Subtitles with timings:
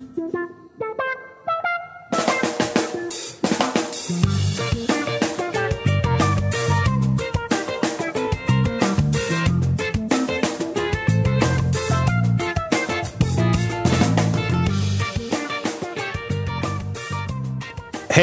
[0.00, 0.06] Hey,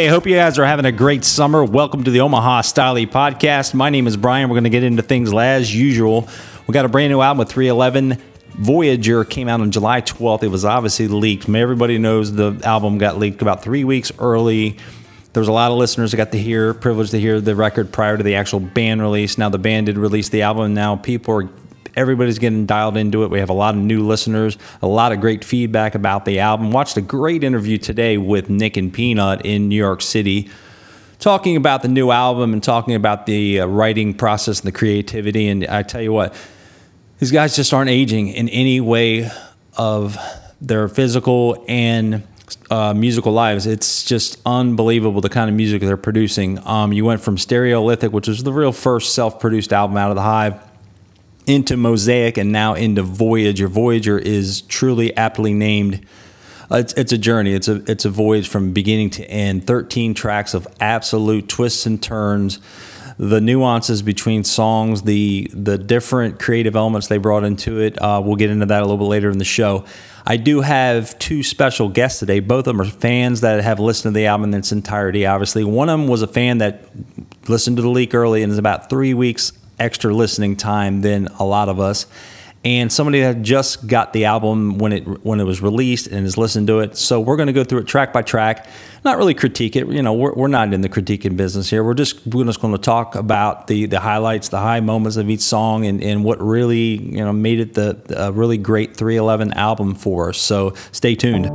[0.07, 1.63] hope you guys are having a great summer.
[1.63, 3.73] Welcome to the Omaha Style podcast.
[3.73, 4.49] My name is Brian.
[4.49, 6.27] We're going to get into things as usual.
[6.67, 8.21] We got a brand new album with 311.
[8.61, 10.43] Voyager came out on July 12th.
[10.43, 11.49] It was obviously leaked.
[11.49, 14.77] Everybody knows the album got leaked about three weeks early.
[15.33, 17.91] There was a lot of listeners that got to hear, privileged to hear the record
[17.91, 19.39] prior to the actual band release.
[19.39, 21.49] Now the band did release the album, now people are
[21.95, 23.31] everybody's getting dialed into it.
[23.31, 26.71] We have a lot of new listeners, a lot of great feedback about the album.
[26.71, 30.49] Watched a great interview today with Nick and Peanut in New York City,
[31.19, 35.47] talking about the new album and talking about the uh, writing process and the creativity.
[35.47, 36.35] And I tell you what,
[37.21, 39.29] these guys just aren't aging in any way
[39.77, 40.17] of
[40.59, 42.23] their physical and
[42.71, 43.67] uh, musical lives.
[43.67, 46.57] It's just unbelievable the kind of music they're producing.
[46.67, 50.15] Um, you went from Stereolithic, which was the real first self produced album out of
[50.15, 50.59] the Hive
[51.45, 53.67] into Mosaic and now into Voyager.
[53.67, 56.03] Voyager is truly aptly named.
[56.71, 57.53] Uh, it's, it's a journey.
[57.53, 59.67] It's a it's a voyage from beginning to end.
[59.67, 62.57] Thirteen tracks of absolute twists and turns,
[63.17, 68.01] the nuances between songs, the the different creative elements they brought into it.
[68.01, 69.85] Uh, we'll get into that a little bit later in the show.
[70.25, 72.39] I do have two special guests today.
[72.39, 75.25] Both of them are fans that have listened to the album in its entirety.
[75.25, 76.85] Obviously, one of them was a fan that
[77.47, 81.43] listened to the leak early and is about three weeks extra listening time than a
[81.43, 82.05] lot of us.
[82.63, 86.37] And somebody that just got the album when it when it was released and has
[86.37, 86.95] listened to it.
[86.95, 88.67] So we're going to go through it track by track,
[89.03, 89.87] not really critique it.
[89.87, 91.83] You know, we're, we're not in the critiquing business here.
[91.83, 95.27] We're just we're just going to talk about the the highlights, the high moments of
[95.27, 99.53] each song, and, and what really you know made it the a really great 311
[99.53, 100.37] album for us.
[100.37, 101.49] So stay tuned.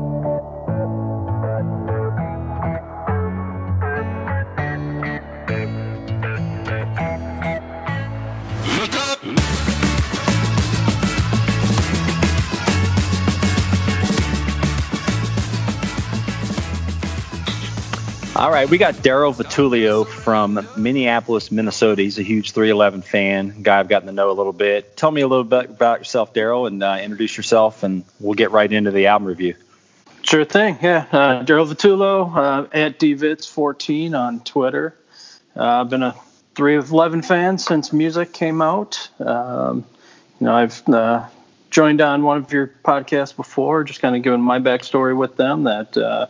[18.36, 22.02] All right, we got Daryl Vitulio from Minneapolis, Minnesota.
[22.02, 24.94] He's a huge 311 fan, guy I've gotten to know a little bit.
[24.94, 28.50] Tell me a little bit about yourself, Daryl, and uh, introduce yourself, and we'll get
[28.50, 29.54] right into the album review.
[30.20, 30.76] Sure thing.
[30.82, 34.94] Yeah, uh, Daryl Vitullo uh, at dvits14 on Twitter.
[35.56, 36.14] Uh, I've been a
[36.56, 39.08] 311 fan since music came out.
[39.18, 39.86] Um,
[40.40, 41.26] you know, I've uh,
[41.70, 45.64] joined on one of your podcasts before, just kind of giving my backstory with them
[45.64, 46.26] that uh,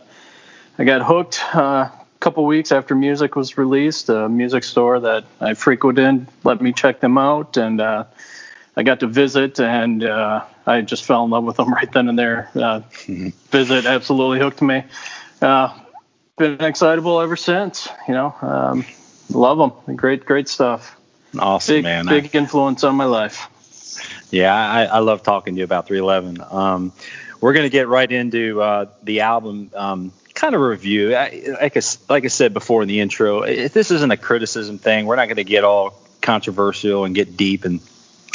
[0.77, 4.09] I got hooked uh, a couple weeks after music was released.
[4.09, 8.05] A music store that I frequented let me check them out, and uh,
[8.75, 12.09] I got to visit, and uh, I just fell in love with them right then
[12.09, 12.49] and there.
[12.53, 13.29] Mm-hmm.
[13.49, 14.83] Visit absolutely hooked me.
[15.41, 15.77] Uh,
[16.37, 17.89] been excitable ever since.
[18.07, 18.85] You know, um,
[19.31, 19.95] love them.
[19.95, 20.95] Great, great stuff.
[21.37, 22.05] Awesome, big, man.
[22.05, 23.49] Big influence on my life.
[24.29, 26.45] Yeah, I, I love talking to you about 311.
[26.51, 26.93] Um,
[27.41, 29.71] we're going to get right into uh, the album.
[29.75, 31.15] Um, kind of review.
[31.15, 34.77] I, like, I, like I said before in the intro, if this isn't a criticism
[34.77, 37.81] thing, we're not going to get all controversial and get deep and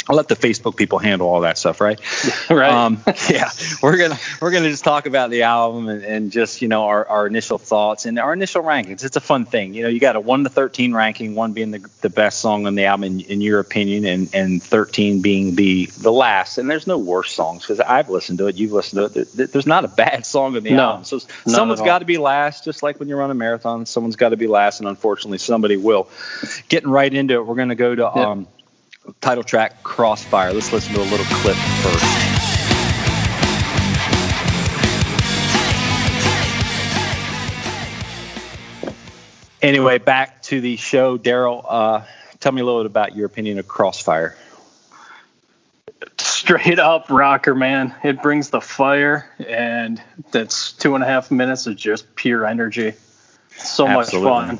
[0.09, 1.99] I'll let the Facebook people handle all that stuff, right?
[2.49, 2.71] right.
[2.71, 3.49] Um, yeah,
[3.81, 7.07] we're gonna we're gonna just talk about the album and, and just you know our,
[7.07, 9.05] our initial thoughts and our initial rankings.
[9.05, 9.89] It's a fun thing, you know.
[9.89, 12.85] You got a one to thirteen ranking, one being the, the best song on the
[12.85, 16.57] album in, in your opinion, and and thirteen being the the last.
[16.57, 19.51] And there's no worse songs because I've listened to it, you've listened to it.
[19.51, 21.05] There's not a bad song on the no, album.
[21.05, 24.29] So someone's got to be last, just like when you run a marathon, someone's got
[24.29, 26.09] to be last, and unfortunately somebody will.
[26.67, 28.01] Getting right into it, we're gonna go to.
[28.01, 28.15] Yep.
[28.15, 28.47] Um,
[29.21, 30.53] title track Crossfire.
[30.53, 32.33] Let's listen to a little clip first.
[39.61, 41.17] Anyway, back to the show.
[41.17, 42.01] Daryl, uh,
[42.41, 44.35] tell me a little bit about your opinion of Crossfire.
[46.17, 47.95] Straight up rocker, man.
[48.03, 52.93] It brings the fire, and that's two and a half minutes of just pure energy.
[53.51, 54.29] So Absolutely.
[54.29, 54.59] much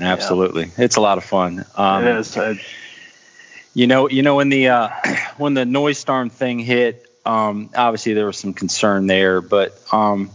[0.00, 0.84] Absolutely, yeah.
[0.84, 1.64] it's a lot of fun.
[1.74, 2.36] Um, it is.
[2.36, 2.60] I,
[3.78, 4.88] you know, you know when the uh,
[5.36, 10.32] when the Noisestorm thing hit, um, obviously there was some concern there, but um,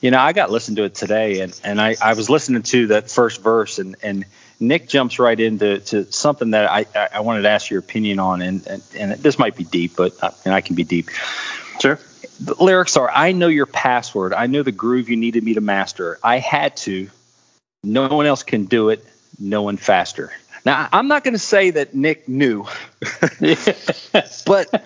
[0.00, 2.86] you know, I got listened to it today, and and I, I was listening to
[2.88, 4.24] that first verse, and and
[4.60, 8.42] Nick jumps right into to something that I I wanted to ask your opinion on,
[8.42, 11.10] and and, and this might be deep, but uh, and I can be deep.
[11.80, 11.98] Sure.
[12.38, 14.32] The lyrics are: I know your password.
[14.34, 16.20] I know the groove you needed me to master.
[16.22, 17.10] I had to.
[17.82, 19.04] No one else can do it.
[19.36, 20.30] No one faster.
[20.64, 22.66] Now, I'm not going to say that Nick knew,
[24.46, 24.84] but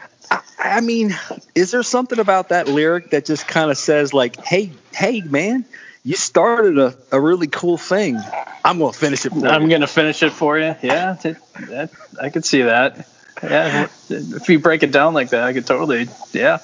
[0.58, 1.16] I mean,
[1.54, 5.64] is there something about that lyric that just kind of says like, "Hey, hey, man,
[6.04, 8.18] you started a, a really cool thing.
[8.64, 9.32] I'm gonna finish it.
[9.32, 9.68] I'm you.
[9.68, 10.74] gonna finish it for you.
[10.82, 11.90] Yeah, that,
[12.20, 13.08] I could see that.
[13.42, 16.08] Yeah, if you break it down like that, I could totally.
[16.32, 16.58] Yeah,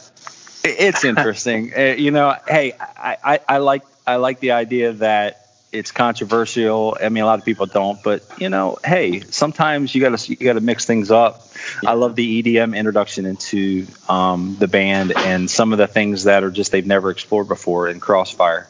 [0.65, 1.73] it's interesting.
[1.77, 5.44] uh, you know, hey, I, I, I like I like the idea that
[5.75, 6.97] it's controversial.
[7.03, 10.37] I mean, a lot of people don't, but you know, hey, sometimes you gotta you
[10.37, 11.43] gotta mix things up.
[11.83, 11.91] Yeah.
[11.91, 16.45] I love the EDM introduction into um, the band and some of the things that
[16.45, 18.69] are just they've never explored before in Crossfire.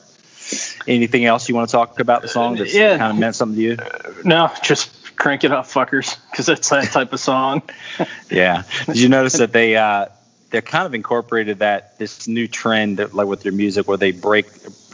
[0.86, 2.98] Anything else you want to talk about the song that's yeah.
[2.98, 3.76] kind of meant something to you?
[4.24, 7.62] No, just crank it up, fuckers, because it's that type of song.
[8.30, 8.64] yeah.
[8.86, 10.06] Did you notice that they uh,
[10.50, 14.12] they kind of incorporated that this new trend that, like with their music where they
[14.12, 14.46] break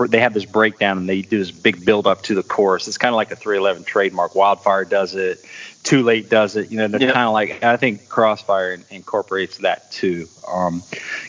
[0.09, 2.89] they have this breakdown and they do this big build up to the chorus.
[2.89, 4.35] It's kind of like a 311 trademark.
[4.35, 5.45] Wildfire does it.
[5.83, 6.71] Too Late does it.
[6.71, 7.15] You know, they're yep.
[7.15, 10.27] kind of like I think Crossfire incorporates that too.
[10.51, 10.83] Um,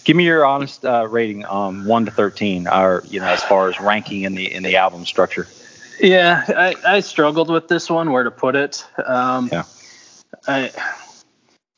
[0.03, 3.69] give me your honest uh, rating, um, one to thirteen, or you know, as far
[3.69, 5.47] as ranking in the in the album structure.
[6.00, 8.85] Yeah, I, I struggled with this one, where to put it.
[9.06, 9.63] Um, yeah.
[10.47, 10.71] I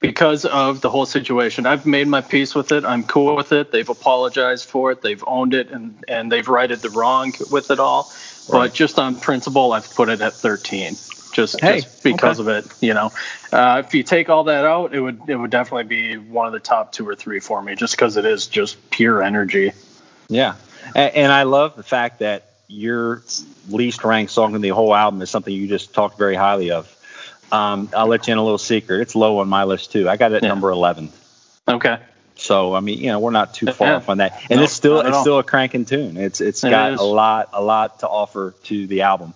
[0.03, 1.65] because of the whole situation.
[1.65, 2.83] I've made my peace with it.
[2.83, 3.71] I'm cool with it.
[3.71, 5.01] They've apologized for it.
[5.01, 8.11] They've owned it and and they've righted the wrong with it all.
[8.49, 8.67] Right.
[8.67, 10.95] But just on principle, I've put it at 13
[11.31, 12.57] just, hey, just because okay.
[12.57, 12.71] of it.
[12.81, 13.11] You know,
[13.53, 16.53] uh, if you take all that out, it would it would definitely be one of
[16.53, 19.71] the top two or three for me, just because it is just pure energy.
[20.27, 20.55] Yeah,
[20.95, 23.23] and, and, I love the fact that your
[23.69, 26.92] least ranked song in the whole album is something you just talked very highly of.
[27.53, 29.01] Um, I'll let you in a little secret.
[29.01, 30.09] It's low on my list too.
[30.09, 30.49] I got it at yeah.
[30.49, 31.11] number eleven.
[31.67, 31.99] Okay.
[32.35, 33.95] So I mean, you know, we're not too far yeah.
[33.97, 36.17] off on that, and it's still it's still a cranking tune.
[36.17, 36.99] It's it's it got is.
[36.99, 39.35] a lot a lot to offer to the album.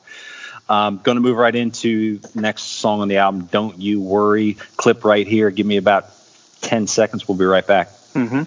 [0.68, 5.06] Um, going to move right into next song on the album, "Don't You Worry." Clip
[5.06, 5.52] right here.
[5.52, 6.10] Give me about
[6.62, 7.28] ten seconds.
[7.28, 7.90] We'll be right back.
[8.14, 8.44] Mm-hmm.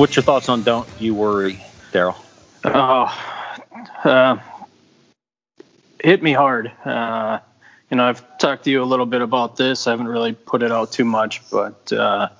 [0.00, 1.62] What's your thoughts on "Don't You Worry,"
[1.92, 2.16] Daryl?
[2.64, 3.14] Oh,
[4.02, 4.38] uh,
[6.02, 6.72] hit me hard.
[6.86, 7.40] Uh,
[7.90, 9.86] you know, I've talked to you a little bit about this.
[9.86, 12.30] I haven't really put it out too much, but uh,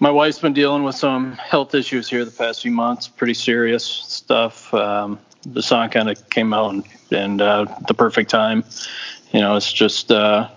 [0.00, 3.84] my wife's been dealing with some health issues here the past few months, pretty serious
[3.84, 4.74] stuff.
[4.74, 8.64] Um, the song kind of came out and, and uh, the perfect time.
[9.32, 10.48] You know, it's just uh,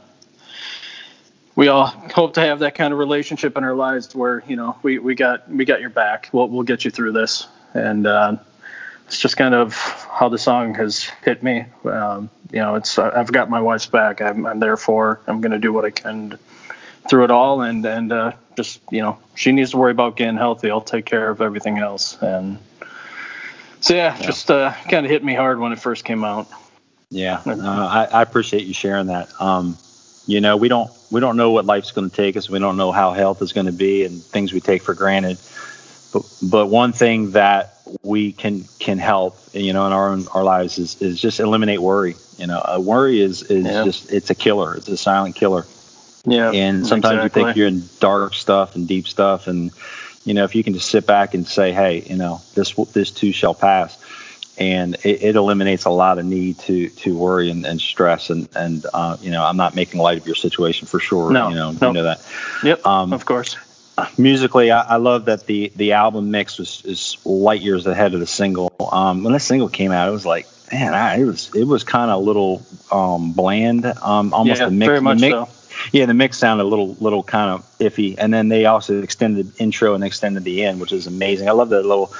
[1.55, 4.77] we all hope to have that kind of relationship in our lives where you know
[4.83, 6.29] we, we got we got your back.
[6.31, 8.37] We'll we'll get you through this, and uh,
[9.07, 11.65] it's just kind of how the song has hit me.
[11.83, 14.21] Um, you know, it's I've got my wife's back.
[14.21, 15.15] I'm, I'm there for.
[15.15, 15.21] Her.
[15.27, 16.37] I'm going to do what I can
[17.09, 20.37] through it all, and and uh, just you know, she needs to worry about getting
[20.37, 20.71] healthy.
[20.71, 22.17] I'll take care of everything else.
[22.21, 22.57] And
[23.79, 24.25] so yeah, yeah.
[24.25, 26.47] just uh, kind of hit me hard when it first came out.
[27.11, 29.29] Yeah, uh, I, I, appreciate you sharing that.
[29.39, 29.77] Um,
[30.27, 32.49] you know, we don't we don't know what life's going to take us.
[32.49, 35.37] We don't know how health is going to be, and things we take for granted.
[36.13, 40.43] But but one thing that we can can help you know in our own our
[40.43, 43.83] lives is, is just eliminate worry you know a worry is is yeah.
[43.83, 45.65] just it's a killer it's a silent killer
[46.25, 47.41] yeah and sometimes exactly.
[47.41, 49.71] you think you're in dark stuff and deep stuff and
[50.23, 53.11] you know if you can just sit back and say hey you know this this
[53.11, 53.97] too shall pass
[54.57, 58.47] and it, it eliminates a lot of need to to worry and, and stress and
[58.55, 61.55] and uh, you know I'm not making light of your situation for sure no, you
[61.55, 61.87] know no.
[61.87, 62.25] you know that
[62.63, 63.57] yep um, of course
[64.17, 68.19] musically, I, I, love that the the album mix was is light years ahead of
[68.19, 68.71] the single.
[68.91, 71.83] Um, when the single came out, it was like, man, I, it was it was
[71.83, 74.87] kind of a little um, bland, um, almost yeah, the mix.
[74.87, 75.49] Very much mix, so.
[75.91, 79.53] Yeah, the mix sounded a little little kind of iffy, and then they also extended
[79.53, 81.47] the intro and extended the end, which is amazing.
[81.47, 82.13] I love that little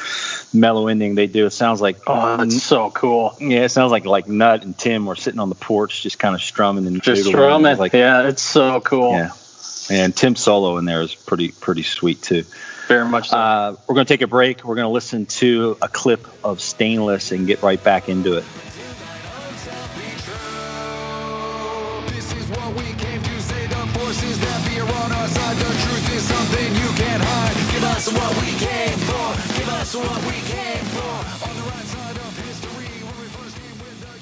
[0.53, 1.45] mellow ending they do.
[1.45, 3.35] It sounds like oh, that's so cool.
[3.39, 6.35] Yeah, it sounds like like Nut and Tim were sitting on the porch, just kind
[6.35, 7.77] of strumming and just strumming.
[7.77, 9.12] Like, yeah, it's so cool.
[9.12, 9.31] Yeah,
[9.89, 12.43] and Tim solo in there is pretty pretty sweet too.
[12.88, 13.38] Very much so.
[13.38, 14.63] Uh, we're going to take a break.
[14.63, 18.43] We're going to listen to a clip of Stainless and get right back into it.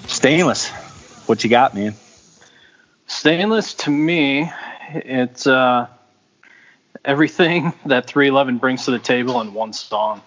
[0.08, 0.70] Stainless,
[1.28, 1.96] what you got, man?
[3.08, 4.50] Stainless to me
[4.96, 5.88] it's uh,
[7.04, 10.22] everything that 311 brings to the table in one song.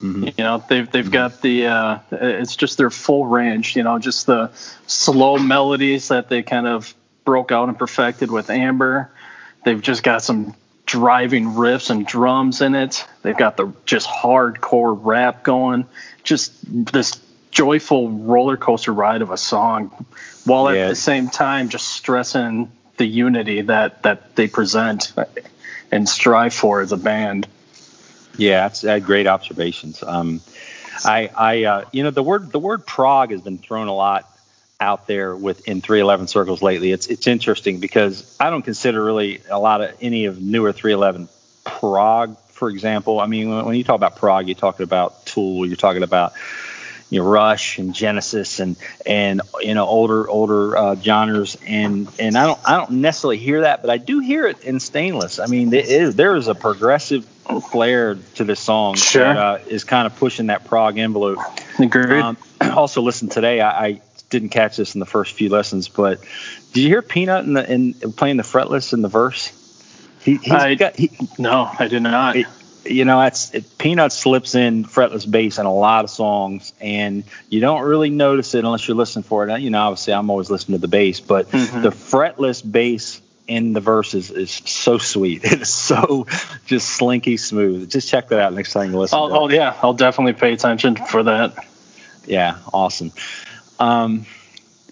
[0.00, 0.24] Mm-hmm.
[0.24, 1.12] You know, they've they've mm-hmm.
[1.12, 3.76] got the uh, it's just their full range.
[3.76, 4.50] You know, just the
[4.86, 6.92] slow melodies that they kind of
[7.24, 9.10] broke out and perfected with Amber.
[9.64, 10.54] They've just got some
[10.86, 13.06] driving riffs and drums in it.
[13.22, 15.86] They've got the just hardcore rap going.
[16.22, 19.90] Just this joyful roller coaster ride of a song,
[20.44, 20.82] while Yeah.
[20.82, 25.12] at the same time just stressing the unity that that they present
[25.90, 27.46] and strive for as a band.
[28.36, 30.02] Yeah, that's great observations.
[30.02, 30.40] Um,
[31.04, 34.28] I, I, uh, you know, the word the word prog has been thrown a lot
[34.80, 36.92] out there with in 311 circles lately.
[36.92, 41.28] It's it's interesting because I don't consider really a lot of any of newer 311
[41.64, 43.20] prog, for example.
[43.20, 46.32] I mean, when, when you talk about prog, you're talking about Tool, you're talking about
[47.10, 48.76] you know Rush and Genesis and
[49.06, 53.62] and you know older older uh, genres and and I don't I don't necessarily hear
[53.62, 55.38] that, but I do hear it in Stainless.
[55.38, 57.24] I mean, it is, there is a progressive
[57.70, 59.22] flair to this song Sure.
[59.22, 61.38] that uh, is kind of pushing that prog envelope.
[61.78, 62.20] Agreed.
[62.20, 63.60] Um, also, listen today.
[63.60, 64.00] I, I
[64.30, 66.20] didn't catch this in the first few lessons, but
[66.72, 69.52] did you hear Peanut in the in playing the fretless in the verse?
[70.24, 72.36] He, he's I- got he, no, I did not.
[72.36, 72.46] it-
[72.86, 77.24] you know, that's it, Peanut slips in fretless bass in a lot of songs, and
[77.48, 79.60] you don't really notice it unless you're listening for it.
[79.62, 81.80] You know, obviously, I'm always listening to the bass, but Mhm.
[81.82, 85.44] the fretless bass in the verses is so sweet.
[85.50, 86.26] It is so
[86.66, 87.90] just slinky smooth.
[87.90, 89.18] Just check that out next time you listen.
[89.18, 91.54] Oh yeah, I'll definitely pay attention for that.
[92.26, 93.12] Yeah, awesome.
[93.78, 94.26] Um,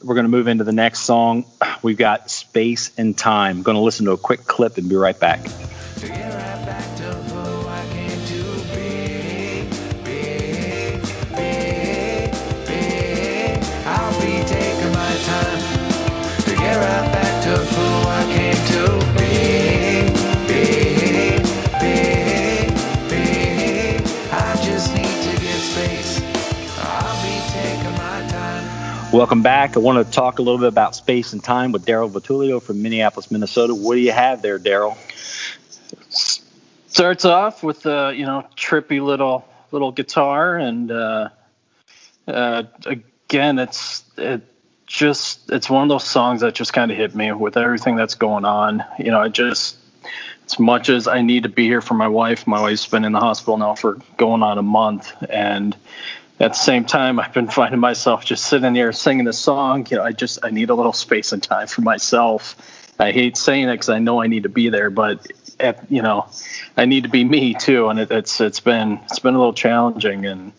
[0.03, 1.45] we're going to move into the next song.
[1.83, 3.63] We've got Space and Time.
[3.63, 5.41] going to listen to a quick clip and be right back.
[13.85, 15.61] I'll be taking my time
[16.43, 17.82] to get right back to
[29.13, 29.77] Welcome back.
[29.77, 32.81] I want to talk a little bit about space and time with Daryl Vitulio from
[32.81, 33.75] Minneapolis, Minnesota.
[33.75, 34.97] What do you have there, Daryl?
[36.93, 41.29] starts off with a you know trippy little little guitar and uh,
[42.29, 44.43] uh, again it's it
[44.87, 48.15] just it's one of those songs that just kind of hit me with everything that's
[48.15, 49.77] going on you know I just
[50.45, 53.13] as much as I need to be here for my wife my wife's been in
[53.13, 55.75] the hospital now for going on a month and
[56.43, 59.97] at the same time I've been finding myself just sitting here singing the song you
[59.97, 62.57] know I just I need a little space and time for myself
[62.99, 65.27] I hate saying it because I know I need to be there but
[65.59, 66.27] at, you know
[66.77, 69.53] I need to be me too, and it, it's it's been it's been a little
[69.53, 70.53] challenging, and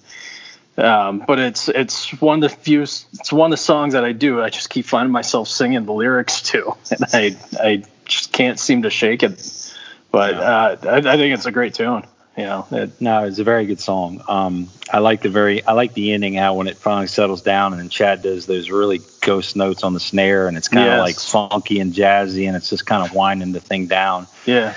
[0.77, 4.11] um, but it's it's one of the few it's one of the songs that I
[4.11, 4.41] do.
[4.41, 8.83] I just keep finding myself singing the lyrics to, and I I just can't seem
[8.83, 9.73] to shake it.
[10.11, 12.03] But uh, I, I think it's a great tune.
[12.37, 14.23] You know, it, No, it's a very good song.
[14.27, 17.73] Um, I like the very, I like the ending how when it finally settles down
[17.73, 20.97] and then Chad does those really ghost notes on the snare and it's kind of
[20.97, 21.33] Yes.
[21.33, 24.27] like funky and jazzy and it's just kind of winding the thing down.
[24.45, 24.73] yeah.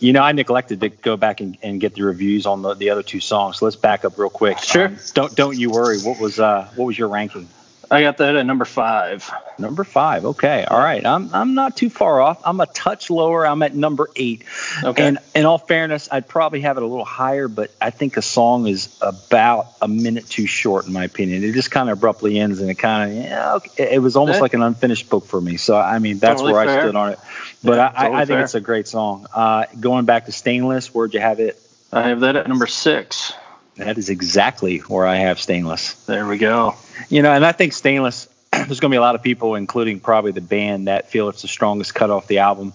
[0.00, 2.90] You know, I neglected to go back and, and get the reviews on the, the
[2.90, 3.58] other two songs.
[3.58, 4.58] So let's back up real quick.
[4.58, 4.86] Sure.
[4.86, 6.00] Um, don't don't you worry.
[6.00, 7.48] What was uh what was your ranking?
[7.90, 9.30] I got that at number five.
[9.58, 10.24] Number five.
[10.24, 10.64] Okay.
[10.64, 11.04] All right.
[11.04, 12.42] I'm I'm not too far off.
[12.44, 13.46] I'm a touch lower.
[13.46, 14.44] I'm at number eight.
[14.82, 15.06] Okay.
[15.06, 18.22] And in all fairness, I'd probably have it a little higher, but I think the
[18.22, 21.44] song is about a minute too short, in my opinion.
[21.44, 23.94] It just kind of abruptly ends, and it kind of yeah, okay.
[23.94, 25.56] it was almost like an unfinished book for me.
[25.56, 27.18] So I mean, that's Totally where I stood on it.
[27.62, 28.44] But Yeah, I, I, totally I think fair.
[28.44, 29.26] it's a great song.
[29.32, 31.60] Uh, going back to Stainless, where'd you have it?
[31.92, 33.32] I have that at number six.
[33.76, 35.94] That is exactly where I have Stainless.
[36.06, 36.74] There we go.
[37.08, 40.00] You know, and I think Stainless, there's going to be a lot of people, including
[40.00, 42.72] probably the band, that feel it's the strongest cut off the album.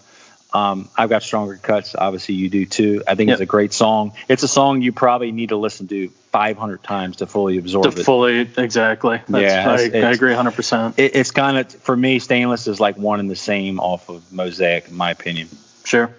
[0.54, 1.96] Um, I've got stronger cuts.
[1.96, 3.04] Obviously, you do too.
[3.08, 4.12] I think it's a great song.
[4.28, 8.00] It's a song you probably need to listen to 500 times to fully absorb To
[8.00, 8.04] it.
[8.04, 9.22] fully exactly.
[9.30, 10.52] That's, Yeah, I, I agree 100.
[10.52, 14.10] percent it, it's kind of for me, Stainless is like one and the same off
[14.10, 15.48] of Mosaic, in my opinion.
[15.86, 16.14] Sure.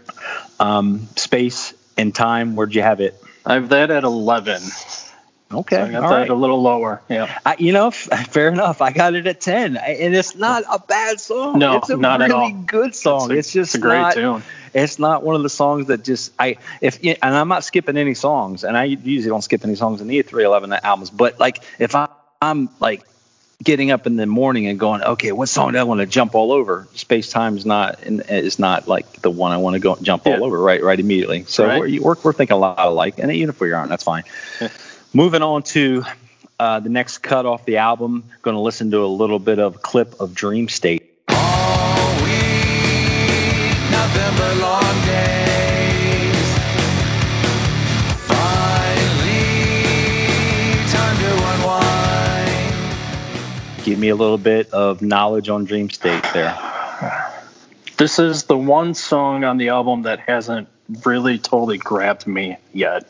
[0.59, 3.23] Um, Space and Time, where'd you have it?
[3.45, 4.63] I have that at 11.
[5.55, 6.31] Okay, So I got all that right.
[6.31, 7.03] a little lower.
[7.11, 7.39] Yeah.
[7.45, 8.81] I, you know, f- fair enough.
[8.81, 11.59] I got it at 10, I- and it's not a bad song.
[11.59, 12.51] No, it's a not at all.
[12.53, 13.31] good song.
[13.31, 14.43] a- It's, just it's a great not, tune.
[14.73, 18.15] It's not one of the songs that just I if and I'm not skipping any
[18.15, 21.11] songs, and I usually don't skip any songs in the 311 albums.
[21.11, 22.09] But like if I,
[22.41, 23.03] I'm like
[23.63, 26.35] getting up in the morning and going, okay, what song do I want to jump
[26.35, 26.89] all over?
[26.95, 30.37] Space Time is not is not like the one I want to go jump Yeah.
[30.37, 31.45] all over right right immediately.
[31.45, 31.81] So Right.
[31.81, 34.25] we're, we're we're thinking a lot alike, and even if we aren't, that's fine.
[35.13, 36.05] Moving on to
[36.59, 39.83] uh, the next cut off the album, going to listen to a little bit of
[39.83, 41.12] clip of Dream State.
[54.03, 56.59] Me a little bit of knowledge on Dream State there.
[57.97, 60.69] This is the one song on the album that hasn't
[61.05, 63.05] really totally grabbed me yet.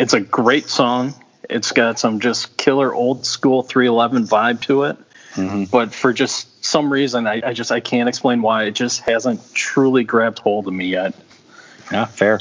[0.00, 1.14] It's a great song.
[1.48, 4.96] It's got some just killer old school 311 vibe to it.
[5.34, 5.64] Mm-hmm.
[5.64, 9.54] But for just some reason, I, I just I can't explain why it just hasn't
[9.54, 11.14] truly grabbed hold of me yet.
[11.92, 12.40] Yeah, fair.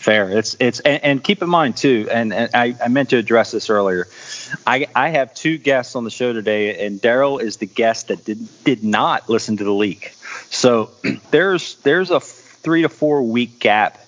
[0.00, 0.30] Fair.
[0.30, 3.50] It's it's and, and keep in mind too, and, and I, I meant to address
[3.50, 4.08] this earlier.
[4.66, 8.24] I I have two guests on the show today, and Daryl is the guest that
[8.24, 10.14] did did not listen to the leak.
[10.48, 10.92] So
[11.30, 13.98] there's there's a three to four week gap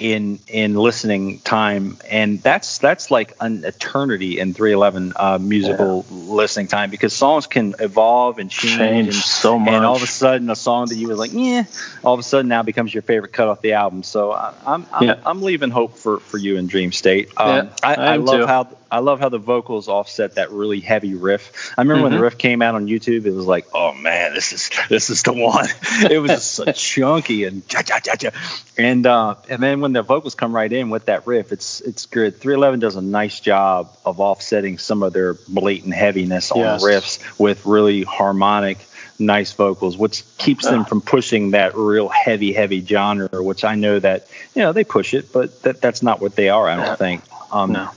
[0.00, 6.66] in in listening time, and that's that's like an eternity in 311 uh, musical listening
[6.68, 10.06] time because songs can evolve and change, Change and, so much, and all of a
[10.06, 11.64] sudden a song that you were like, yeah,
[12.02, 14.02] all of a sudden now becomes your favorite cut off the album.
[14.02, 15.20] So I, I'm I'm, Yeah.
[15.24, 17.30] I'm leaving hope for for you in Dream State.
[17.36, 18.46] Um, Yeah, I, I I love too.
[18.46, 21.72] how I love how the vocals offset that really heavy riff.
[21.78, 22.22] I remember when the Mhm.
[22.22, 25.32] riff came out on YouTube, it was like, oh man, this is this is the
[25.32, 25.68] one.
[26.10, 28.30] it was just so chunky and cha cha cha cha,
[28.76, 32.06] and uh, and then when the vocals come right in with that riff, it's it's
[32.06, 32.36] good.
[32.40, 36.82] 311 does a nice job of offsetting some of their blatant heaviness on Yes.
[36.82, 38.78] the riffs with really harmonic.
[39.22, 43.98] Nice vocals, which keeps them from pushing that real heavy, heavy genre, which I know
[43.98, 46.66] that you know they push it, but that, that's not what they are.
[46.66, 46.96] I don't Yeah.
[46.96, 47.22] think.
[47.52, 47.90] Um, No.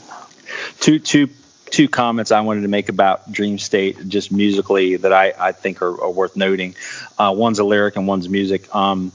[0.80, 1.30] Two two
[1.70, 5.82] two comments I wanted to make about Dream State, just musically, that I, I think
[5.82, 6.76] are, are worth noting.
[7.18, 8.74] Uh, one's a lyric and one's music.
[8.76, 9.12] Um,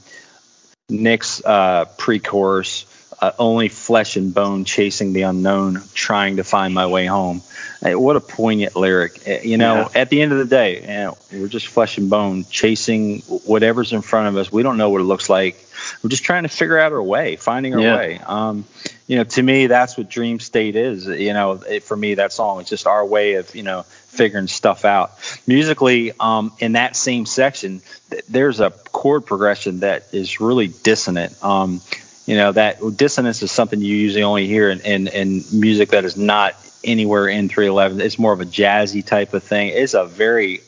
[0.88, 2.84] Nick's uh, pre-chorus,
[3.20, 7.42] uh, only flesh and bone chasing the unknown, trying to find my way home.
[7.80, 9.22] Hey, what a poignant lyric.
[9.28, 10.00] Uh, You know, Yeah.
[10.00, 13.92] at the end of the day, you know, we're just flesh and bone chasing whatever's
[13.92, 14.50] in front of us.
[14.50, 15.64] We don't know what it looks like.
[16.02, 17.96] We're just trying to figure out our way, finding our Yeah.
[17.96, 18.20] way.
[18.24, 18.64] Um,
[19.06, 21.06] you know, to me, that's what Dream State is.
[21.06, 24.48] You know, it, for me, that song is just our way of, you know, figuring
[24.48, 25.12] stuff out.
[25.46, 27.80] Musically, um, in that same section,
[28.10, 31.42] th- there's a chord progression that is really dissonant.
[31.42, 31.80] Um,
[32.26, 36.04] you know, that dissonance is something you usually only hear in, in, in music that
[36.04, 36.54] is not
[36.84, 38.00] anywhere in 311.
[38.00, 39.70] It's more of a jazzy type of thing.
[39.70, 40.60] It's a very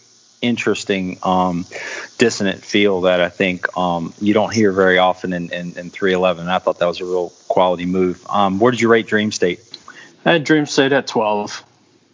[0.43, 1.67] interesting um,
[2.19, 6.49] dissonant feel that I think um, you don't hear very often in, in, in 311.
[6.49, 8.25] I thought that was a real quality move.
[8.29, 9.61] Um, where did you rate Dream State?
[10.25, 11.65] I had Dream State at 12.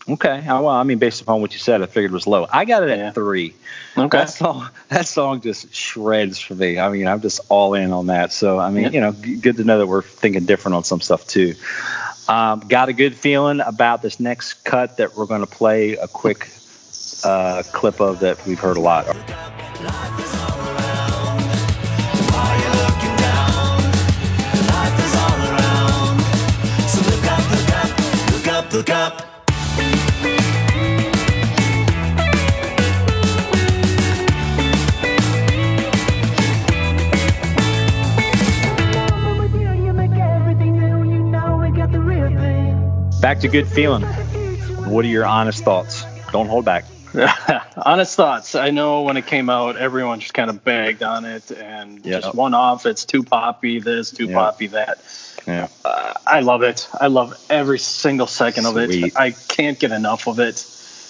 [0.09, 0.41] Okay.
[0.47, 2.47] Well, I mean, based upon what you said, I figured it was low.
[2.53, 3.11] I got it at Yeah.
[3.11, 3.55] three.
[3.99, 4.19] Okay.
[4.19, 6.79] That song, that song just shreds for me.
[6.79, 8.33] I mean, I'm just all in on that.
[8.33, 8.91] So, I mean, Yeah.
[8.91, 11.55] you know, good to know that we're thinking different on some stuff too.
[12.29, 16.07] Um, got a good feeling about this next cut that we're going to play a
[16.09, 16.45] quick
[17.27, 19.07] uh, clip of that we've heard a lot.
[28.73, 29.23] Look up.
[43.23, 44.03] Back to good feeling.
[44.03, 46.05] What are your honest thoughts?
[46.33, 46.85] Don't hold back.
[47.77, 48.55] Honest thoughts.
[48.55, 52.21] I know when it came out, everyone just kind of bagged on it and Yeah.
[52.21, 52.87] just one off.
[52.87, 54.35] It's too poppy, this, too Yeah.
[54.35, 54.99] poppy, that.
[55.47, 55.69] Yeah.
[55.85, 56.89] Uh, I love it.
[57.01, 59.05] I love every single second of Sweet.
[59.07, 59.13] it.
[59.17, 60.65] I can't get enough of it.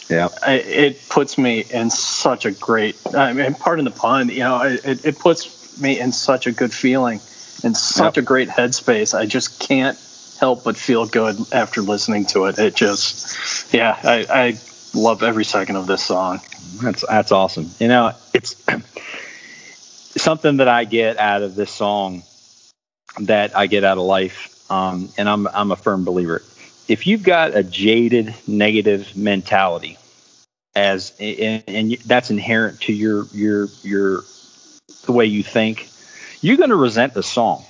[0.08, 0.28] Yeah.
[0.46, 2.96] I, it puts me in such a great.
[3.14, 4.28] I mean, pardon the pun.
[4.28, 7.20] You know, it, it puts me in such a good feeling,
[7.64, 8.22] in such Yep.
[8.22, 9.18] a great headspace.
[9.18, 9.98] I just can't
[10.38, 12.58] help but feel good after listening to it.
[12.58, 14.58] It just, yeah, I, I
[14.96, 16.40] love every second of this song.
[16.82, 17.70] That's that's awesome.
[17.78, 18.56] You know, it's
[20.22, 22.22] something that I get out of this song
[23.20, 26.42] that I get out of life, um, and I'm I'm a firm believer.
[26.88, 29.98] If you've got a jaded, negative mentality,
[30.74, 34.24] as and, and that's inherent to your your your
[35.04, 35.88] the way you think,
[36.40, 37.64] you're going to resent the song.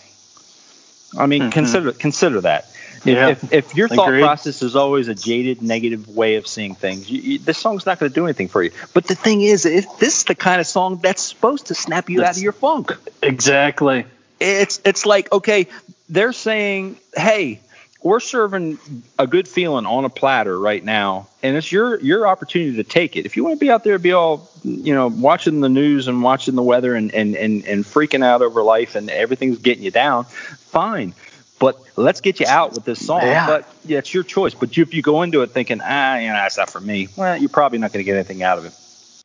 [1.19, 1.53] I mean, Mhm.
[1.53, 2.67] consider consider that.
[3.07, 3.29] If, Yeah.
[3.29, 4.23] if, if your thought Agreed.
[4.23, 7.99] process is always a jaded, negative way of seeing things, you, you, this song's not
[7.99, 8.71] going to do anything for you.
[8.95, 12.11] But the thing is, it, this is the kind of song that's supposed to snap
[12.11, 12.97] you out of your funk.
[13.23, 14.07] Exactly.
[14.41, 15.67] It's it's like okay,
[16.09, 17.61] they're saying, hey,
[18.03, 18.79] we're serving
[19.19, 23.17] a good feeling on a platter right now, and it's your your opportunity to take
[23.17, 23.25] it.
[23.25, 26.23] If you want to be out there, be all you know, watching the news and
[26.23, 29.91] watching the weather and and and, and freaking out over life and everything's getting you
[29.91, 31.15] down, fine.
[31.59, 33.23] But let's get you out with this song.
[33.23, 33.47] Yeah.
[33.47, 34.53] But yeah, it's your choice.
[34.55, 37.09] But you, if you go into it thinking, ah, you know, that's not for me,
[37.17, 38.75] well, you're probably not going to get anything out of it.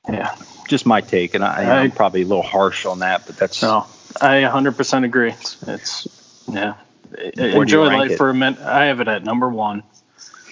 [0.09, 0.35] Yeah.
[0.67, 3.61] Just my take, and I, I- I'm probably a little harsh on that, but that's
[3.61, 3.85] No,
[4.21, 5.31] I 100% agree.
[5.31, 6.75] It's, it's yeah.
[7.35, 8.17] Enjoy life it?
[8.17, 8.61] for a minute.
[8.61, 9.83] I have it at number one.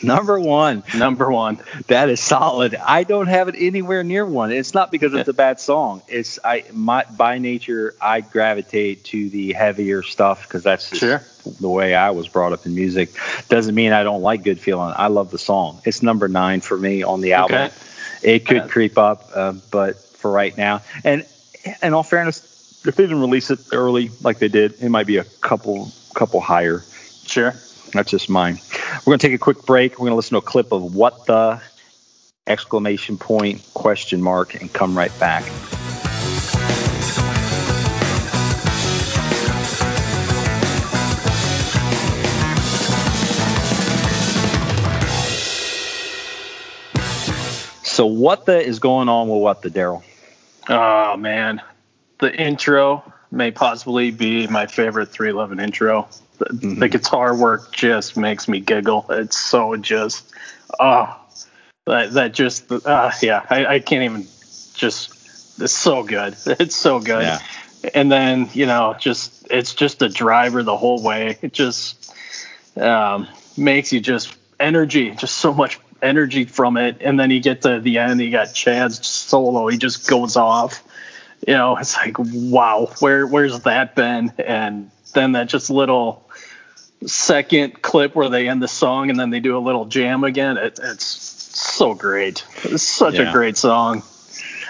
[0.01, 0.83] Number one.
[0.95, 1.59] Number one.
[1.87, 2.75] That is solid.
[2.75, 4.51] I don't have it anywhere near one.
[4.51, 6.01] It's not because it's a bad song.
[6.07, 11.21] It's I my by nature I gravitate to the heavier stuff because that's Sure.
[11.59, 13.09] the way I was brought up in music.
[13.49, 14.93] Doesn't mean I don't like Good Feeling.
[14.95, 15.81] I love the song.
[15.85, 17.57] It's number nine for me on the album.
[17.57, 17.73] Okay.
[18.35, 18.67] It could Yeah.
[18.67, 21.25] creep up, uh, but for right now, and
[21.81, 25.17] in all fairness, if they didn't release it early like they did, it might be
[25.17, 26.83] a couple couple higher.
[27.25, 27.53] Sure.
[27.93, 28.59] That's just mine.
[29.05, 29.93] We're going to take a quick break.
[29.93, 31.61] We're going to listen to a clip of what the
[32.47, 35.43] exclamation point question mark and come right back.
[47.99, 50.03] So what the is going on with what the Daryl?
[50.69, 51.61] Oh man,
[52.19, 56.07] the intro may possibly be my favorite 311 intro.
[56.39, 56.79] The, Mm-hmm.
[56.79, 59.05] the guitar work just makes me giggle.
[59.09, 60.33] It's so just,
[60.79, 61.15] oh,
[61.85, 64.25] that that just, uh, yeah, I, I can't even
[64.73, 65.15] just.
[65.61, 66.35] It's so good.
[66.45, 67.23] It's so good.
[67.23, 67.39] Yeah.
[67.93, 71.37] And then you know, just it's just a driver the whole way.
[71.41, 72.13] It just
[72.77, 76.97] um, makes you just energy, just so much energy from it.
[77.01, 79.67] And then you get to the end, you got Chad's solo.
[79.67, 80.83] He just goes off.
[81.47, 84.31] You know, it's like wow, where where's that been?
[84.37, 86.28] And then that just little
[87.05, 90.57] second clip where they end the song and then they do a little jam again.
[90.57, 92.45] It, it's so great.
[92.63, 93.29] It's such Yeah.
[93.29, 94.03] a great song.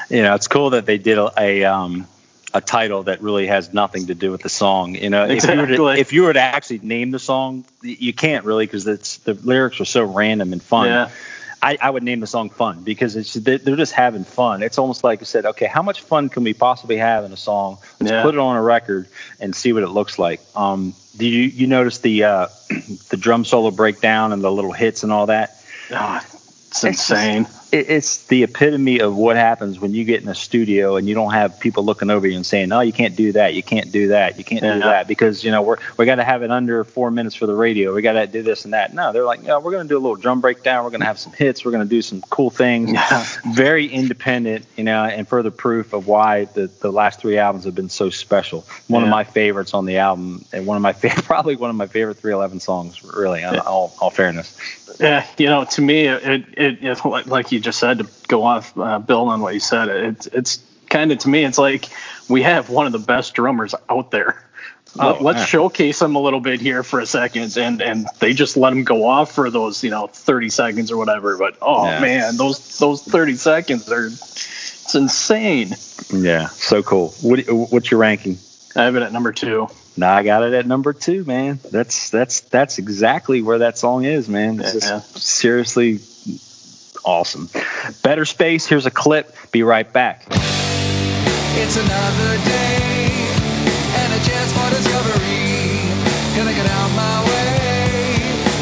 [0.10, 2.08] you know, it's cool that they did a, a um
[2.52, 4.96] a title that really has nothing to do with the song.
[4.96, 8.14] You know, if you were to if you were to actually name the song, you
[8.14, 10.88] can't really because it's the lyrics are so random and fun.
[10.88, 11.10] Yeah.
[11.62, 14.64] I, I would name the song "Fun" because it's they- they're just having fun.
[14.64, 17.38] It's almost like you said, okay, how much fun can we possibly have in a
[17.38, 17.78] song?
[18.00, 18.22] Let's Yeah.
[18.24, 19.08] put it on a record
[19.40, 20.42] and see what it looks like.
[20.56, 22.48] Um, do you you notice the uh,
[23.10, 25.56] the drum solo breakdown and the little hits and all that?
[25.94, 27.44] Ah, it's insane.
[27.44, 31.14] it, it's the epitome of what happens when you get in a studio and you
[31.16, 33.54] don't have people looking over you and saying, "No, you can't do that.
[33.54, 34.38] You can't do that.
[34.38, 37.12] You can't do that," because you know we're we got to have it under four
[37.12, 37.94] minutes for the radio.
[37.94, 38.94] We got to do this and that.
[38.94, 40.84] No, they're like, "No, we're going to do a little drum breakdown.
[40.84, 41.64] We're going to have some hits.
[41.64, 43.26] We're going to do some cool things." Yeah.
[43.54, 47.76] Very independent, you know, and further proof of why the the last three albums have
[47.76, 48.66] been so special.
[48.88, 51.76] One of my favorites on the album, and one of my favorite, probably one of
[51.76, 53.04] my favorite 311 songs.
[53.04, 54.58] Really, in all, all fairness.
[55.00, 58.44] Yeah, you know, to me, it it, it like- like you just said to go
[58.44, 59.90] off, uh, Bill, on what you said.
[59.90, 61.86] It's it's kind of to me, it's like
[62.30, 64.42] we have one of the best drummers out there.
[64.98, 65.46] Oh, Let, let's yeah.
[65.46, 68.86] showcase him a little bit here for a second, and and they just let him
[68.86, 71.38] go off for those you know 30 seconds or whatever.
[71.38, 72.00] But oh Yeah.
[72.00, 75.76] man, those those 30 seconds are it's insane.
[76.12, 77.10] Yeah, so cool.
[77.22, 77.42] What,
[77.72, 78.38] what's your ranking?
[78.76, 79.68] I have it at number two.
[79.98, 81.60] No, I got it at number two, man.
[81.70, 84.60] That's that's that's exactly where that song is, man.
[84.60, 86.00] It's just seriously
[87.06, 87.50] awesome.
[88.04, 88.66] Better space.
[88.66, 89.36] Here's a clip.
[89.52, 90.26] Be right back.
[90.30, 93.10] It's another day
[94.00, 95.82] and a chance for discovery.
[96.38, 97.40] Gonna get out my way.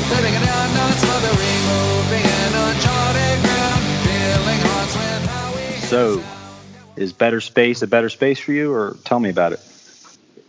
[0.09, 1.61] It down, not smothering.
[1.67, 3.83] Moving in uncharted ground.
[4.03, 5.79] Filling hearts with how we.
[5.87, 6.23] So,
[6.95, 9.59] is better space a better space for you, or tell me about it?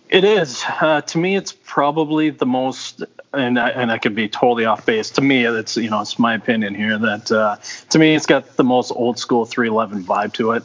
[0.09, 0.65] It is.
[0.67, 4.87] Uh, to me, it's probably the most, and I, and I could be totally off
[4.87, 5.11] base.
[5.11, 7.57] To me, it's you know, it's my opinion here that uh,
[7.91, 10.63] to me, it's got the most old school 311 vibe to it.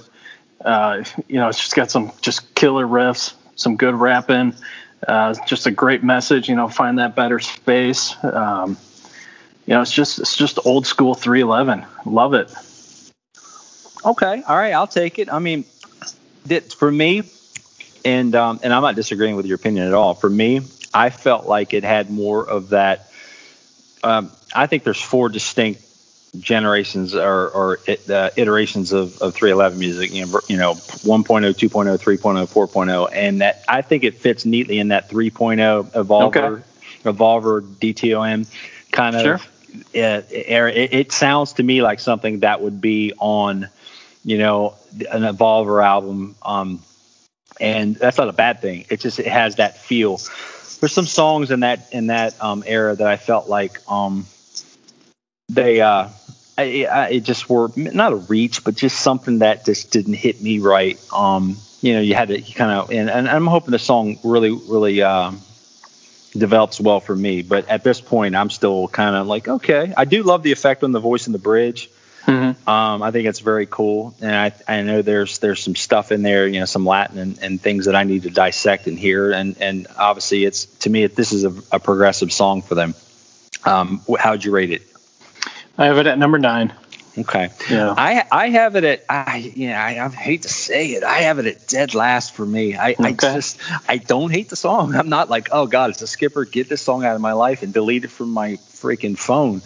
[0.64, 4.56] Uh, you know, it's just got some just killer riffs, some good rapping,
[5.06, 6.48] uh, just a great message.
[6.48, 8.16] You know, find that better space.
[8.24, 8.78] Um,
[9.66, 11.86] you know, it's just it's just old school 311.
[12.06, 12.50] Love it.
[14.06, 15.32] Okay, all right, I'll take it.
[15.32, 15.66] I mean,
[16.78, 17.24] for me,
[18.06, 20.13] and um, and I'm not disagreeing with your opinion at all.
[20.13, 20.62] For me,
[20.94, 23.10] I felt like it had more of that.
[24.04, 25.82] Um, I think there's four distinct
[26.39, 30.12] generations or, or it, uh, iterations of, of 311 music.
[30.13, 34.80] You know, you know, 1.0, 2.0, 3.0, 4.0, and that I think it fits neatly
[34.80, 36.63] in that 3.0 evolver, Okay.
[37.04, 38.48] evolver DTOM
[38.92, 39.22] kind of
[39.94, 40.04] Sure.
[40.04, 40.72] uh, era.
[40.72, 43.68] It, it sounds to me like something that would be on,
[44.26, 44.76] you know,
[45.12, 46.36] an Evolver album.
[46.44, 46.82] Um,
[47.60, 48.86] and that's not a bad thing.
[48.89, 50.18] It just it has that feel.
[50.80, 54.26] There's some songs in that in that um, era that I felt like um,
[55.50, 56.10] they uh,
[56.58, 60.42] I, I, it just were not a reach, but just something that just didn't hit
[60.42, 61.00] me right.
[61.12, 64.52] Um, you know, you had to kind of, and, and I'm hoping the song really,
[64.52, 65.42] really um,
[66.32, 67.42] develops well for me.
[67.42, 70.84] But at this point, I'm still kind of like, okay, I do love the effect
[70.84, 71.89] on the voice in the bridge.
[72.26, 72.70] Mm-hmm.
[72.70, 76.22] Um, I think it's very cool, and I, I know there's there's some stuff in
[76.22, 79.32] there, you know, some Latin and, and things that I need to dissect and hear,
[79.32, 82.94] and and obviously it's to me this is a, a progressive song for them.
[83.66, 84.84] Um, how'd you rate it?
[85.78, 86.74] I have it at number nine.
[87.17, 87.49] Okay.
[87.69, 87.93] Yeah.
[87.95, 91.39] I I have it at I yeah I, I hate to say it I have
[91.39, 92.76] it at dead last for me.
[92.76, 94.95] I, I just I don't hate the song.
[94.95, 97.62] I'm not like oh god it's a skipper get this song out of my life
[97.62, 99.62] and delete it from my freaking phone.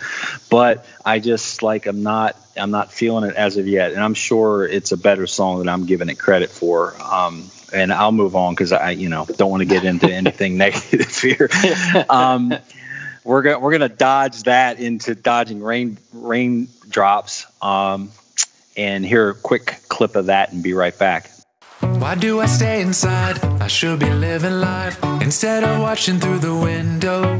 [0.50, 4.14] But I just like I'm not I'm not feeling it as of yet, and I'm
[4.14, 6.96] sure it's a better song than I'm giving it credit for.
[7.02, 10.58] Um, and I'll move on because I you know don't want to get into anything
[10.66, 11.50] negative here.
[12.10, 12.54] Um,
[13.28, 17.46] we're gonna we're gonna dodge that into dodging rain raindrops.
[17.62, 18.10] Um,
[18.78, 21.32] and hear a quick clip of that and be right back.
[21.80, 23.44] Why do I stay inside?
[23.60, 27.38] I should be living life instead of watching through the window.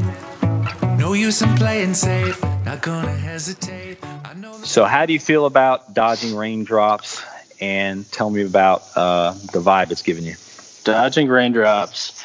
[0.98, 4.00] No use in playing safe, not gonna hesitate.
[4.04, 7.24] I know that So, how do you feel about dodging raindrops?
[7.60, 10.36] And tell me about uh, the vibe it's giving you.
[10.84, 12.17] Dodging raindrops.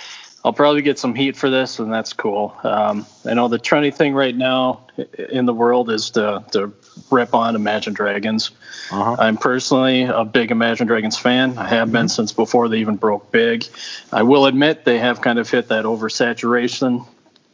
[0.44, 2.56] I'll probably get some heat for this, and that's cool.
[2.64, 6.74] Um, I know the trendy thing right now in the world is to, to
[7.12, 8.50] rip on Imagine Dragons.
[8.90, 9.16] Uh-huh.
[9.18, 11.56] I'm personally a big Imagine Dragons fan.
[11.56, 13.64] I have been since before they even broke big.
[14.12, 17.06] I will admit they have kind of hit that oversaturation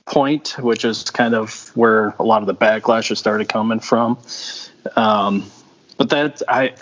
[0.07, 4.19] point, which is kind of where a lot of the backlash has started coming from.
[4.97, 5.51] Um,
[5.99, 6.75] but that I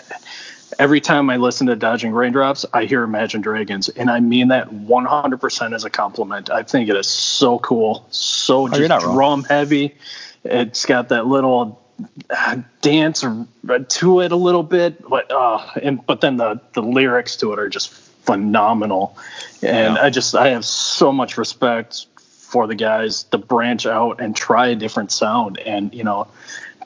[0.79, 4.69] every time I listen to Dodging Raindrops, I hear Imagine Dragons, and I mean that
[4.69, 6.49] 100% as a compliment.
[6.49, 9.15] I think it is so cool, so you're just wrong.
[9.15, 9.95] drum heavy.
[10.43, 11.81] It's got that little
[12.29, 17.37] uh, dance to it a little bit, but uh, and but then the the lyrics
[17.37, 19.17] to it are just phenomenal,
[19.61, 20.01] and Yeah.
[20.01, 24.67] I just I have so much respect for the guys to branch out and try
[24.67, 26.27] a different sound, and you know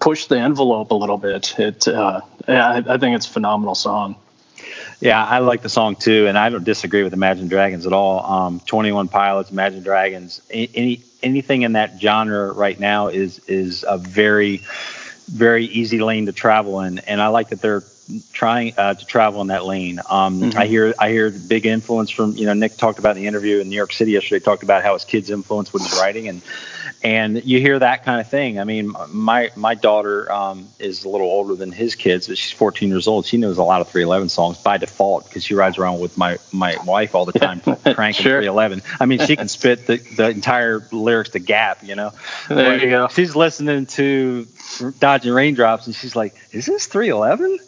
[0.02, 1.58] push the envelope a little bit.
[1.58, 4.16] It, uh, I, I think it's a phenomenal song.
[5.00, 8.24] Yeah, I like the song too, and I don't disagree with Imagine Dragons at all.
[8.26, 13.86] Um, Twenty One Pilots, Imagine Dragons, any anything in that genre right now is is
[13.88, 14.62] a very
[15.28, 17.82] very easy lane to travel in, and I like that they're
[18.34, 20.00] trying uh, to travel in that lane.
[20.10, 23.24] Um, I hear I hear the big influence from you know Nick talked about in
[23.24, 24.43] the interview in New York City yesterday.
[24.43, 26.41] Talked about how his kids influence with his writing, and
[27.04, 28.60] and you hear that kind of thing.
[28.60, 32.52] I mean, my my daughter um, is a little older than his kids, but she's
[32.52, 33.26] 14 years old.
[33.26, 36.38] She knows a lot of 311 songs by default because she rides around with my
[36.52, 37.60] my wife all the time,
[37.95, 38.41] cranking Sure.
[38.41, 38.82] 311.
[39.00, 42.12] I mean, she can spit the, the entire lyrics to Gap, you know.
[42.50, 43.08] There But you go.
[43.08, 44.45] She's listening to
[45.00, 47.60] Dodging Raindrops, and she's like, "Is this 311?"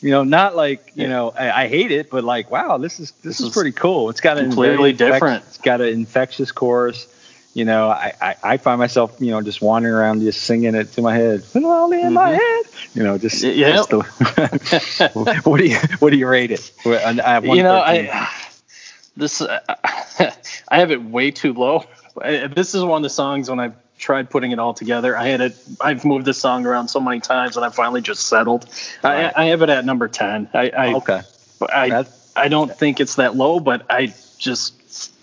[0.00, 1.08] You know, not like you Yeah.
[1.08, 4.10] know, I, I hate it, but like, wow, this is this, This is pretty cool.
[4.10, 5.44] It's got a completely different.
[5.48, 7.06] It's got an infectious chorus.
[7.52, 10.92] You know, I, I, I find myself, you know, just wandering around, just singing it
[10.92, 12.64] to my head, in my head.
[12.94, 13.58] You know, just, Mm-hmm.
[13.58, 13.72] Yeah.
[13.72, 16.70] just the, what do you what do you rate it?
[16.86, 16.90] I
[17.24, 18.28] I have you know, I
[19.16, 19.58] this uh,
[20.68, 21.84] I have it way too low.
[22.22, 25.16] This is one of the songs when I tried putting it all together.
[25.16, 25.56] I had it.
[25.80, 28.66] I've moved this song around so many times, and I finally just settled.
[29.04, 29.32] Right.
[29.36, 30.48] I, I have it at number ten.
[30.54, 31.20] I, I okay.
[31.72, 34.74] I That's- I don't think it's that low, but I just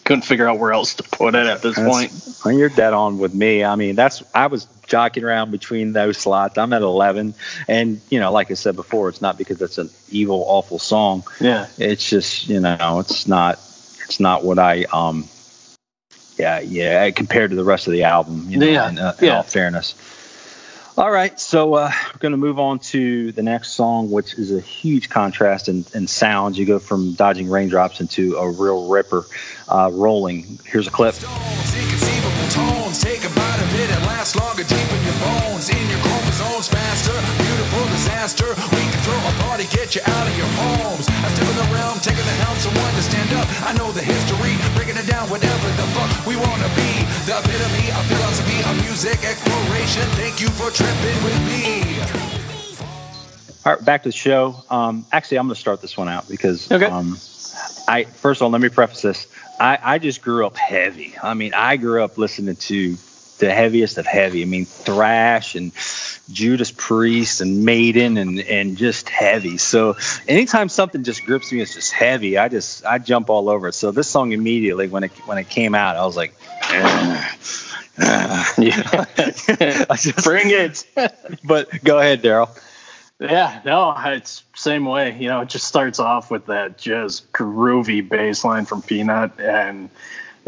[0.04, 2.14] couldn't figure out where else to put it at this point.
[2.46, 3.64] Well, you're dead on with me.
[3.64, 6.58] I mean, that's I was jockeying around between those slots.
[6.58, 7.34] I'm at 11,
[7.68, 11.24] and you know, like I said before, it's not because it's an evil, awful song.
[11.40, 11.68] Yeah.
[11.78, 13.56] It's just you know, it's not
[14.04, 15.28] it's not what I um
[16.38, 18.46] yeah yeah compared to the rest of the album.
[18.50, 19.38] You know, Yeah, in, uh, in yeah.
[19.38, 19.96] all fairness.
[20.98, 24.52] All right, so uh, we're going to move on to the next song, which is
[24.52, 26.58] a huge contrast in, in sounds.
[26.58, 29.28] You go from dodging raindrops into a real ripper,
[29.70, 30.58] uh, rolling.
[30.66, 31.14] Here's a clip.
[36.58, 36.68] Stones,
[38.34, 38.68] inconceivable tones.
[38.68, 38.68] Take a bite of it, it lasts longer deep in your bones.
[38.68, 38.68] In your chromosomes, faster.
[38.68, 38.76] Beautiful disaster.
[38.76, 41.06] We can throw a party, get you out of your homes.
[41.10, 43.48] I step in the realm, taking the helm, someone to stand up.
[43.64, 46.92] I know the history, breaking it down, whatever the fuck we wanna be.
[47.26, 50.06] The epitome of philosophy of music exploration.
[50.20, 52.00] Thank you for tripping with me.
[53.66, 54.64] All right, back to the show.
[54.70, 56.86] Um, actually, I'm going to start this one out because Okay.
[56.86, 57.18] um,
[57.88, 59.28] I first of all let me preface this.
[59.60, 61.16] I, I just grew up heavy.
[61.22, 62.96] I mean, I grew up listening to
[63.40, 64.42] the heaviest of heavy.
[64.42, 65.72] I mean, thrash and
[66.32, 69.58] Judas Priest and Maiden and and just heavy.
[69.58, 69.96] So
[70.28, 72.38] anytime something just grips me, it's just heavy.
[72.38, 73.74] I just I jump all over it.
[73.74, 76.34] So this song immediately when it when it came out, I was like.
[78.00, 79.06] Yeah.
[79.96, 80.86] Just- Bring it.
[81.44, 82.50] but go ahead, Daryl.
[83.20, 85.18] Yeah, no, it's same way.
[85.20, 89.90] You know, it just starts off with that just groovy bass line from Peanut, and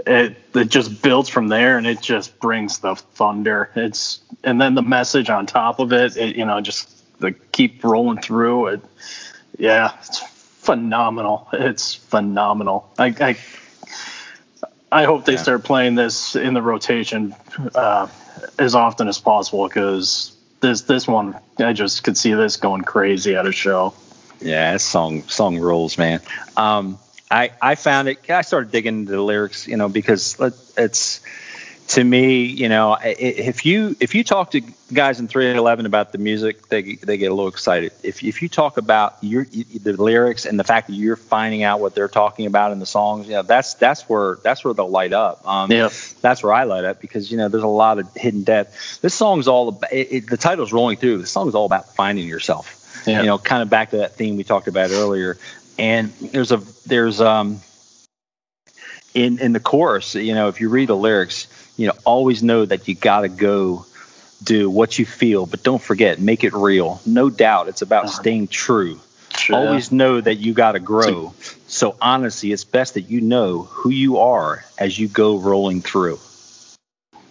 [0.05, 3.69] it it just builds from there, and it just brings the thunder.
[3.75, 7.83] It's and then the message on top of it, it you know, just the keep
[7.83, 8.81] rolling through it.
[9.57, 11.47] Yeah, it's phenomenal.
[11.53, 12.89] It's phenomenal.
[12.97, 13.37] I I,
[14.91, 15.41] I hope they Yeah.
[15.43, 17.35] start playing this in the rotation
[17.75, 18.07] uh,
[18.57, 23.35] as often as possible because this this one I just could see this going crazy
[23.35, 23.93] at a show.
[24.41, 26.21] Yeah, song song rules, man.
[26.55, 26.97] Um,
[27.31, 28.29] I I found it.
[28.29, 30.37] I started digging into the lyrics, you know, because
[30.77, 31.21] it's
[31.89, 34.61] to me, you know, if you if you talk to
[34.93, 37.93] guys in 311 about the music, they they get a little excited.
[38.03, 41.79] If if you talk about your the lyrics and the fact that you're finding out
[41.79, 44.89] what they're talking about in the songs, you know, that's that's where that's where they'll
[44.89, 45.47] light up.
[45.47, 45.89] Um, yeah,
[46.21, 49.01] that's where I light up because you know there's a lot of hidden depth.
[49.01, 51.17] This song's all about it, it, the title's rolling through.
[51.17, 52.75] The song's all about finding yourself.
[53.07, 53.21] Yeah.
[53.21, 55.37] You know, kind of back to that theme we talked about earlier.
[55.79, 57.61] And there's a there's um
[59.13, 61.47] in in the chorus, you know, if you read the lyrics
[61.79, 63.85] you know, always know that you got to go
[64.43, 67.01] do what you feel, but don't forget, make it real.
[67.05, 68.21] No doubt, it's about uh-huh.
[68.21, 68.99] staying true.
[69.51, 71.33] Always know that you got to grow.
[71.67, 76.19] So honestly, it's best that you know who you are as you go rolling through.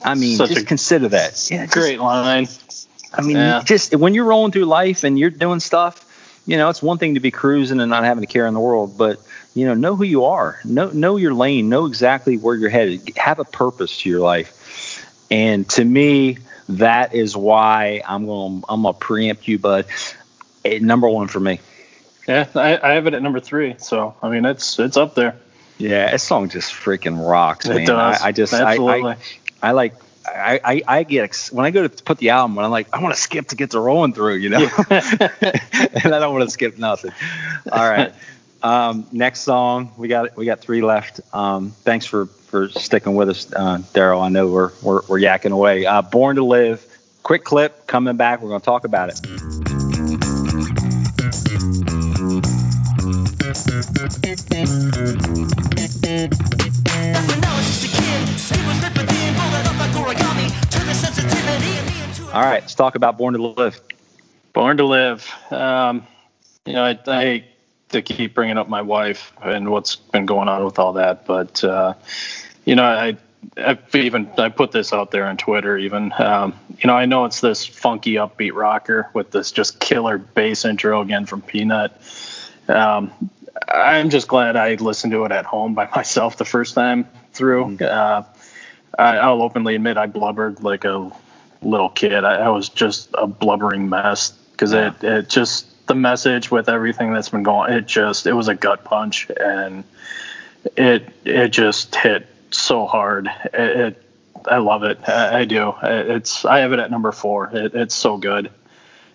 [0.02, 1.48] I mean, just a, consider that.
[1.50, 2.48] Yeah, great just, line.
[3.12, 3.62] I mean, yeah.
[3.64, 6.04] just when you're rolling through life and you're doing stuff,
[6.48, 8.61] you know, it's one thing to be cruising and not having a care in the
[8.61, 9.20] world, but
[9.54, 13.18] you know, know who you are, know know your lane, know exactly where you're headed,
[13.18, 15.26] have a purpose to your life.
[15.30, 16.38] And to me,
[16.70, 18.64] that is why I'm going.
[18.66, 19.84] I'm gonna preempt you, bud.
[20.64, 21.61] eh, number one for me.
[22.26, 23.74] Yeah, I, I, have it at number three.
[23.76, 25.37] So I mean, it's it's up there.
[25.76, 27.82] Yeah, this song just freaking rocks, man.
[27.82, 28.22] It does.
[28.22, 29.11] I, I just Absolutely.
[29.11, 29.16] I,
[29.62, 29.94] I, I like
[30.35, 33.03] I, I, I, get when I go to put the album, when I'm like, I
[33.03, 36.51] want to skip to get to rolling through, you know, and I don't want to
[36.51, 37.12] skip nothing.
[37.71, 38.12] All right,
[38.62, 41.21] um, next song, we got we got three left.
[41.33, 44.23] Um, thanks for for sticking with us, uh, Daryl.
[44.23, 45.87] I know we're, we're we're yakking away.
[45.87, 46.85] Uh, Born to Live,
[47.23, 48.41] quick clip coming back.
[48.43, 49.21] We're going to talk about it.
[62.33, 63.81] All right, let's talk about Born to Live.
[64.52, 65.28] Born to Live.
[65.50, 66.07] Um,
[66.66, 67.44] you know, I, I
[67.88, 71.64] to keep bringing up my wife and what's been going on with all that, but
[71.64, 71.94] uh,
[72.64, 73.16] you know, I
[73.57, 75.78] I've even I put this out there on Twitter.
[75.78, 80.18] Even um, you know, I know it's this funky upbeat rocker with this just killer
[80.18, 81.92] bass intro again from Peanut.
[82.68, 83.11] Um,
[83.66, 87.77] I'm just glad I listened to it at home by myself the first time through.
[87.77, 87.85] Mm-hmm.
[87.85, 88.23] Uh,
[88.99, 91.11] I, will openly admit I blubbered like a
[91.62, 92.25] little kid.
[92.25, 94.88] I, I was just a blubbering mess because yeah.
[94.88, 97.73] it it just the message with everything that's been going.
[97.73, 99.85] It just it was a gut punch, and
[100.77, 103.31] it it just hit so hard.
[103.47, 104.03] It, it
[104.47, 104.99] I love it.
[105.09, 105.75] I, I, do.
[105.83, 107.51] It's I have it at number four.
[107.53, 108.51] It, it's so good.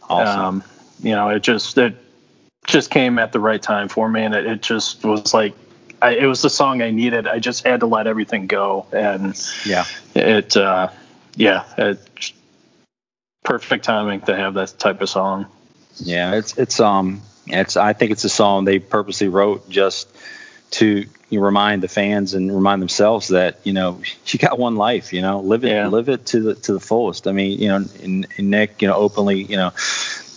[0.10, 0.39] Awesome.
[0.39, 0.63] Um,
[1.02, 1.95] you know, it just it
[2.65, 5.54] just came at the right time for me, and it, it just was like
[6.03, 7.27] I, it was the song I needed.
[7.27, 10.89] I just had to let everything go, and yeah, it uh,
[11.35, 12.33] yeah, it
[13.43, 15.45] perfect timing to have that type of song.
[15.95, 20.13] Yeah, it's it's um it's I think it's a song they purposely wrote just
[20.71, 24.75] to you know, remind the fans and remind themselves that you know you got one
[24.75, 25.87] life, you know, live it yeah.
[25.87, 27.27] live it to the to the fullest.
[27.27, 29.71] I mean, you know, and, and Nick, you know, openly, you know,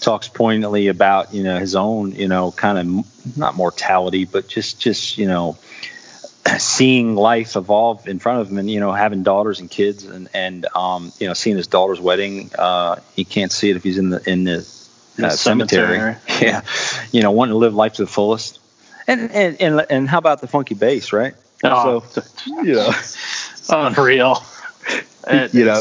[0.00, 4.80] talks poignantly about you know his own you know kind of not mortality, but just
[4.80, 5.56] just you know
[6.59, 10.28] seeing life evolve in front of him and you know having daughters and kids and
[10.35, 13.98] and um you know seeing his daughter's wedding uh he can't see it if he's
[13.98, 14.64] in the in the
[15.22, 15.98] uh, cemetery.
[15.98, 16.16] cemetery.
[16.40, 16.61] Yeah,
[17.12, 18.61] you know, wanting to live life to the fullest.
[19.06, 21.35] And and and, and how about the funky bass, right?
[21.64, 22.22] Oh, so,
[22.62, 22.90] you know,
[23.70, 24.42] unreal.
[25.52, 25.80] you know,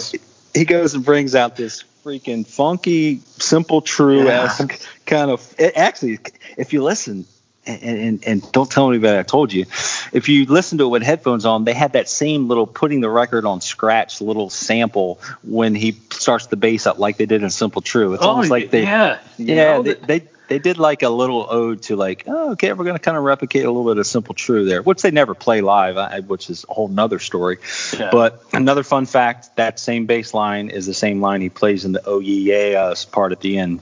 [0.53, 4.87] he goes and brings out this freaking funky, simple, true esque yeah.
[5.07, 5.55] kind of.
[5.57, 6.19] It, actually,
[6.55, 7.25] if you listen,
[7.65, 9.65] and, and, and, don't tell anybody I told you.
[10.13, 13.09] If you listen to it with headphones on, they had that same little putting the
[13.09, 17.49] record on scratch little sample when he starts the bass up like they did in
[17.49, 18.15] Simple Truth.
[18.15, 21.81] It's oh, almost like they yeah yeah they, they, they did like a little ode
[21.83, 24.67] to like oh okay we're gonna kind of replicate a little bit of Simple Truth
[24.67, 27.57] there, which they never play live, which is a whole nother story.
[27.97, 28.09] Yeah.
[28.11, 31.91] But another fun fact: that same bass line is the same line he plays in
[31.91, 33.81] the Oh Yeah Yeah uh, part at the end.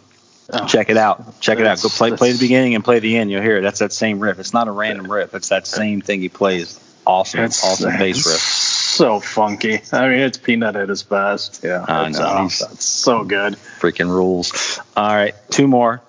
[0.52, 1.40] Oh, Check it out.
[1.40, 1.82] Check it out.
[1.82, 3.32] Go play play the beginning and play the end.
[3.32, 3.62] You'll hear it.
[3.62, 4.40] That's that same riff.
[4.40, 5.34] It's not a random riff.
[5.34, 6.80] It's that same thing he plays.
[7.06, 8.40] Awesome, it's, awesome bass riff.
[8.40, 9.82] So funky.
[9.92, 11.62] I mean, it's Peanut at his best.
[11.64, 12.20] Yeah, I know.
[12.22, 12.70] Awesome.
[12.70, 13.54] That's so good.
[13.54, 14.80] Freaking rules.
[14.96, 16.02] All right, two more.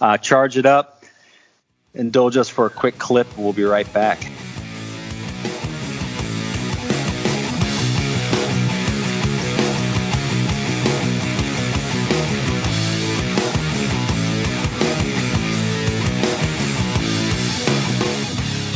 [0.00, 1.04] Uh, charge it up.
[1.94, 3.26] Indulge us for a quick clip.
[3.38, 4.20] We'll be right back.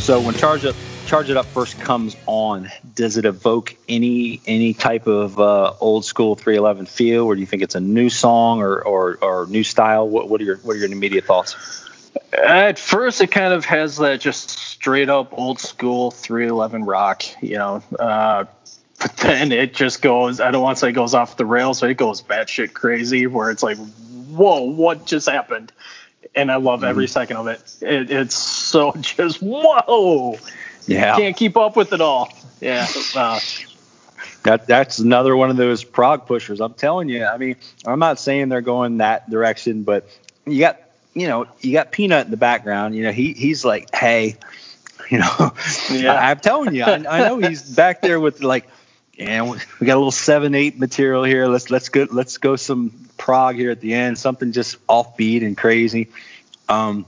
[0.01, 0.75] So when Charge Up
[1.11, 6.05] Charge It Up first comes on, does it evoke any any type of uh, old
[6.05, 9.65] school 311 feel, or do you think it's a new song or or, or new
[9.65, 10.07] style?
[10.07, 11.57] What, what are your what are your immediate thoughts?
[12.31, 17.57] At first, it kind of has that just straight up old school 311 rock, you
[17.57, 17.83] know.
[17.99, 18.45] Uh,
[18.97, 21.81] but then it just goes, I don't want to say it goes off the rails,
[21.81, 23.77] but it goes batshit crazy where it's like,
[24.29, 25.73] whoa, what just happened?
[26.35, 27.11] And I love every Mm-hmm.
[27.11, 27.61] second of it.
[27.81, 28.09] it.
[28.11, 30.37] It's so just, whoa.
[30.87, 31.15] Yeah.
[31.15, 32.31] Can't keep up with it all.
[32.59, 32.87] Yeah.
[34.43, 36.61] That that's another one of those prog pushers.
[36.61, 37.25] I'm telling you.
[37.25, 40.07] I mean, I'm not saying they're going that direction, but
[40.45, 40.79] you got
[41.13, 42.95] you know you got Peanut in the background.
[42.95, 44.37] You know he he's like, hey,
[45.11, 45.53] you know,
[45.91, 46.13] Yeah.
[46.13, 48.67] I, am telling you, I, I know he's back there with like,
[49.13, 51.47] yeah, we we got a little seven eight material here.
[51.47, 54.17] Let's let's go let's go some prog here at the end.
[54.17, 56.09] Something just offbeat and crazy.
[56.67, 57.05] Um,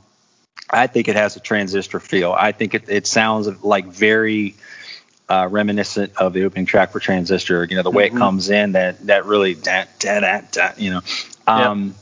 [0.74, 2.34] I think it has a transistor feel.
[2.34, 4.55] I think it, it sounds like very
[5.30, 7.65] uh, reminiscent of the opening track for Transistor.
[7.69, 8.17] You know, the way Mm-hmm.
[8.17, 11.01] it comes in, that that really da, da, da, da, you know.
[11.47, 11.95] Um,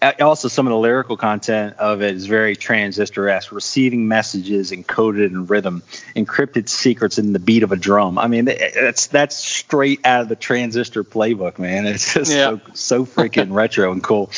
[0.00, 5.26] a- Also, some of the lyrical content of it is very transistor-esque, receiving messages encoded
[5.26, 5.82] in rhythm,
[6.16, 8.18] encrypted secrets in the beat of a drum.
[8.18, 11.84] I mean, that's that's straight out of the Transistor playbook, man.
[11.86, 12.56] It's just Yeah.
[12.74, 14.30] so so freaking retro and cool.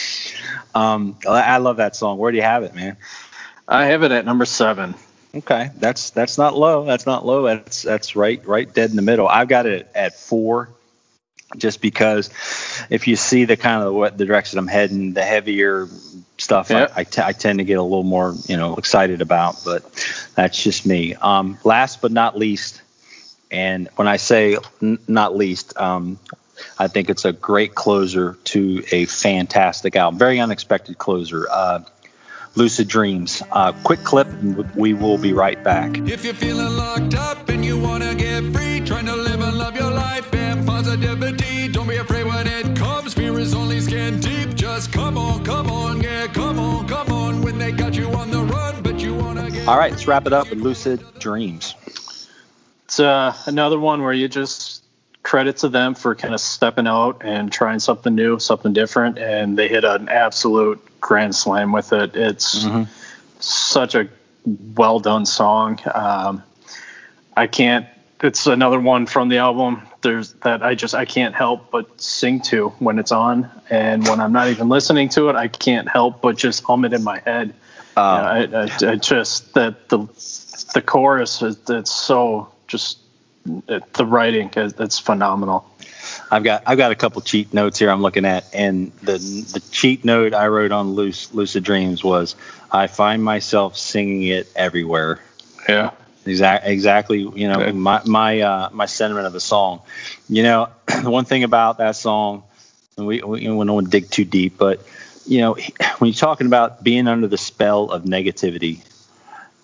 [0.75, 2.19] Um, I love that song.
[2.19, 2.97] Where do you have it, man?
[3.67, 4.95] I have it at number seven.
[5.35, 6.85] Okay, that's that's not low.
[6.85, 7.43] That's not low.
[7.43, 9.27] That's that's right right dead in the middle.
[9.27, 10.69] I've got it at four,
[11.57, 12.31] just because
[12.89, 15.89] if you see the kind of what the direction I'm heading, the heavier
[16.39, 16.89] stuff Yeah.
[16.95, 19.65] I, I, t- I tend to get a little more you know excited about.
[19.65, 19.83] But
[20.37, 21.15] that's just me.
[21.15, 22.81] Um, last but not least,
[23.51, 26.21] and when I say n- not least, um,
[26.79, 30.19] I think it's a great closer to a fantastic album.
[30.19, 31.49] Very unexpected closer.
[31.51, 31.81] Uh,
[32.57, 33.43] Lucid Dreams.
[33.51, 35.99] Uh, quick clip, and we will be right back.
[35.99, 39.77] If you're feeling locked up and you wanna get free, trying to live and love
[39.77, 43.15] your life and positivity, don't be afraid when it comes.
[43.15, 44.55] Fear is only skin deep.
[44.55, 47.43] Just come on, come on, yeah, come on, come on.
[47.43, 49.69] When they got you on the run, but you wanna get.
[49.69, 51.75] All right, let's wrap it up with Lucid Dreams.
[52.85, 54.74] It's uh, another one where you just
[55.25, 59.59] credit to them for kind of stepping out and trying something new, something different, and
[59.59, 62.15] they hit an absolute grand slam with it.
[62.15, 62.65] It's
[63.41, 64.09] such a
[64.77, 65.81] well done song.
[65.93, 66.45] Um,
[67.37, 67.87] I can't.
[68.23, 69.83] It's another one from the album.
[70.03, 74.21] There's that I just I can't help but sing to when it's on, and when
[74.21, 77.19] I'm not even listening to it, I can't help but just hum it in my
[77.21, 77.55] head.
[77.97, 80.01] Uh, I, I, I just that the
[80.75, 82.99] the chorus is it's so just
[83.45, 85.69] the writing is it's phenomenal.
[86.31, 89.63] I've got I've got a couple cheat notes here I'm looking at, and the the
[89.71, 92.37] cheat note I wrote on Luc- Lucid Dreams was
[92.71, 95.21] I find myself singing it everywhere.
[95.69, 95.91] Yeah.
[96.27, 97.19] Exactly, exactly.
[97.19, 99.83] You know, my my uh, my sentiment of the song.
[100.29, 102.45] You know, the one thing about that song,
[102.97, 104.81] and we we, we don't want to dig too deep, but
[105.27, 105.55] you know,
[105.99, 108.81] when you're talking about being under the spell of negativity,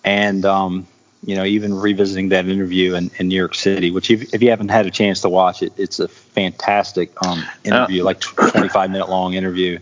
[0.03, 0.87] and um,
[1.23, 4.49] you know, even revisiting that interview in, in New York City, which if, if you
[4.49, 9.09] haven't had a chance to watch it, it's a fantastic um, interview, like 25 minute
[9.09, 9.79] long interview.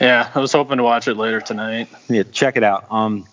[0.00, 1.88] Yeah, I was hoping to watch it later tonight.
[2.08, 2.86] Yeah, check it out.
[2.90, 3.26] Um,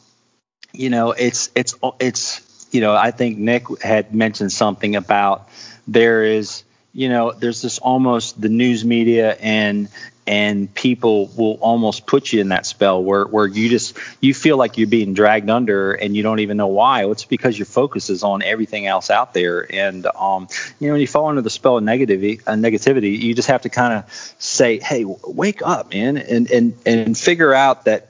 [0.74, 5.50] you know, it's it's it's you know, I think Nick had mentioned something about
[5.88, 9.88] there is you know, there's this almost the news media and
[10.28, 14.58] and people will almost put you in that spell where where you just you feel
[14.58, 17.06] like you're being dragged under and you don't even know why.
[17.06, 20.48] It's because your focus is on everything else out there, and um,
[20.80, 23.62] you know, when you fall under the spell of negativity, uh, negativity, you just have
[23.62, 28.08] to kind of say, "Hey, wake up, man," and and and figure out that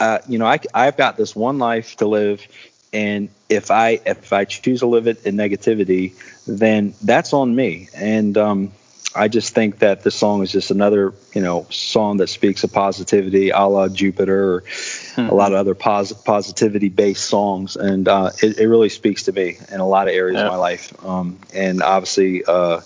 [0.00, 2.46] uh, you know, I, I've got this one life to live,
[2.92, 6.14] and if I if I choose to live it in negativity,
[6.46, 7.88] then that's on me.
[7.94, 8.72] And um,
[9.14, 12.72] I just think that this song is just another you know song that speaks of
[12.72, 14.64] positivity, a la Jupiter, or
[15.16, 19.32] a lot of other pos- positivity based songs, and uh, it, it really speaks to
[19.32, 20.46] me in a lot of areas Yeah.
[20.46, 21.04] of my life.
[21.04, 22.44] Um, and obviously.
[22.44, 22.80] Uh,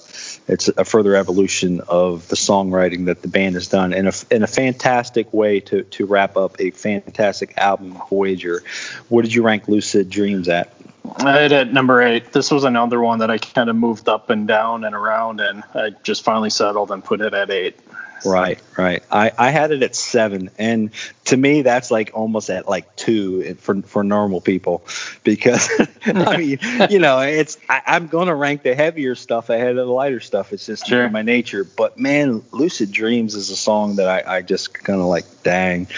[0.46, 4.42] it's a further evolution of the songwriting that the band has done in a, in
[4.42, 8.62] a fantastic way to, to wrap up a fantastic album, Voyager.
[9.08, 10.73] What did you rank Lucid Dreams at?
[11.18, 12.32] I had at number eight.
[12.32, 15.62] This was another one that I kind of moved up and down and around, and
[15.74, 17.78] I just finally settled and put it at eight.
[18.24, 19.02] Right, right.
[19.10, 20.90] I, I had it at seven, and
[21.26, 24.84] to me, that's like almost at like two for for normal people,
[25.24, 25.68] because
[26.06, 26.58] I mean,
[26.90, 30.20] you know, it's I, I'm going to rank the heavier stuff ahead of the lighter
[30.20, 30.52] stuff.
[30.52, 31.08] It's just Sure.
[31.10, 31.64] my nature.
[31.64, 35.24] But man, Lucid Dreams is a song that I, I just kind of like.
[35.44, 35.88] Dang,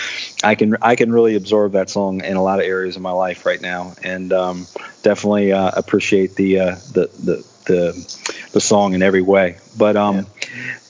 [0.43, 3.13] I can I can really absorb that song in a lot of areas of my
[3.13, 4.67] life right now, and um,
[5.05, 7.93] definitely uh, appreciate the, uh, the the the
[8.53, 9.59] the song in every way.
[9.77, 10.27] But um,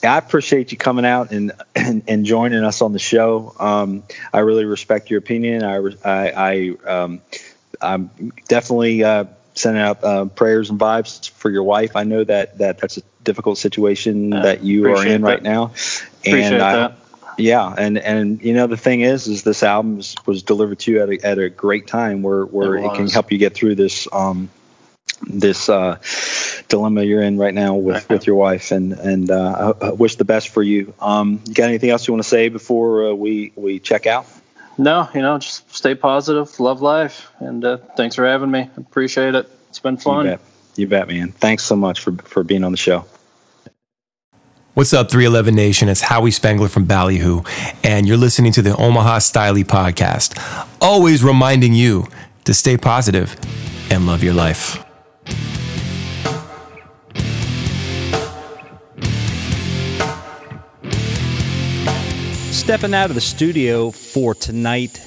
[0.03, 0.15] yeah.
[0.15, 3.53] I appreciate you coming out and, and, and joining us on the show.
[3.59, 5.63] Um, I really respect your opinion.
[5.63, 7.21] I I, I um,
[7.81, 8.09] I'm
[8.47, 9.25] definitely uh,
[9.55, 11.95] sending out uh, prayers and vibes for your wife.
[11.95, 15.27] I know that that that's a difficult situation uh, that you are in that.
[15.27, 15.65] right now.
[15.65, 16.97] Appreciate and that.
[17.37, 20.91] yeah, and and you know the thing is, is this album was, was delivered to
[20.91, 23.53] you at a, at a great time where where it, it can help you get
[23.53, 24.49] through this um
[25.21, 25.97] this uh,
[26.67, 30.15] dilemma you're in right now with, with your wife, and and uh, I, I wish
[30.15, 30.93] the best for you.
[30.99, 34.25] Um, you got anything else you want to say before uh, we we check out?
[34.77, 38.69] No, you know, just stay positive, love life, and uh, thanks for having me.
[38.77, 39.49] Appreciate it.
[39.69, 40.25] It's been fun.
[40.25, 40.41] You bet.
[40.75, 41.31] you bet, man.
[41.31, 43.05] Thanks so much for for being on the show.
[44.75, 45.89] What's up, 311 Nation?
[45.89, 47.41] It's Howi Spangler from Ballyhoo,
[47.83, 50.37] and you're listening to the Omaha Stylee podcast.
[50.79, 52.05] Always reminding you
[52.43, 53.35] to stay positive
[53.89, 54.86] and love your life.
[62.51, 65.01] Stepping out of the studio for tonight.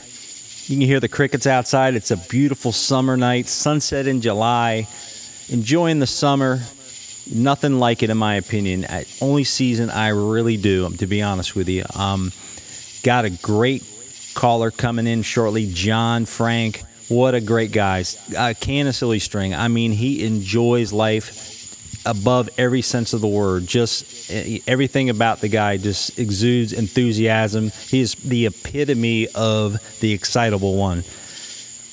[0.67, 1.95] You can hear the crickets outside.
[1.95, 4.89] It's a beautiful summer night, sunset in July.
[5.49, 6.61] Enjoying the summer.
[7.31, 8.87] Nothing like it, in my opinion.
[9.21, 11.85] only season I really do, to be honest with you.
[11.95, 12.33] Um,
[13.03, 13.85] got a great
[14.35, 16.83] caller coming in shortly, John Frank.
[17.09, 18.05] What a great guy.
[18.37, 19.55] Uh, can of silly string.
[19.55, 21.60] I mean, he enjoys life
[22.07, 23.67] above every sense of the word.
[23.67, 27.71] Just eh, everything about the guy just exudes enthusiasm.
[27.89, 31.05] He is the epitome of the excitable one.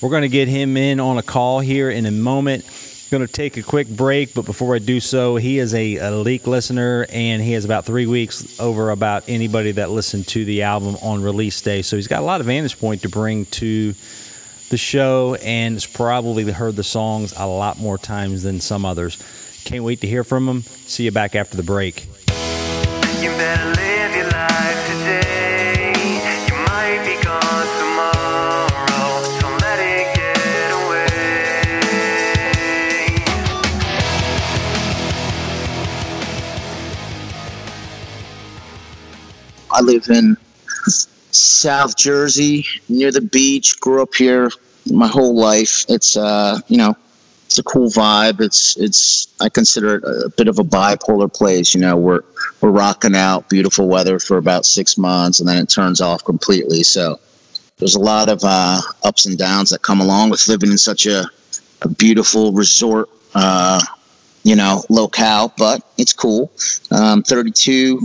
[0.01, 2.65] We're going to get him in on a call here in a moment.
[3.09, 6.11] Going to take a quick break, but before I do so, he is a, a
[6.11, 10.63] leak listener and he has about three weeks over about anybody that listened to the
[10.63, 11.81] album on release day.
[11.83, 13.95] So he's got a lot of vantage point to bring to
[14.69, 19.17] the show and has probably heard the songs a lot more times than some others.
[19.67, 20.61] Can't wait to hear from him.
[20.61, 22.07] See you back after the break.
[39.69, 40.37] I live in
[41.31, 43.77] South Jersey, near the beach.
[43.81, 44.49] Grew up here
[44.85, 45.83] my whole life.
[45.89, 46.95] It's uh, you know,
[47.57, 48.39] it's a cool vibe.
[48.39, 51.73] It's it's I consider it a bit of a bipolar place.
[51.73, 52.21] You know, we're
[52.61, 56.83] we're rocking out beautiful weather for about six months, and then it turns off completely.
[56.83, 57.19] So
[57.77, 61.07] there's a lot of uh, ups and downs that come along with living in such
[61.07, 61.27] a,
[61.81, 63.09] a beautiful resort.
[63.33, 63.81] Uh,
[64.43, 66.51] you know, locale, but it's cool.
[66.91, 67.99] Um, 32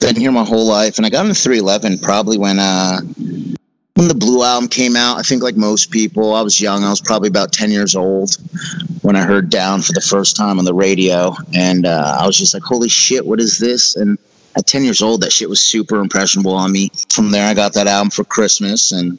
[0.00, 3.00] been here my whole life, and I got into 311 probably when uh
[3.94, 5.18] when the Blue album came out.
[5.18, 6.84] I think like most people, I was young.
[6.84, 8.36] I was probably about 10 years old
[9.02, 12.38] when I heard Down for the first time on the radio, and uh, I was
[12.38, 14.18] just like, "Holy shit, what is this?" And
[14.56, 16.90] at 10 years old, that shit was super impressionable on me.
[17.10, 19.18] From there, I got that album for Christmas, and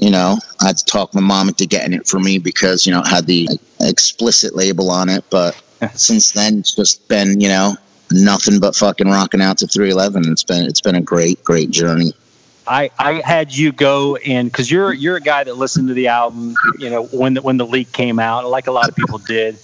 [0.00, 2.92] you know, I had to talk my mom into getting it for me because you
[2.92, 3.48] know it had the
[3.80, 5.24] explicit label on it.
[5.30, 5.60] But
[5.94, 7.76] since then, it's just been you know
[8.12, 10.30] nothing but fucking rocking out to 311.
[10.30, 12.12] It's been it's been a great great journey.
[12.68, 16.08] I, I had you go in because you're you're a guy that listened to the
[16.08, 19.18] album, you know, when the, when the leak came out, like a lot of people
[19.18, 19.56] did,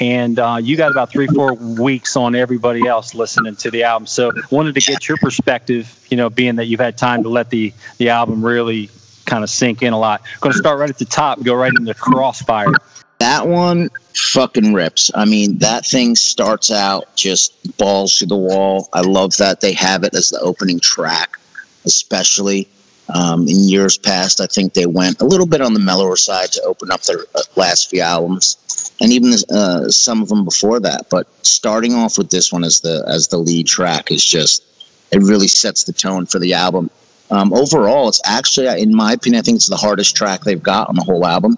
[0.00, 4.06] and uh, you got about three four weeks on everybody else listening to the album.
[4.06, 7.50] So wanted to get your perspective, you know, being that you've had time to let
[7.50, 8.90] the the album really
[9.26, 10.22] kind of sink in a lot.
[10.40, 12.72] Going to start right at the top, go right into Crossfire.
[13.18, 15.10] That one fucking rips.
[15.14, 18.88] I mean, that thing starts out just balls to the wall.
[18.94, 21.38] I love that they have it as the opening track,
[21.84, 22.68] especially.
[23.12, 26.52] Um, in years past, I think they went a little bit on the mellower side
[26.52, 30.78] to open up their uh, last few albums, and even uh, some of them before
[30.78, 31.10] that.
[31.10, 34.62] But starting off with this one as the as the lead track is just
[35.10, 36.88] it really sets the tone for the album.
[37.30, 40.88] Um, overall, it's actually, in my opinion, I think it's the hardest track they've got
[40.88, 41.56] on the whole album.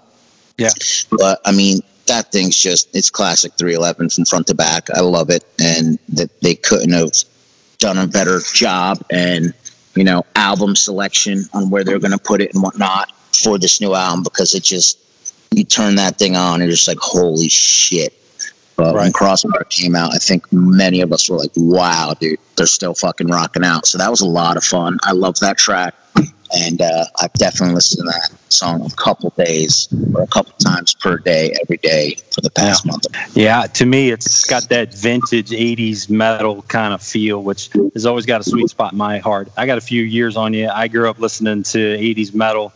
[0.57, 0.69] Yeah.
[1.11, 4.89] But I mean, that thing's just it's classic 311 from front to back.
[4.91, 7.11] I love it, and that they couldn't have
[7.79, 9.53] done a better job and
[9.95, 13.11] you know album selection on where they're going to put it and whatnot
[13.43, 14.99] for this new album because it just
[15.51, 18.13] you turn that thing on and you're just like holy shit.
[18.13, 19.03] Uh, but right.
[19.03, 22.95] when Crossfire came out, I think many of us were like, "Wow, dude, they're still
[22.95, 24.97] fucking rocking out." So that was a lot of fun.
[25.03, 25.93] I love that track
[26.53, 30.93] and uh, I've definitely listened to that song a couple days or a couple times
[30.95, 32.91] per day, every day for the past yeah.
[32.91, 33.05] month.
[33.35, 38.25] Yeah, to me, it's got that vintage '80s metal kind of feel, which has always
[38.25, 39.49] got a sweet spot in my heart.
[39.57, 40.69] I got a few years on you.
[40.69, 42.73] I grew up listening to '80s metal,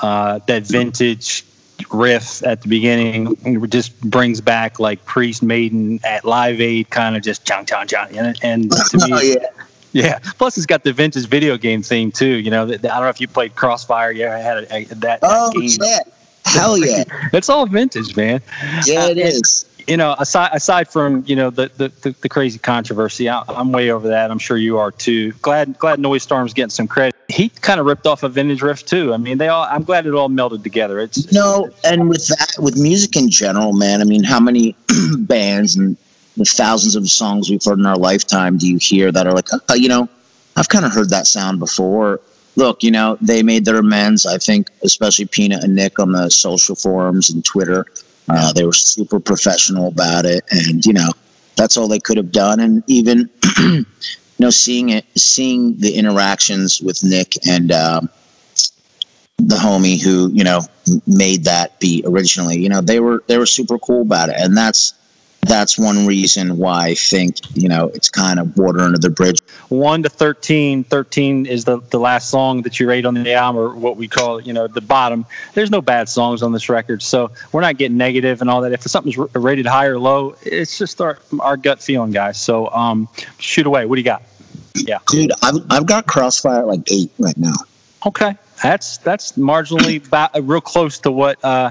[0.00, 1.44] uh, that vintage
[1.90, 3.34] riff at the beginning
[3.68, 8.16] just brings back like Priest Maiden at Live Aid, kind of just chong chong chong,
[8.16, 9.46] and, and to me, Oh, yeah.
[9.92, 10.18] Yeah.
[10.38, 12.26] Plus, it's got the vintage video game theme too.
[12.36, 14.12] You know, the, the- I don't know if you played Crossfire.
[14.12, 15.70] Yeah, I had a, a, that, that Oh, game.
[15.80, 15.98] yeah.
[16.46, 17.04] Hell yeah.
[17.32, 18.40] It's all vintage, man.
[18.86, 19.66] Yeah, it Uh, is.
[19.86, 21.88] You know, aside aside from you know the the,
[22.20, 24.30] the, crazy controversy, I, I'm way over that.
[24.30, 25.32] I'm sure you are too.
[25.42, 27.16] Glad glad Noisestorm's getting some credit.
[27.28, 29.12] He kind of ripped off a vintage riff too.
[29.12, 29.64] I mean, they all.
[29.64, 31.00] I'm glad it all melded together.
[31.00, 34.76] It's No, and with that, with music in general, man, I mean, how many
[35.18, 35.96] bands and
[36.36, 39.48] the thousands of songs we've heard in our lifetime do you hear that are like,
[39.68, 40.08] oh, you know,
[40.56, 42.20] I've kind of heard that sound before.
[42.56, 44.26] Look, you know, they made their amends.
[44.26, 47.86] I think, especially Peanut and Nick on the social forums and Twitter,
[48.28, 51.10] uh, they were super professional about it, and you know,
[51.56, 52.60] that's all they could have done.
[52.60, 53.84] And even, you
[54.38, 57.72] know, seeing it, seeing the interactions with Nick and.
[57.72, 58.10] Um,
[59.46, 60.60] the homie who you know
[61.06, 64.54] made that beat originally you know they were they were super cool about it and
[64.54, 64.92] that's
[65.42, 69.40] that's one reason why i think you know it's kind of water under the bridge.
[69.68, 73.60] One to 13 13 is the, the last song that you rate on the album
[73.60, 75.26] or what we call you know the bottom.
[75.54, 78.72] There's no bad songs on this record so we're not getting negative and all that.
[78.72, 82.40] If something's rated high or low it's just our, our gut feeling guys.
[82.40, 83.86] So um shoot away.
[83.86, 84.22] What do you got?
[84.76, 84.98] Yeah.
[85.08, 87.54] Dude i've, I've got crossfire at like eight right now.
[88.06, 88.36] Okay.
[88.62, 91.70] That's that's marginally about, real close to what uh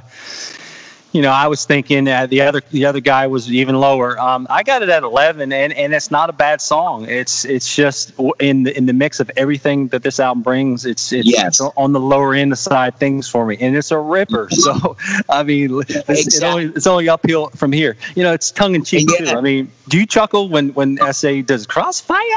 [1.11, 4.19] you know, I was thinking uh, the other the other guy was even lower.
[4.19, 7.05] Um, I got it at 11, and, and it's not a bad song.
[7.09, 10.85] It's it's just in the in the mix of everything that this album brings.
[10.85, 11.59] It's it's, Yes.
[11.77, 14.49] on the lower end side things for me, and it's a ripper.
[14.59, 14.97] So
[15.29, 16.47] I mean, it's, it Exactly.
[16.47, 17.95] only, it's only uphill from here.
[18.15, 19.31] You know, it's tongue in cheek Yeah.
[19.31, 19.37] too.
[19.37, 22.17] I mean, do you chuckle when when SA does Crossfire?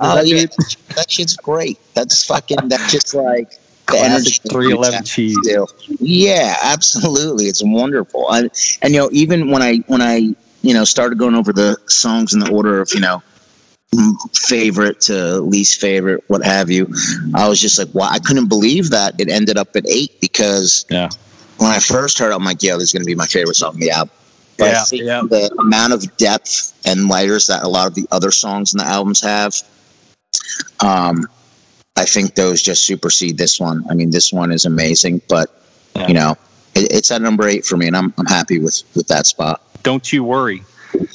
[0.00, 0.46] Oh that yeah
[0.94, 5.36] that shit's great that's fucking that's just like Classic energy 311 cheese.
[5.42, 5.68] Still.
[6.00, 8.48] yeah absolutely it's wonderful I,
[8.82, 10.16] and you know even when i when i
[10.62, 13.22] you know started going over the songs in the order of you know
[14.34, 16.86] favorite to least favorite what have you
[17.34, 20.84] i was just like wow i couldn't believe that it ended up at eight because
[20.90, 21.08] Yeah.
[21.58, 23.54] when i first heard it i'm like yeah this is going to be my favorite
[23.54, 24.12] song on the album
[24.58, 25.22] but Yeah, yeah.
[25.28, 28.84] the amount of depth and layers that a lot of the other songs in the
[28.84, 29.54] albums have
[30.80, 31.24] um
[31.96, 35.50] i think those just supersede this one i mean this one is amazing but
[35.94, 36.08] Yeah.
[36.08, 36.30] you know
[36.74, 39.62] it, it's at number eight for me and i'm, I'm happy with with that spot
[39.82, 40.62] Don't you worry.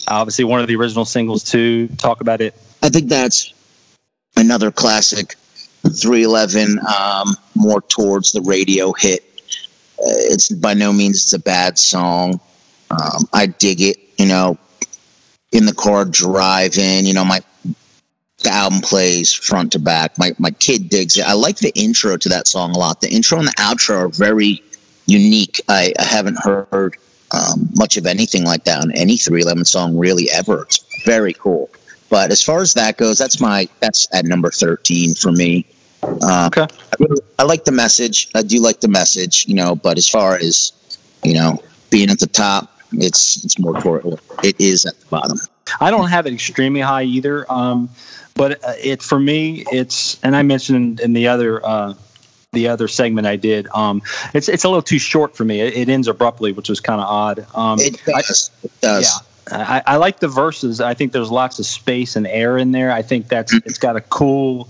[0.07, 1.87] Obviously, one of the original singles too.
[1.97, 2.53] Talk about it.
[2.83, 3.53] I think that's
[4.37, 5.35] another classic
[5.87, 9.23] 311, um, more towards the radio hit.
[9.99, 12.39] Uh, it's by no means it's a bad song.
[12.91, 14.57] Um, I dig it, you know,
[15.51, 17.41] in the car driving, you know, my
[18.43, 20.17] the album plays front to back.
[20.17, 21.25] My my kid digs it.
[21.25, 23.01] I like the intro to that song a lot.
[23.01, 24.61] The intro and the outro are very
[25.05, 25.61] unique.
[25.67, 26.95] I, I haven't heard
[27.31, 30.63] um, much of anything like that on any 311 song really ever.
[30.63, 31.69] It's very cool.
[32.09, 35.65] But as far as that goes, that's my that's at number 13 for me.
[36.03, 36.63] Uh, Okay.
[36.63, 38.29] I, really, I like the message.
[38.35, 39.75] I do like the message, you know.
[39.75, 40.73] But as far as
[41.23, 44.05] you know, being at the top, it's it's more toward
[44.43, 45.37] it is at the bottom.
[45.79, 47.49] I don't have it extremely high either.
[47.51, 47.89] Um,
[48.35, 51.93] but uh, it for me, it's and I mentioned in the other uh,
[52.53, 53.67] the other segment I did.
[53.73, 54.01] Um,
[54.33, 55.61] it's it's a little too short for me.
[55.61, 57.45] It, it ends abruptly, which was kind of odd.
[57.55, 58.51] Um, It does.
[58.63, 59.03] it does.
[59.03, 59.27] yeah.
[59.51, 60.79] I, I like the verses.
[60.79, 62.91] I think there's lots of space and air in there.
[62.91, 64.69] I think that's it's got a cool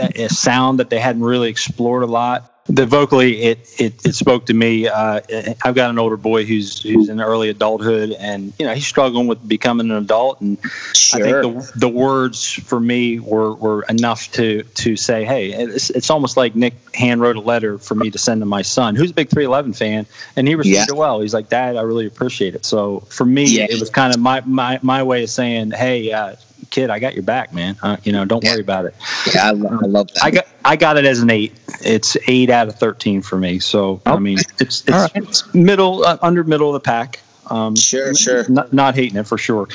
[0.00, 2.49] uh, sound that they hadn't really explored a lot.
[2.66, 4.86] The vocally, it it, it spoke to me.
[4.86, 5.20] Uh,
[5.64, 9.26] I've got an older boy who's who's in early adulthood, and you know he's struggling
[9.26, 10.40] with becoming an adult.
[10.40, 10.56] And
[10.94, 11.20] Sure.
[11.20, 11.42] I think
[11.72, 16.36] the the words for me were, were enough to to say, hey, it's, it's almost
[16.36, 19.14] like Nick hand wrote a letter for me to send to my son, who's a
[19.14, 20.06] big 311 fan,
[20.36, 20.84] and he received Yeah.
[20.88, 21.20] it well.
[21.20, 22.64] He's like, Dad, I really appreciate it.
[22.64, 23.66] So for me, Yeah.
[23.68, 26.36] it was kind of my my my way of saying, hey, uh,
[26.70, 27.76] kid, I got your back, man.
[27.82, 28.52] Uh, you know, don't Yeah.
[28.52, 28.94] worry about it.
[29.34, 30.24] yeah, I, I love that.
[30.24, 31.52] I got I got it as an eight.
[31.82, 33.58] It's eight out of 13 for me.
[33.58, 35.10] So I mean, it's it's, right.
[35.14, 37.20] it's middle uh, under middle of the pack.
[37.48, 38.48] Um, Sure, sure.
[38.48, 39.66] Not, not hating it for sure.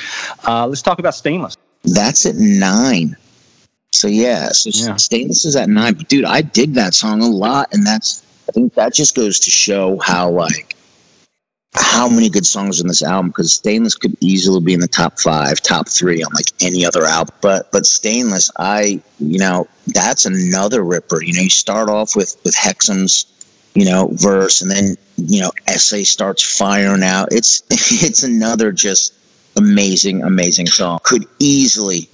[0.46, 1.56] Uh, let's talk about stainless.
[1.84, 3.16] That's at nine.
[3.92, 4.96] So yeah, so Yeah.
[4.96, 5.94] stainless is at nine.
[5.94, 9.38] But dude, I dig that song a lot, and that's I think that just goes
[9.40, 10.75] to show how like
[11.78, 13.28] how many good songs in this album.
[13.28, 17.04] Because stainless could easily be in the top five, top three on like any other
[17.04, 17.34] album.
[17.40, 21.22] But but stainless, I you know that's another ripper.
[21.22, 23.26] You know, you start off with with Hexum's
[23.74, 27.28] you know verse, and then you know SA starts firing out.
[27.32, 29.14] It's it's another just
[29.56, 31.00] amazing, amazing song.
[31.02, 32.08] Could easily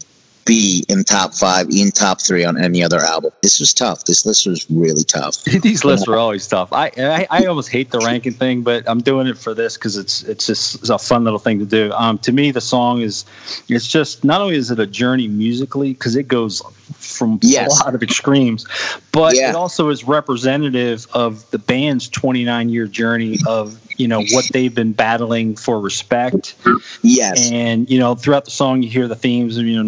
[0.45, 3.31] be in top five, in top three on any other album.
[3.43, 4.05] This was tough.
[4.05, 5.43] This list was really tough.
[5.63, 6.73] These lists are always tough.
[6.73, 9.97] I, I I almost hate the ranking thing, but I'm doing it for this because
[9.97, 11.93] it's it's just it's a fun little thing to do.
[11.93, 13.25] Um, to me, the song is
[13.69, 16.63] it's just not only is it a journey musically because it goes
[16.97, 17.81] from Yes.
[17.81, 18.67] a lot of extremes,
[19.13, 19.51] but Yeah.
[19.51, 24.75] it also is representative of the band's 29 year journey of you know what they've
[24.75, 26.55] been battling for respect
[27.03, 27.51] Yes.
[27.53, 29.83] and you know throughout the song you hear the themes of you know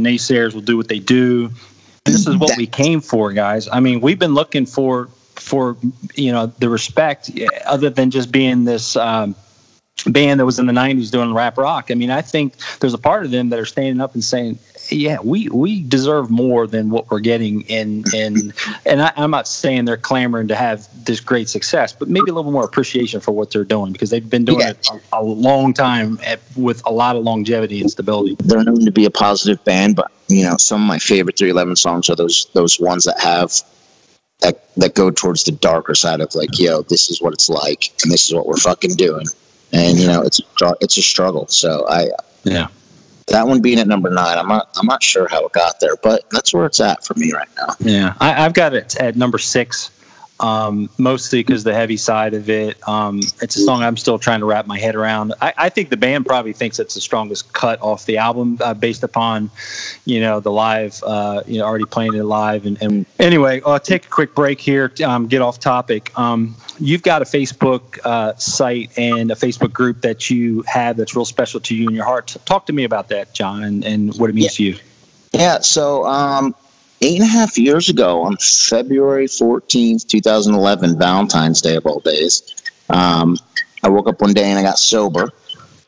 [0.44, 1.50] naysayers will do what they do.
[2.04, 3.68] This is what we came for guys.
[3.72, 5.76] I mean we've been looking for for
[6.14, 9.34] you know the respect eh, other than just being this um,
[10.06, 11.90] band that was in the 90s doing rap rock.
[11.90, 14.58] I mean i think there's a part of them that are standing up and saying
[14.94, 18.52] yeah we we deserve more than what we're getting in in
[18.86, 22.34] and I, i'm not saying they're clamoring to have this great success but maybe a
[22.34, 24.70] little more appreciation for what they're doing because they've been doing Yeah.
[24.70, 28.84] it a, a long time at, with a lot of longevity and stability They're known
[28.84, 32.16] to be a positive band, but you know, some of my favorite 311 songs are
[32.16, 33.52] those those ones that have
[34.40, 37.92] that that go towards the darker side of like, yo, this is what it's like,
[38.02, 39.26] and this is what we're fucking doing,
[39.72, 40.40] and you know, it's
[40.80, 41.46] it's a struggle.
[41.48, 42.08] So I
[42.44, 42.68] yeah
[43.26, 45.96] that one being at number nine, I'm not I'm not sure how it got there,
[46.02, 47.74] but that's where it's at for me right now.
[47.80, 49.90] Yeah, I, I've got it at number six,
[50.40, 52.76] um, mostly because the heavy side of it.
[52.88, 55.34] Um, it's a song I'm still trying to wrap my head around.
[55.40, 58.74] I, I think the band probably thinks it's the strongest cut off the album, uh,
[58.74, 59.50] based upon,
[60.04, 62.66] you know, the live, uh, you know, already playing it live.
[62.66, 64.88] And, and anyway, I'll take a quick break here.
[64.88, 66.16] To, um, get off topic.
[66.18, 71.14] Um, you've got a Facebook uh, site and a Facebook group that you have that's
[71.14, 72.36] real special to you in your heart.
[72.44, 74.76] Talk to me about that, John, and, and what it means to you.
[75.32, 76.54] Yeah, so um,
[77.04, 82.54] eight and a half years ago, on February 14th, 2011, Valentine's Day of all days,
[82.88, 83.36] um,
[83.82, 85.30] I woke up one day and I got sober.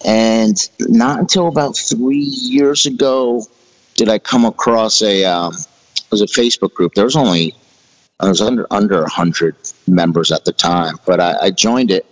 [0.04, 3.46] And not until about three years ago
[3.94, 6.94] did I come across a um, it was a Facebook group.
[6.94, 7.54] There was only
[8.20, 9.56] I was under under hundred
[9.88, 12.04] members at the time, but I, I joined it,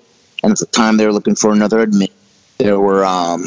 [0.42, 2.10] and at the time they were looking for another admin.
[2.56, 3.44] There were um,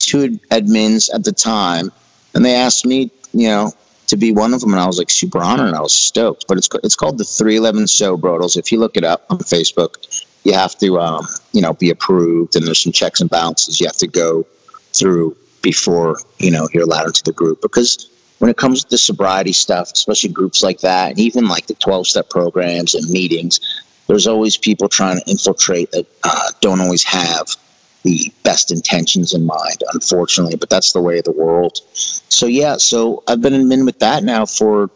[0.00, 1.90] two admins at the time,
[2.34, 3.72] and they asked me, you know,
[4.08, 6.46] to be one of them, and I was like super honored, and I was stoked.
[6.48, 8.56] But it's it's called the 311 Sobrodals.
[8.56, 12.56] If you look it up on Facebook, you have to, um, you know, be approved,
[12.56, 14.46] and there's some checks and balances you have to go
[14.92, 17.60] through before you know you're allowed into the group.
[17.62, 21.74] Because when it comes to sobriety stuff, especially groups like that, and even like the
[21.74, 23.60] 12 step programs and meetings,
[24.06, 27.56] there's always people trying to infiltrate that uh, don't always have
[28.04, 31.80] the best intentions in mind, unfortunately, but that's the way of the world.
[31.94, 34.90] So yeah, so I've been in with that now for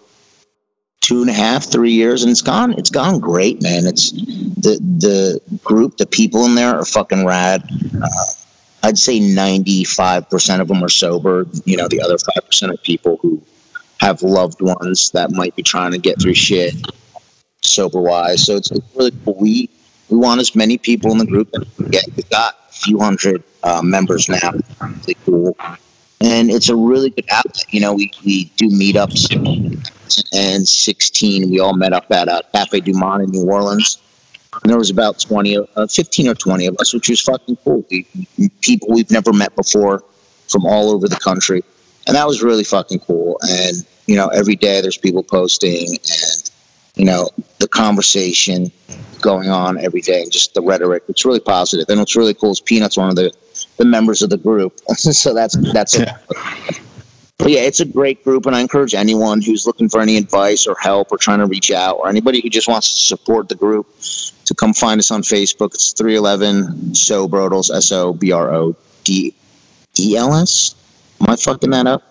[1.00, 2.74] two and a half, three years, and it's gone.
[2.74, 3.86] It's gone great, man.
[3.86, 7.62] It's the the group, the people in there are fucking rad.
[8.00, 8.08] Uh,
[8.82, 11.46] I'd say ninety five percent of them are sober.
[11.64, 13.42] You know, the other five percent are people who
[14.00, 16.74] have loved ones that might be trying to get through shit
[17.62, 18.44] sober wise.
[18.44, 19.36] So it's, it's really cool.
[19.40, 19.70] We
[20.10, 22.04] we want as many people in the group that we get.
[22.16, 24.52] We've got a few hundred uh, members now.
[24.80, 25.56] Really cool.
[26.20, 27.64] And it's a really good outlet.
[27.72, 29.34] You know, we, we do meetups.
[30.32, 33.98] And 16, we all met up at uh, Cafe Du Monde in New Orleans.
[34.62, 37.84] And there was about 20, uh, 15 or 20 of us, which was fucking cool.
[37.90, 38.06] We,
[38.62, 40.02] people we've never met before
[40.48, 41.62] from all over the country.
[42.06, 43.38] And that was really fucking cool.
[43.42, 46.47] And, you know, every day there's people posting and,
[46.98, 47.30] you know,
[47.60, 48.70] the conversation
[49.22, 51.04] going on every day and just the rhetoric.
[51.08, 51.86] It's really positive.
[51.88, 53.32] And what's really cool is Peanut's one of the,
[53.76, 54.78] the members of the group.
[54.96, 55.96] so that's, that's,
[57.38, 60.66] but yeah, it's a great group, and I encourage anyone who's looking for any advice
[60.66, 63.54] or help or trying to reach out, or anybody who just wants to support the
[63.54, 65.72] group, to come find us on Facebook.
[65.74, 68.74] It's 311 Sobrodals, S O B R O
[69.04, 69.32] D
[70.00, 70.74] E L S.
[71.20, 72.02] Am I fucking that up?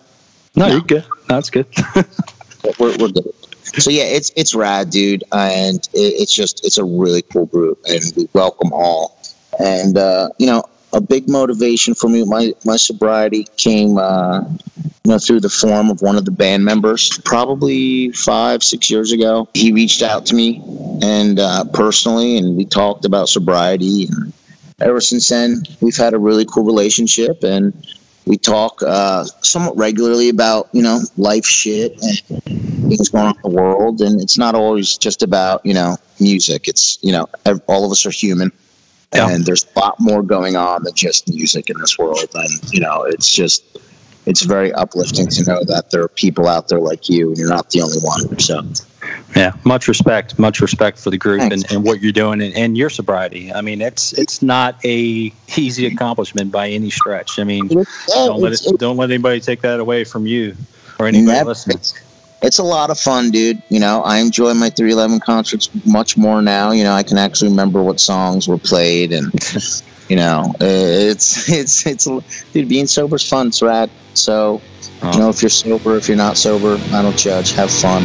[0.56, 1.04] No, you're good.
[1.28, 1.66] That's good.
[2.78, 3.32] We're, we're good.
[3.78, 7.80] So yeah, it's it's rad, dude, and it, it's just it's a really cool group,
[7.88, 9.18] and we welcome all.
[9.58, 10.62] And uh, you know,
[10.92, 15.90] a big motivation for me, my my sobriety came, uh, you know, through the form
[15.90, 17.18] of one of the band members.
[17.24, 20.62] Probably five, six years ago, he reached out to me
[21.02, 24.06] and uh, personally, and we talked about sobriety.
[24.06, 24.32] And
[24.80, 27.72] ever since then, we've had a really cool relationship, and
[28.28, 32.22] we talk uh, somewhat regularly about you know life shit and
[32.88, 34.00] things going on in the world.
[34.00, 36.68] And it's not always just about you know music.
[36.68, 37.26] It's you know
[37.66, 38.52] all of us are human.
[39.14, 39.30] Yeah.
[39.30, 42.28] And there's a lot more going on than just music in this world.
[42.34, 43.78] And, you know, it's just,
[44.26, 47.48] it's very uplifting to know that there are people out there like you and you're
[47.48, 48.38] not the only one.
[48.38, 48.60] So,
[49.36, 51.72] Yeah, much respect, much respect for the group and, Thanks.
[51.72, 53.52] and what you're doing and, and your sobriety.
[53.52, 57.38] I mean, it's it's not a easy accomplishment by any stretch.
[57.38, 57.68] I mean,
[58.08, 60.56] don't let it, don't let anybody take that away from you.
[60.98, 61.50] or anybody Never.
[61.50, 61.76] listening.
[61.78, 61.94] It's,
[62.40, 63.60] it's a lot of fun, dude.
[63.68, 66.70] You know, I enjoy my 311 concerts much more now.
[66.70, 69.32] You know, I can actually remember what songs were played, and
[70.08, 72.04] you know, it's it's it's
[72.52, 72.68] dude.
[72.68, 73.48] Being sober is fun.
[73.48, 73.90] It's rad.
[74.14, 74.60] So,
[75.02, 75.28] you know, uh-huh.
[75.28, 77.52] if you're sober, if you're not sober, I don't judge.
[77.52, 78.02] Have fun.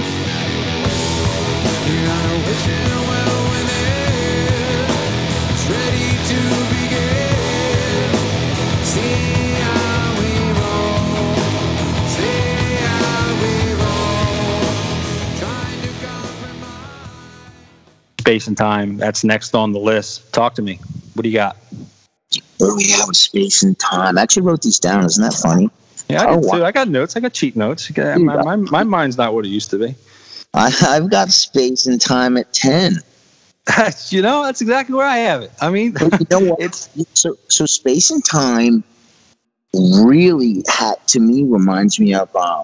[18.23, 18.95] Space and time.
[18.95, 20.31] That's next on the list.
[20.31, 20.79] Talk to me.
[21.13, 21.57] What do you got?
[22.57, 24.17] What do we have with space and time?
[24.17, 25.03] I actually wrote these down.
[25.03, 25.69] Isn't that funny?
[26.07, 26.63] Yeah, I Oh, wow.
[26.63, 27.17] I got notes.
[27.17, 27.91] I got cheat notes.
[27.97, 29.93] My, my, my mind's not what it used to be.
[30.53, 32.93] I, I've got space and time at ten.
[34.07, 35.51] you know, that's exactly where I have it.
[35.59, 36.61] I mean, you know what?
[36.61, 38.85] it's so so space and time
[39.73, 42.63] really had to me reminds me of uh,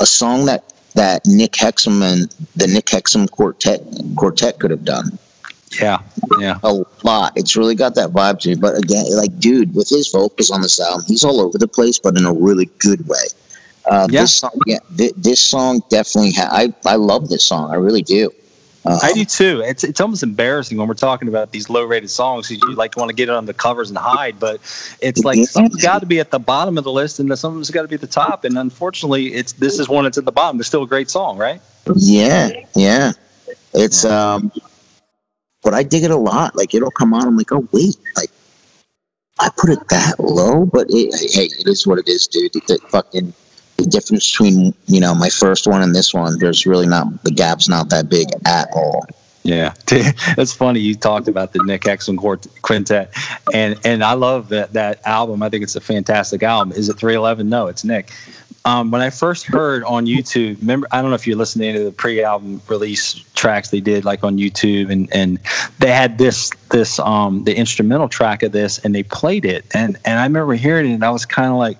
[0.00, 0.64] a song that
[0.94, 3.82] that Nick Hexum and the Nick Hexum quartet
[4.16, 5.18] quartet could have done
[5.80, 5.98] yeah,
[6.38, 6.58] yeah.
[6.62, 7.32] a lot.
[7.36, 8.54] It's really got that vibe to me.
[8.56, 11.98] But again, like dude, with his vocals on this album, he's all over the place,
[11.98, 13.24] but in a really good way.
[13.88, 14.22] Uh, Yeah.
[14.22, 16.32] This song, yeah, thi- this song definitely.
[16.32, 17.70] Ha- I I love this song.
[17.70, 18.30] I really do.
[18.84, 19.62] Uh, I do too.
[19.64, 23.10] It's it's almost embarrassing when we're talking about these low rated songs you like want
[23.10, 24.60] to get it on the covers and hide, but
[25.02, 25.44] it's like Yeah.
[25.44, 27.96] something's got to be at the bottom of the list and something's got to be
[27.96, 28.44] at the top.
[28.44, 30.58] And unfortunately, it's this is one that's at the bottom.
[30.60, 31.60] It's still a great song, right?
[31.94, 33.12] Yeah, yeah.
[33.74, 34.50] It's um
[35.62, 36.56] but I dig it a lot.
[36.56, 38.30] Like it'll come on, I'm like, oh wait, like
[39.40, 42.52] I put it that low, but it, hey, it is what it is, dude.
[42.52, 43.32] The fucking
[43.82, 47.30] the difference between you know my first one and this one, there's really not the
[47.30, 49.06] gap's not that big at all.
[49.42, 49.72] Yeah,
[50.36, 52.18] that's funny you talked about the Nick Hexum
[52.62, 53.12] Quintet,
[53.52, 55.42] and and I love that that album.
[55.42, 56.72] I think it's a fantastic album.
[56.76, 57.48] Is it 311?
[57.48, 58.12] No, it's Nick.
[58.66, 61.68] Um, when I first heard on YouTube, remember I don't know if you listened to
[61.68, 65.38] any of the pre-album release tracks they did like on YouTube, and and
[65.78, 69.96] they had this this um the instrumental track of this, and they played it, and
[70.04, 71.78] and I remember hearing it, and I was kind of like,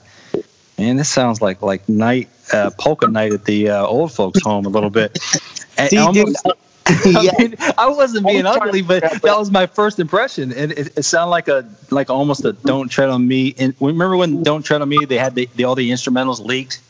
[0.80, 4.66] man, this sounds like like night uh, polka night at the uh, old folks' home
[4.66, 5.18] a little bit.
[5.88, 6.52] See, almost- dude,
[7.16, 7.30] I, yeah.
[7.38, 10.72] mean, I wasn't being I'm ugly, but figure out- that was my first impression, and
[10.72, 14.42] it, it sounded like a like almost a "Don't Tread on Me." And remember when
[14.42, 16.80] "Don't Tread on Me" they had the, the all the instrumentals leaked.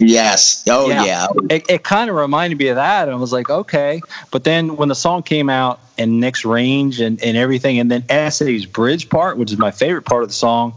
[0.00, 0.64] Yes.
[0.68, 1.04] Oh Yeah.
[1.04, 1.26] yeah.
[1.50, 4.00] It, it kind of reminded me of that, and I was like, okay.
[4.30, 8.04] But then when the song came out and Nick's range and, and everything, and then
[8.30, 10.74] SA's bridge part, which is my favorite part of the song,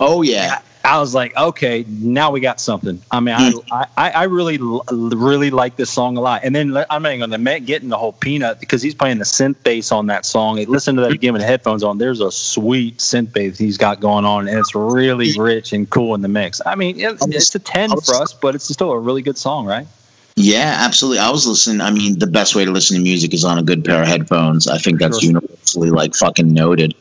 [0.00, 0.60] Oh yeah.
[0.86, 3.02] I was like, okay, now we got something.
[3.10, 3.58] I mean, I, hmm.
[3.96, 6.42] I, I really, really like this song a lot.
[6.44, 9.18] And then I'm not even going to get in the whole peanut because he's playing
[9.18, 10.56] the synth bass on that song.
[10.66, 11.98] Listen to that again with the headphones on.
[11.98, 16.14] There's a sweet synth bass he's got going on, and it's really rich and cool
[16.14, 16.60] in the mix.
[16.64, 19.66] I mean, it, it's a 10 for us, but it's still a really good song,
[19.66, 19.88] right?
[20.36, 21.18] Yeah, absolutely.
[21.18, 21.80] I was listening.
[21.80, 24.08] I mean, the best way to listen to music is on a good pair of
[24.08, 24.68] headphones.
[24.68, 25.30] I think that's Sure.
[25.30, 26.94] universally like fucking noted.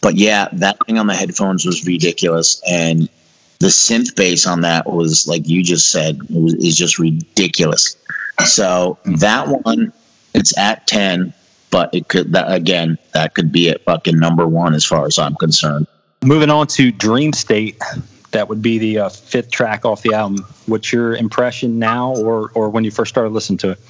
[0.00, 3.08] But yeah, that thing on the headphones was ridiculous, and
[3.60, 7.96] the synth bass on that was like you just said it was, is just ridiculous.
[8.46, 9.92] So that one,
[10.34, 11.32] it's at ten,
[11.70, 15.18] but it could that again that could be at fucking number one as far as
[15.18, 15.86] I'm concerned.
[16.22, 17.80] Moving on to Dream State,
[18.30, 20.44] that would be the uh, fifth track off the album.
[20.66, 23.80] What's your impression now, or or when you first started listening to it?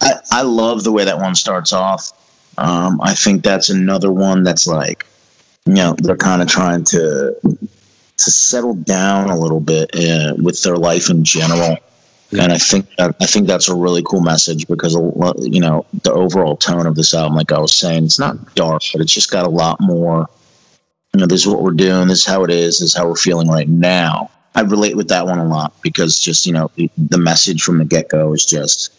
[0.00, 2.12] I, I love the way that one starts off.
[2.58, 5.06] Um, I think that's another one that's like,
[5.64, 7.36] you know, they're kind of trying to
[8.18, 11.76] to settle down a little bit uh, with their life in general.
[12.32, 16.56] And I think I think that's a really cool message because you know the overall
[16.56, 19.46] tone of this album, like I was saying, it's not dark, but it's just got
[19.46, 20.28] a lot more.
[21.14, 22.08] You know, this is what we're doing.
[22.08, 22.80] This is how it is.
[22.80, 24.30] This is how we're feeling right now.
[24.56, 27.78] I relate with that one a lot because just you know the, the message from
[27.78, 28.92] the get go is just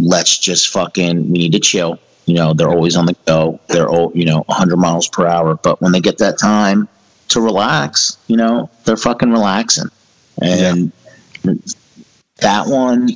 [0.00, 1.98] let's just fucking we need to chill.
[2.24, 3.60] You know, they're always on the go.
[3.68, 6.88] They're all you know 100 miles per hour, but when they get that time
[7.28, 9.90] to relax, you know, they're fucking relaxing.
[10.40, 10.92] And
[12.36, 13.10] that one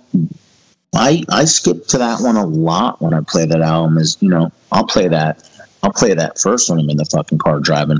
[0.95, 4.29] I I skip to that one a lot when I play that album is, you
[4.29, 5.49] know, I'll play that
[5.83, 7.99] I'll play that first when I'm in the fucking car driving.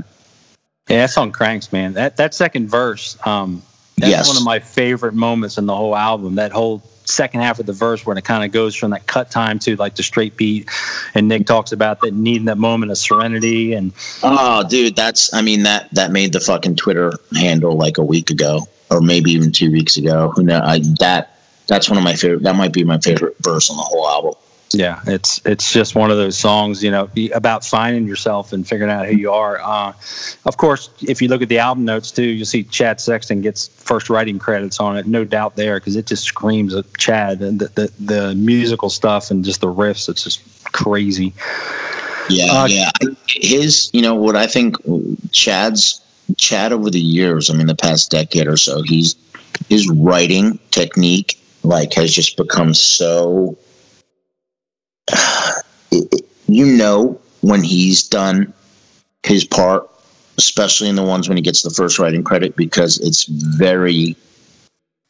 [0.89, 1.93] Yeah, that song cranks, man.
[1.93, 3.61] That that second verse, um,
[3.97, 4.27] that's Yes.
[4.27, 6.35] one of my favorite moments in the whole album.
[6.35, 9.31] That whole second half of the verse when it kind of goes from that cut
[9.31, 10.69] time to like the straight beat,
[11.13, 13.93] and Nick talks about that needing that moment of serenity and
[14.23, 18.29] Oh, dude, that's I mean that that made the fucking Twitter handle like a week
[18.29, 20.31] ago, or maybe even two weeks ago.
[20.35, 20.61] Who know?
[20.63, 21.37] I that
[21.67, 22.43] that's one of my favorite.
[22.43, 24.33] That might be my favorite verse on the whole album.
[24.73, 28.91] Yeah, it's it's just one of those songs, you know, about finding yourself and figuring
[28.91, 29.59] out who you are.
[29.61, 29.93] Uh,
[30.45, 33.67] of course, if you look at the album notes too, you'll see Chad Sexton gets
[33.67, 37.59] first writing credits on it, no doubt there, because it just screams at Chad and
[37.59, 40.09] the, the the musical stuff and just the riffs.
[40.09, 41.33] It's just crazy.
[42.29, 42.89] Yeah, Uh, yeah.
[43.27, 44.77] His, you know, what I think
[45.31, 46.01] Chad's
[46.37, 49.15] Chad over the years, I mean, the past decade or so, he's
[49.69, 53.57] his writing technique like has just become so.
[55.91, 58.53] It- you know when he's done
[59.23, 59.89] his part,
[60.37, 64.15] especially in the ones when he gets the first writing credit, because it's very.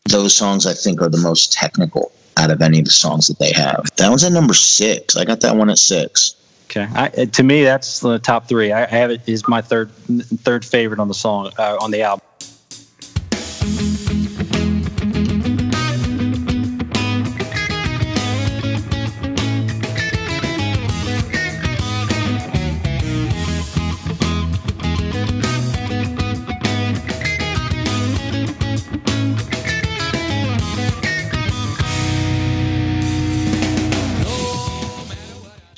[0.10, 3.40] Those songs I think are the most technical out of any of the songs that
[3.40, 3.86] they have.
[3.98, 5.16] That one's at number six.
[5.16, 6.36] I got that one at six.
[6.66, 8.72] Okay, I, to me that's the top three.
[8.72, 12.02] I, I have it is my third third favorite on the song uh, on the
[12.02, 12.26] album.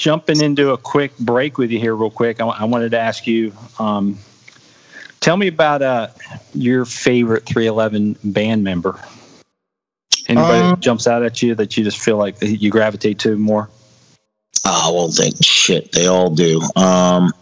[0.06, 2.40] Jumping into a quick break with you here, real quick.
[2.40, 4.20] I, I wanted to ask you, um,
[5.20, 6.10] tell me about uh,
[6.54, 9.00] your favorite 311 band member.
[10.28, 13.36] Anybody Um, that jumps out at you that you just feel like you gravitate to
[13.36, 13.68] more?
[14.64, 15.92] Oh well, they shit.
[15.92, 16.62] They all do.
[16.76, 17.34] Um,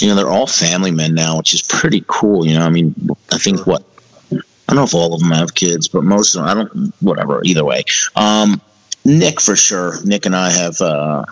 [0.00, 2.44] you know, they're all family men now, which is pretty cool.
[2.44, 2.94] You know, I mean,
[3.30, 3.84] I think what
[4.32, 4.36] I
[4.66, 6.48] don't know if all of them have kids, but most of them.
[6.48, 6.92] I don't.
[7.00, 7.42] Whatever.
[7.44, 7.84] Either way,
[8.16, 8.60] um,
[9.04, 10.04] Nick for sure.
[10.04, 11.24] Nick and I have uh,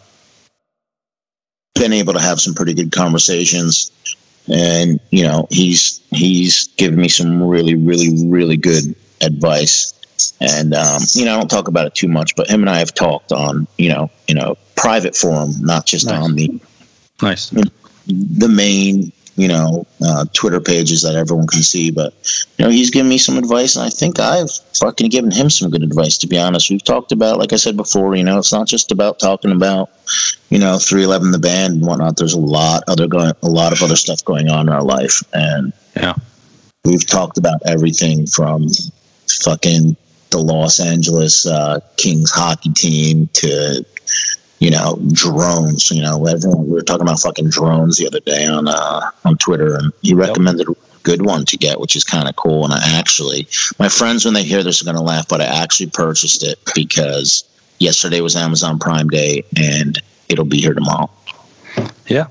[1.81, 3.91] been able to have some pretty good conversations,
[4.53, 9.95] and you know, he's he's given me some really, really, really good advice.
[10.41, 12.79] And um, you know, I don't talk about it too much, but him and I
[12.79, 16.23] have talked on you know, you know, private forum, not just Nice.
[16.23, 16.61] on the
[17.23, 17.51] Nice.
[17.51, 21.91] the main you know uh, Twitter pages that everyone can see.
[21.91, 22.13] But
[22.59, 25.71] you know, he's given me some advice, and I think I've fucking given him some
[25.71, 26.19] good advice.
[26.19, 28.93] To be honest, we've talked about, like I said before, you know, it's not just
[28.93, 29.91] about talking about
[30.51, 32.17] you know 311 the band and whatnot.
[32.17, 35.23] There's a lot other going, a lot of other stuff going on in our life,
[35.33, 36.15] and Yeah.
[36.85, 38.69] we've talked about everything from
[39.43, 39.97] fucking
[40.31, 43.85] the Los Angeles uh, Kings hockey team to
[44.61, 45.91] you know drones.
[45.91, 49.37] You know, everyone we were talking about fucking drones the other day on uh, on
[49.39, 52.65] Twitter, and he recommended a good one to get, which is kind of cool.
[52.65, 53.49] And I actually,
[53.79, 56.59] my friends when they hear this are going to laugh, but I actually purchased it
[56.75, 57.45] because
[57.79, 61.11] yesterday was Amazon Prime Day, and it'll be here tomorrow.
[62.07, 62.27] Yeah.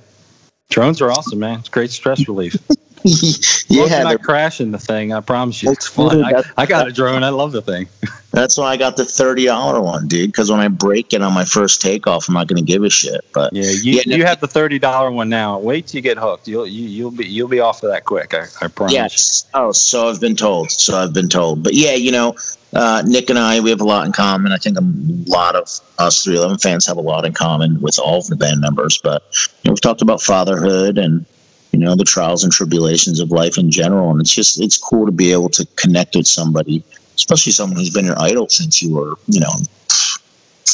[0.69, 1.59] Drones are awesome, man.
[1.59, 2.55] It's great stress relief.
[3.67, 5.13] yeah, they're- not crashing the thing.
[5.13, 6.23] I promise you, it's fun.
[6.23, 7.23] I, I got a drone.
[7.23, 7.87] I love the thing.
[8.31, 10.29] That's why I got the thirty dollar one, dude.
[10.31, 12.89] Because when I break it on my first takeoff, I'm not going to give a
[12.89, 13.21] shit.
[13.33, 15.57] But Yeah, you, Yeah, you have the thirty dollar one now.
[15.57, 16.47] Wait till you get hooked.
[16.47, 18.33] You'll you, you'll be you'll be off of that quick.
[18.35, 18.93] I, I promise.
[18.93, 20.69] yes, oh, so I've been told.
[20.69, 21.63] So I've been told.
[21.63, 22.35] But yeah, you know,
[22.73, 24.51] uh, Nick and I, we have a lot in common.
[24.51, 24.83] I think a
[25.31, 25.63] lot of
[25.97, 28.99] us 311 fans have a lot in common with all of the band members.
[29.01, 29.23] But
[29.63, 31.25] you know, we've talked about fatherhood and
[31.71, 35.05] you know the trials and tribulations of life in general, and it's just it's cool
[35.05, 36.83] to be able to connect with somebody,
[37.15, 39.51] especially someone who's been your idol since you were you know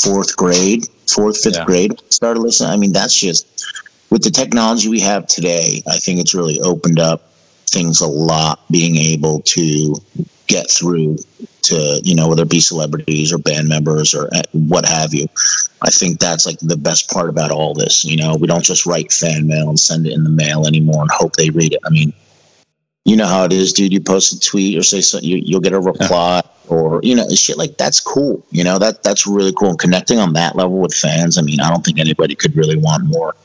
[0.03, 1.65] fourth grade, fourth fifth Yeah.
[1.65, 2.01] grade.
[2.09, 2.71] Started listening.
[2.71, 3.47] I mean, that's just
[4.09, 5.81] with the technology we have today.
[5.87, 7.29] I think it's really opened up
[7.75, 8.61] things a lot.
[8.71, 9.95] Being able to
[10.47, 11.17] get through
[11.63, 15.27] to you know whether it be celebrities or band members or uh, what have you.
[15.81, 18.05] I think that's like the best part about all this.
[18.05, 21.01] You know, we don't just write fan mail and send it in the mail anymore
[21.01, 21.79] and hope they read it.
[21.85, 22.13] I mean,
[23.03, 23.93] you know how it is, dude.
[23.93, 27.27] You post a tweet or say something, you, you'll get a reply or you know
[27.29, 28.45] shit like that's cool.
[28.51, 29.69] You know that that's really cool.
[29.69, 31.37] And connecting on that level with fans.
[31.37, 33.35] I mean, I don't think anybody could really want more.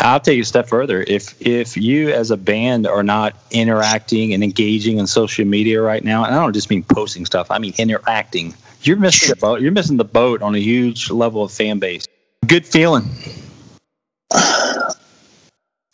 [0.00, 1.04] I'll take you a step further.
[1.06, 6.02] If if you as a band are not interacting and engaging on social media right
[6.02, 8.54] now, and I don't just mean posting stuff, I mean interacting.
[8.82, 9.60] You're missing the boat.
[9.60, 12.06] You're missing the boat on a huge level of fan base.
[12.46, 13.04] Good feeling.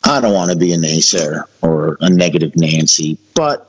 [0.09, 3.68] I don't want to be a naysayer or a negative Nancy, but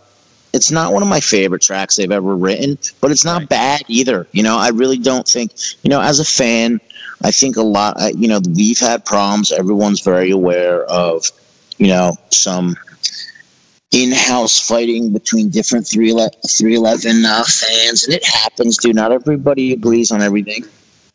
[0.52, 3.48] it's not one of my favorite tracks they've ever written, but it's not Right.
[3.48, 4.26] bad either.
[4.32, 6.80] You know, I really don't think, you know, as a fan,
[7.22, 9.52] I think a lot, you know, we've had problems.
[9.52, 11.24] Everyone's very aware of,
[11.78, 12.76] you know, some
[13.92, 18.94] in-house fighting between different 311, 311 uh, fans, and it happens, dude.
[18.96, 20.64] Not everybody agrees on everything.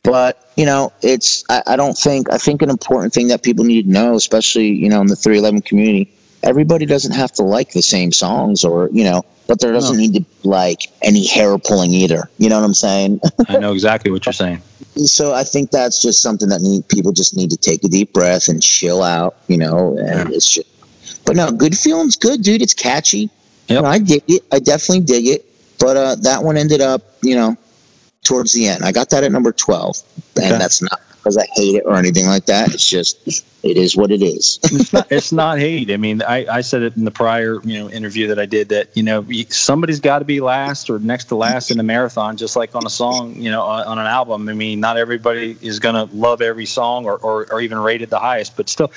[0.03, 3.65] But you know, it's I, I don't think I think an important thing that people
[3.65, 6.11] need to know, especially you know in the 311 community,
[6.45, 10.13] everybody doesn't have to like the same songs or you know but there doesn't need
[10.15, 12.29] to be like any hair pulling either.
[12.39, 13.19] You know what i'm saying?
[13.47, 14.61] I know exactly what you're saying.
[14.95, 18.13] so i think that's just something that need people just need to take a deep
[18.13, 20.67] breath and chill out you know and it's just
[21.25, 22.61] but no good feeling's good dude.
[22.61, 23.17] It's catchy.
[23.17, 23.31] Yep.
[23.69, 24.43] You know, i dig it.
[24.51, 25.45] I definitely dig it.
[25.79, 27.57] But uh that one ended up you know
[28.23, 28.83] towards the end.
[28.83, 30.01] I got that at number 12
[30.37, 30.57] and Okay.
[30.57, 34.11] that's not because i hate it or anything like that it's just it is what
[34.11, 35.89] it is it's not it's not hate.
[35.91, 38.69] I mean, I, I said it in the prior you know interview that I did
[38.69, 42.37] that you know somebody's got to be last or next to last in a marathon,
[42.37, 44.47] just like on a song, you know, on, on an album.
[44.49, 48.09] I mean, not everybody is gonna love every song or, or, or even rate it
[48.09, 48.91] the highest, but still,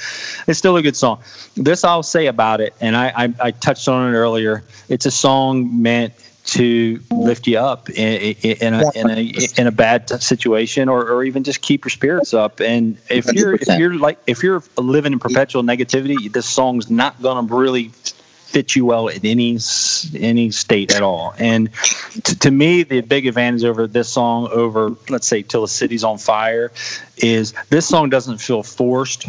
[0.47, 1.23] it's still a good song.
[1.57, 4.65] This I'll say about it, and I I, I touched on it earlier.
[4.89, 6.13] It's a song meant
[6.49, 11.07] to lift you up in, in, in a in a in a bad situation or,
[11.07, 12.61] or even just keep your spirits up.
[12.61, 17.21] And if you're if you're like if you're living in perpetual negativity this song's not
[17.21, 19.59] going to really fit you well in any
[20.15, 21.35] any state at all.
[21.39, 21.71] And
[22.25, 26.03] t- to me the big advantage over this song over let's say till the city's
[26.03, 26.73] on fire
[27.19, 29.29] is this song doesn't feel forced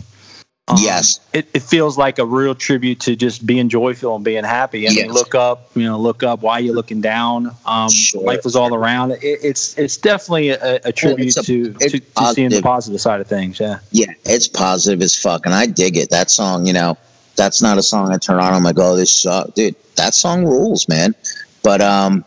[0.70, 1.20] Um, Yes.
[1.34, 4.86] it, it feels like a real tribute to just being joyful and being happy.
[4.86, 5.10] And Yes.
[5.12, 6.42] look up, you know, look up.
[6.42, 7.56] Why are you looking down?
[7.66, 8.22] Um, Sure.
[8.24, 9.12] Life is all around.
[9.14, 13.02] It, it's it's definitely a, a tribute it's a- to, to, to seeing the positive.
[13.02, 13.60] side of things.
[13.60, 13.80] Yeah.
[13.92, 16.10] Yeah, it's positive as fuck, and I dig it.
[16.12, 16.98] That song, you know,
[17.36, 18.54] that's not a song I turn on.
[18.54, 19.76] I'm like, oh, this sucks, dude.
[19.96, 21.16] That song rules, man.
[21.64, 22.24] But um,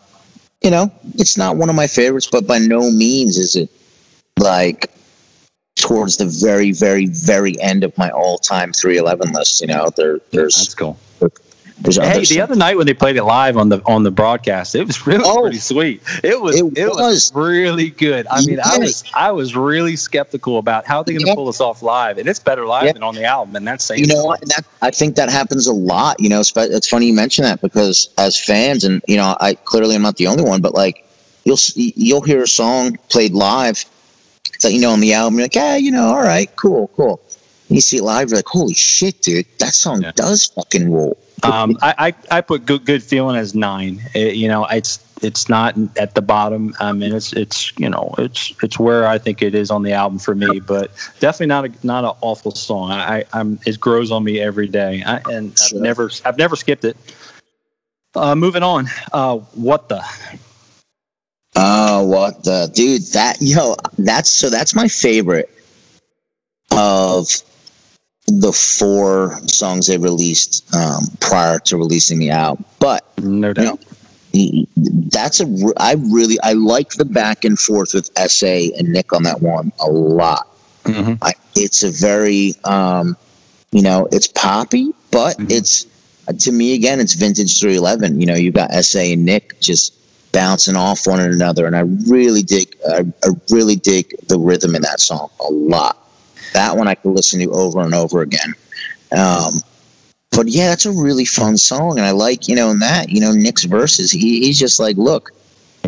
[0.62, 3.70] you know, it's not one of my favorites, but by no means is it
[4.38, 4.90] like
[5.82, 9.60] towards the very, very, very end of my all-time 311 list.
[9.60, 10.96] You know, there, That's there's, cool.
[11.80, 14.76] there's Hey, the other night when they played it live on the on the broadcast,
[14.76, 15.40] it was really Oh.
[15.42, 16.00] pretty sweet.
[16.22, 16.96] It was It it, was.
[16.96, 17.32] was.
[17.34, 18.24] really good.
[18.30, 21.34] I mean, I was I was really skeptical about how they're going to Yeah.
[21.34, 22.92] pull this off live, and it's better live Yeah.
[22.92, 24.30] than on the album, and that's saying you know?
[24.40, 26.20] And that I think that happens a lot.
[26.20, 29.96] You know, it's funny you mention that because as fans, and you know, I clearly
[29.96, 31.04] I'm not the only one, but like
[31.44, 33.84] you'll you'll hear a song played live
[34.62, 37.20] that you know on the album, you're like, yeah, you know, all right, cool, cool.
[37.68, 40.12] And you see it live, you're like, holy shit, dude, that song Yeah.
[40.14, 41.16] does fucking rule.
[41.44, 41.94] Um, I,
[42.30, 44.00] I I put good good feeling as nine.
[44.14, 46.72] It- you know, it's it's not at the bottom.
[46.80, 49.92] I mean, it's it's you know it's it's where I think it is on the
[49.92, 50.60] album for me.
[50.60, 52.92] But definitely not a not an awful song.
[52.92, 55.78] I, I I'm it grows on me every day, I, and Sure.
[55.78, 56.96] I've never I've never skipped it.
[58.14, 58.86] Uh, moving on.
[59.12, 60.04] Uh, what the?
[61.54, 63.02] Oh, what the dude?
[63.12, 65.50] That yo, that's so that's my favorite
[66.70, 67.28] of
[68.26, 72.64] the four songs they released um, prior to releasing the album.
[72.78, 73.80] But No doubt.
[74.32, 78.46] that's a I really I like the back and forth with SA
[78.78, 80.48] and Nick on that one a lot.
[80.84, 81.18] Mhm.
[81.20, 83.16] I, it's a very um,
[83.72, 85.50] you know it's poppy, but Mhm.
[85.50, 85.86] it's
[86.38, 88.20] to me again it's vintage 311.
[88.20, 89.92] You know you got SA and Nick just
[90.32, 94.82] bouncing off one another, and I really dig I, I really dig the rhythm in
[94.82, 95.98] that song a lot.
[96.54, 98.54] That one I could listen to over and over again.
[99.16, 99.54] Um,
[100.30, 103.20] but yeah, that's a really fun song, and I like you know in that you
[103.20, 104.10] know Nick's verses.
[104.10, 105.30] He, he's just like, look,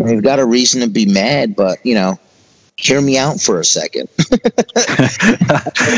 [0.01, 2.19] we've got a reason to be mad, but you know,
[2.77, 4.09] hear me out for a second.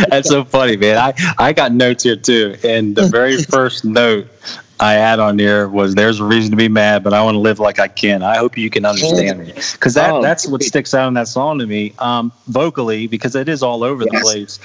[0.08, 0.98] That's so funny, man.
[0.98, 2.56] I, I got notes here too.
[2.64, 4.26] And the very first note
[4.78, 7.38] I had on there was there's a reason to be mad, but I want to
[7.40, 8.22] live like I can.
[8.22, 9.52] I hope you can understand me.
[9.72, 13.34] Because that, Oh, that's what sticks out in that song to me, um, vocally, because
[13.34, 14.22] it is all over the Yes.
[14.22, 14.58] place.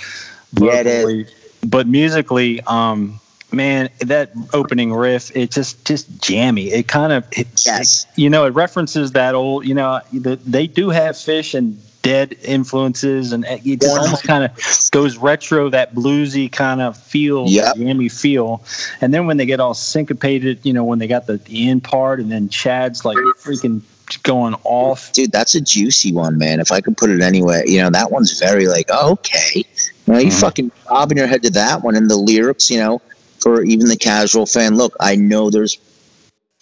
[0.59, 1.27] Yeah, it is.
[1.65, 3.19] But musically, um,
[3.51, 6.67] man, that opening riff, it just just jammy.
[6.71, 8.05] It kind of it, Yes.
[8.15, 12.35] you know, it references that old, you know, the, they do have Phish and dead
[12.43, 14.51] influences, and it just almost kind of
[14.91, 17.75] goes retro, that bluesy kind of feel, Yep.
[17.77, 18.63] jammy feel.
[19.01, 22.19] And then when they get all syncopated, you know, when they got the, end part,
[22.19, 23.81] and then Chad's like freaking
[24.23, 25.11] going off.
[25.13, 26.59] Dude, that's a juicy one, man.
[26.59, 29.63] If I could put it anyway, you know, that one's very like, oh, okay.
[30.07, 30.39] You know, you Mhm.
[30.39, 33.01] fucking bobbing your head to that one, and the lyrics, you know,
[33.39, 34.75] for even the casual fan.
[34.75, 35.77] Look, I know there's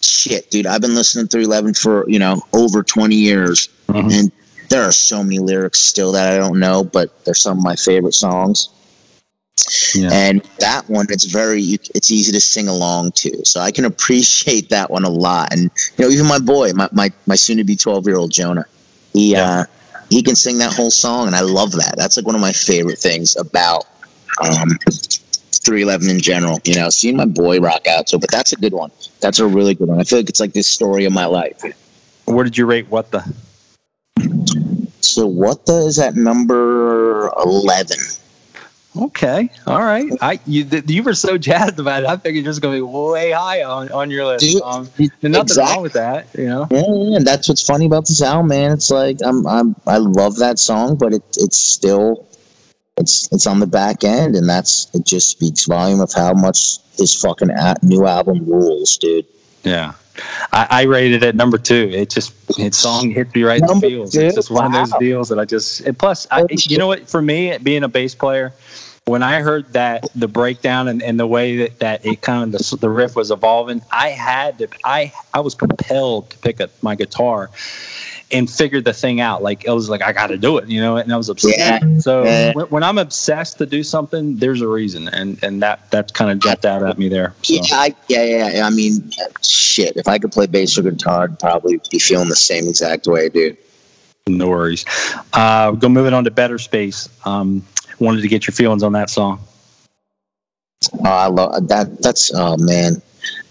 [0.00, 0.66] shit, dude.
[0.66, 4.12] I've been listening to 311 for you know over 20 years, Mhm.
[4.18, 4.32] and
[4.70, 7.76] there are so many lyrics still that I don't know, but they're some of my
[7.76, 8.70] favorite songs.
[9.94, 10.08] Yeah.
[10.12, 11.60] And that one, it's very,
[11.94, 13.44] it's easy to sing along to.
[13.44, 15.52] So I can appreciate that one a lot.
[15.52, 18.30] And you know, even my boy, my my, my soon to be 12 year old
[18.32, 18.64] Jonah,
[19.12, 19.50] he Yeah.
[19.60, 19.64] uh,
[20.08, 21.94] he can sing that whole song, and I love that.
[21.96, 23.84] That's like one of my favorite things about
[24.42, 24.70] um,
[25.52, 26.58] 311 in general.
[26.64, 28.08] You know, seeing my boy rock out.
[28.08, 28.90] So, but that's a good one.
[29.20, 30.00] That's a really good one.
[30.00, 31.62] I feel like it's like this story of my life.
[32.24, 33.22] Where did you rate what the?
[35.00, 37.98] So what the is at number 11?
[38.96, 40.10] Okay, all right.
[40.20, 42.08] I you you were so jazzed about it.
[42.08, 44.44] I figured you're just gonna be way high on, on your list.
[44.44, 44.88] Dude, um,
[45.22, 46.66] nothing exact- wrong with that, you know.
[46.70, 48.72] Yeah, yeah, and that's what's funny about this album, man.
[48.72, 52.26] It's like I'm, I'm, I love that song, but it, it's still,
[52.96, 55.06] it's, it's on the back end, and that's it.
[55.06, 57.50] Just speaks volume of how much his fucking
[57.82, 59.24] new album rules, dude.
[59.62, 59.92] Yeah.
[60.52, 61.90] I, I rated it number two.
[61.92, 64.12] It just its song hit me right in the feels.
[64.12, 64.20] two?
[64.20, 65.80] It's just one of those deals that I just.
[65.82, 67.08] And plus, I, you know what?
[67.08, 68.52] For me, being a bass player,
[69.06, 72.60] when I heard that the breakdown and, and the way that, that it kind of
[72.60, 74.68] the, the riff was evolving, I had to.
[74.84, 77.50] I I was compelled to pick up my guitar
[78.32, 79.42] and figure the thing out.
[79.42, 80.96] Like it was like I got to do it, you know.
[80.96, 81.58] And I was obsessed.
[81.58, 81.98] Yeah.
[81.98, 82.52] So Yeah.
[82.52, 86.30] when, when I'm obsessed to do something, there's a reason, and and that that kind
[86.30, 87.34] of jumped out at me there.
[87.42, 87.54] So.
[87.54, 88.66] Yeah, I, yeah, yeah, yeah.
[88.66, 89.10] I mean,
[89.42, 89.96] shit.
[89.96, 93.28] If I could play bass or guitar, I'd probably be feeling the same exact way,
[93.28, 93.56] dude.
[94.26, 94.84] No worries.
[95.32, 97.08] Uh, go moving on to Better Space.
[97.24, 97.64] Um,
[97.98, 99.40] wanted to get your feelings on that song.
[101.00, 102.00] Oh, I love that.
[102.00, 103.02] That's oh man,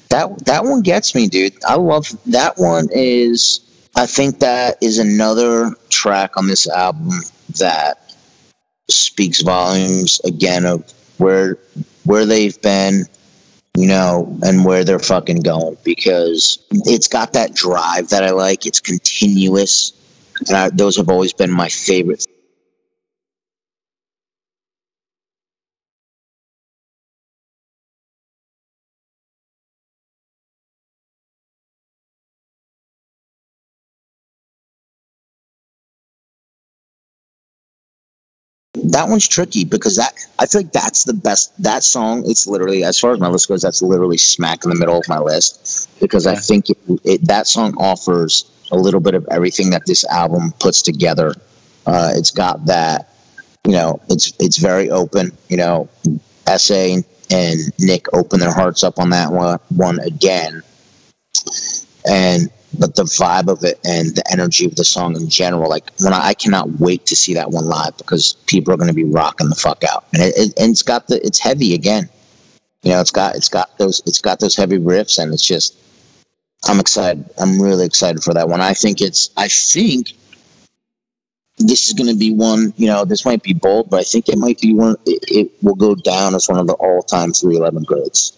[0.10, 1.54] that that one gets me, dude.
[1.66, 2.88] I love that one.
[2.92, 3.60] Is
[3.96, 7.22] I think that is another track on this album
[7.60, 8.14] that
[8.90, 10.84] speaks volumes again of
[11.18, 11.58] where
[12.06, 13.06] where they've been,
[13.78, 18.66] you know, and where they're fucking going because it's got that drive that I like.
[18.66, 19.94] It's continuous,
[20.48, 22.26] and I, those have always been my favorite
[39.00, 41.54] that one's tricky because that I feel like that's the best.
[41.64, 44.76] That song, it's literally as far as my list goes, that's literally smack in the
[44.76, 49.14] middle of my list because I think it, it, that song offers a little bit
[49.14, 51.34] of everything that this album puts together.
[51.86, 53.14] Uh, it's got that,
[53.66, 55.32] you know, it's it's very open.
[55.48, 55.90] You know,
[56.58, 56.98] SA
[57.32, 60.62] and Nick open their hearts up on that one one again,
[62.06, 65.90] and but the vibe of it and the energy of the song in general, like
[66.00, 68.94] when I, I cannot wait to see that one live because people are going to
[68.94, 72.10] be rocking the fuck out, and it, it and it's got the it's heavy again.
[72.84, 75.76] You know, it's got it's got those it's got those heavy riffs, and it's just
[76.68, 77.26] I'm excited.
[77.38, 78.62] I'm really excited for that one.
[78.62, 80.14] I think it's I think
[81.58, 82.74] this is going to be one.
[82.78, 84.96] You know, this might be bold, but I think it might be one.
[85.06, 88.34] It, it will go down as one of the all time 311 greats.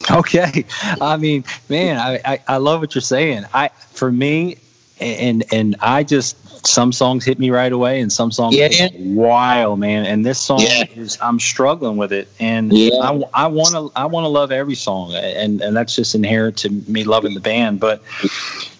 [0.10, 0.64] Okay,
[1.00, 3.44] I mean, man, I, I, I love what you're saying.
[3.52, 4.56] I for me,
[5.00, 6.36] and and I just
[6.66, 8.88] some songs hit me right away, and some songs Yeah.
[8.92, 10.06] while, man.
[10.06, 10.84] And this song Yeah.
[10.96, 12.90] is I'm struggling with it, and Yeah.
[13.00, 16.56] I I want to I want to love every song, and and that's just inherent
[16.58, 17.78] to me loving the band.
[17.80, 18.02] But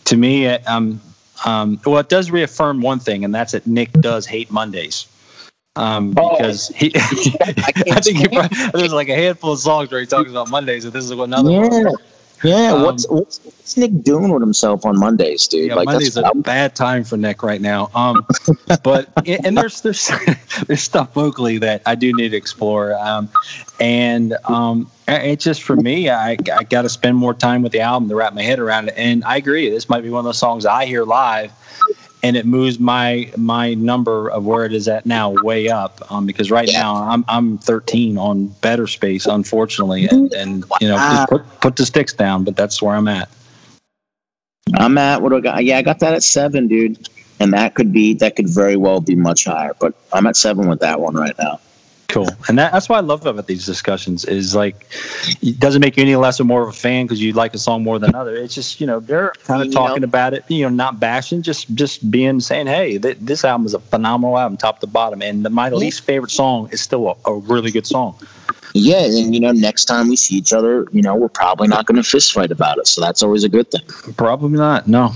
[0.06, 1.00] to me, it, um,
[1.44, 5.06] um, well, it does reaffirm one thing, and that's that Nick does hate Mondays.
[5.80, 6.36] Um, Oh.
[6.36, 7.02] because he, I
[8.02, 10.92] think he, probably- there's like a handful of songs where he talks about Mondays, and
[10.92, 11.72] this is another one.
[11.72, 11.90] Yeah.
[12.42, 15.68] Yeah, Um, what's, what's what's Nick doing with himself on Mondays, dude?
[15.68, 17.90] Yeah, like Monday's that's a bad time for Nick right now.
[17.94, 18.26] Um,
[18.82, 20.10] but and there's there's
[20.66, 22.94] there's stuff vocally that I do need to explore.
[22.94, 23.28] Um,
[23.78, 27.80] and um, it's just for me, I I got to spend more time with the
[27.80, 28.94] album to wrap my head around it.
[28.96, 31.52] And I agree, this might be one of those songs I hear live.
[32.22, 36.26] And it moves my my number of where it is at now way up um,
[36.26, 36.80] because right Yeah.
[36.80, 41.26] now I'm I'm 13 on Better Space unfortunately and, and you know Wow.
[41.28, 43.28] put put the sticks down but that's where I'm at.
[44.74, 45.64] I'm at what do I got?
[45.64, 47.08] Yeah, I got that at seven, dude.
[47.40, 50.68] And that could be that could very well be much higher, but I'm at seven
[50.68, 51.58] with that one right now.
[52.10, 54.86] Cool, and that, that's what I love about these discussions is like
[55.42, 57.58] it doesn't make you any less or more of a fan because you like a
[57.58, 58.34] song more than another.
[58.34, 61.42] It's just you know they're kind of talking know- about it, you know, not bashing,
[61.42, 65.22] just just being saying, hey, th- this album is a phenomenal album, top to bottom,
[65.22, 68.16] and the, my least favorite song is still a, a really good song.
[68.74, 71.86] Yeah, and you know, next time we see each other, you know, we're probably not
[71.86, 73.82] going to fist fight about it, so that's always a good thing.
[74.14, 74.86] Probably not.
[74.86, 75.12] No.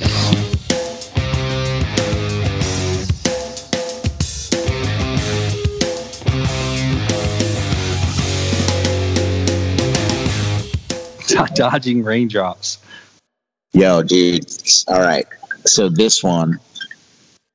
[11.55, 12.79] Dodging raindrops.
[13.73, 14.47] Yo, dude.
[14.89, 15.27] All right.
[15.67, 16.61] So this one,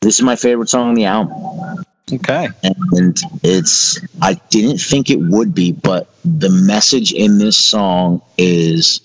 [0.01, 1.85] this is my favorite song on the album.
[2.11, 2.47] Okay.
[2.63, 9.01] and it's I didn't think it would be, but the message in this song is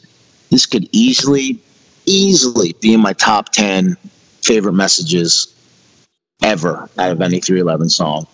[0.51, 1.61] this could easily,
[2.07, 3.97] easily be in my top ten
[4.43, 5.55] favorite messages
[6.43, 8.27] ever out of any 311 song.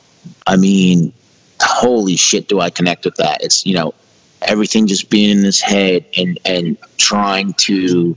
[0.47, 1.13] I mean,
[1.61, 3.43] holy shit, do I connect with that?
[3.43, 3.95] It's you know
[4.43, 8.17] everything just being in his head and and trying to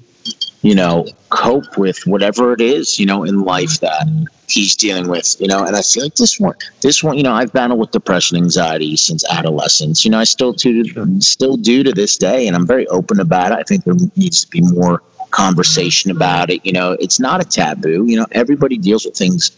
[0.63, 4.07] you know, cope with whatever it is, you know, in life that
[4.47, 5.65] he's dealing with, you know.
[5.65, 8.95] And I feel like this one, this one, you know, I've battled with depression, anxiety
[8.95, 10.05] since adolescence.
[10.05, 10.85] You know, I still do,
[11.19, 13.57] still do to this day, and I'm very open about it.
[13.57, 16.65] I think there needs to be more conversation about it.
[16.65, 18.05] You know, it's not a taboo.
[18.07, 19.51] You know, everybody deals with things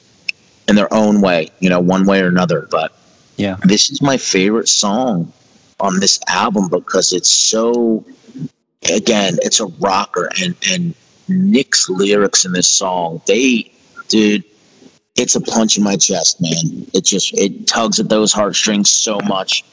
[0.67, 2.67] in their own way, you know, one way or another.
[2.71, 2.91] But
[3.37, 3.57] Yeah.
[3.63, 5.31] this is my favorite song
[5.79, 8.05] on this album because it's so
[8.93, 10.95] again it's a rocker and and
[11.27, 13.71] nick's lyrics in this song they
[14.07, 14.43] dude
[15.15, 16.85] it's a punch in my chest man.
[16.93, 19.63] It just it tugs at those heartstrings so much.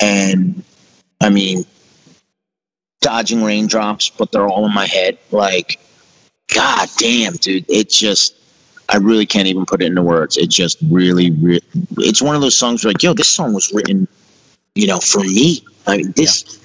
[0.00, 0.62] And
[1.20, 1.64] i mean
[3.00, 5.18] dodging raindrops but they're all in my head.
[5.30, 5.80] Like
[6.52, 8.34] god damn dude it just
[8.90, 10.38] I really can't even put it into words.
[10.38, 11.60] It just really, re-
[11.98, 14.08] it's one of those songs where like, yo, this song was written,
[14.78, 15.64] you know, for me.
[15.88, 16.60] I mean, this,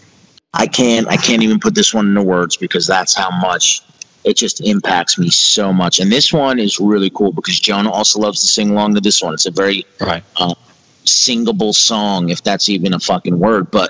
[0.53, 3.81] I can't, I can't even put this one into words because that's how much
[4.23, 5.99] it just impacts me so much.
[5.99, 9.23] And this one is really cool because Jonah also loves to sing along to this
[9.23, 9.33] one.
[9.33, 10.23] It's a very Right.
[10.37, 10.53] Uh,
[11.05, 13.71] singable song, if that's even a fucking word.
[13.71, 13.89] But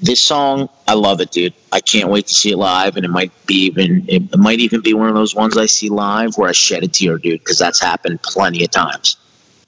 [0.00, 1.52] this song, I love it, dude.
[1.72, 4.80] I can't wait to see it live, and it might be even it might even
[4.80, 7.58] be one of those ones I see live where I shed a tear, dude, because
[7.58, 9.16] that's happened plenty of times.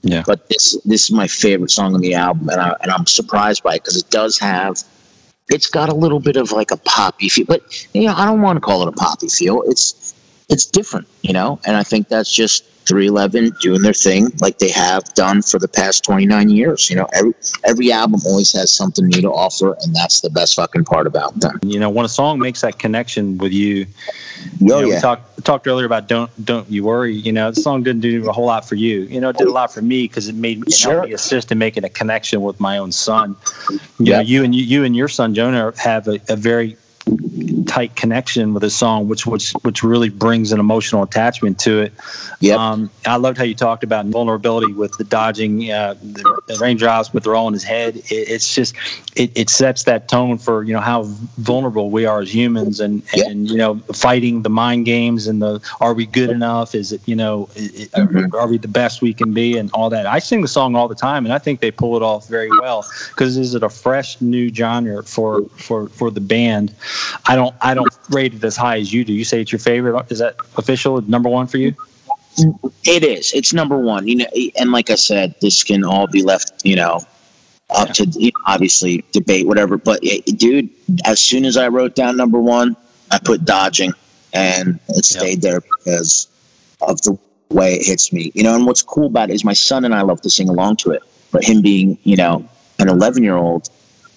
[0.03, 0.23] Yeah.
[0.27, 3.63] But this this is my favorite song on the album, and I and I'm surprised
[3.63, 4.83] by it because it does have.
[5.49, 7.63] It's got a little bit of like a poppy feel, but
[7.95, 9.63] you know I don't want to call it a poppy feel.
[9.67, 10.15] It's
[10.49, 14.71] it's different, you know, and I think that's just 311 doing their thing like they
[14.71, 16.91] have done for the past 29 years.
[16.91, 17.35] You know, every
[17.65, 21.39] every album always has something new to offer, and that's the best fucking part about
[21.41, 21.59] them.
[21.63, 25.01] You know, when a song makes that connection with you, Oh you know, yeah, we
[25.01, 27.15] talked talked earlier about don't don't you worry.
[27.15, 29.03] You know, the song didn't do a whole lot for you.
[29.03, 30.93] You know, it did a lot for me because it made it Sure.
[30.93, 33.37] helped me assist in making a connection with my own son.
[33.99, 34.17] You Yeah.
[34.17, 36.77] know, you and you, you and your son Jonah have a, a very
[37.67, 41.93] tight connection with a song, which which which really brings an emotional attachment to it.
[42.41, 42.59] Yep.
[42.59, 47.25] Um, I loved how you talked about vulnerability with the dodging uh, the, raindrops, but
[47.25, 47.97] they're all in his head.
[47.97, 48.75] It, it's just
[49.17, 51.05] it, it sets that tone for you know how
[51.39, 53.27] vulnerable we are as humans, and Yep.
[53.27, 56.75] and you know fighting the mind games and the are we good enough?
[56.75, 58.33] Is it you know Mhm.
[58.35, 60.07] are we the best we can be and all that?
[60.07, 62.51] I sing the song all the time, and I think they pull it off very
[62.61, 66.75] well because is it a fresh new genre for for for the band?
[67.27, 69.13] I don't I don't rate it as high as you do.
[69.13, 70.11] You say it's your favorite.
[70.11, 71.75] Is that official number one for you?
[72.85, 73.33] it is.
[73.35, 74.09] It's number one.
[74.09, 74.27] You know,
[74.59, 76.65] and like I said, this can all be left.
[76.65, 77.01] You know.
[77.71, 80.69] Up to you know, obviously debate whatever, but it, dude,
[81.07, 82.77] as soon as I wrote down number one,
[83.11, 83.95] I put dodging,
[84.35, 86.29] and it stayed there because
[86.83, 88.33] of the way it hits me.
[88.35, 90.49] You know, and what's cool about it is my son and I love to sing
[90.49, 91.03] along to it.
[91.31, 92.47] But him being, you know,
[92.79, 93.69] an 11 year old,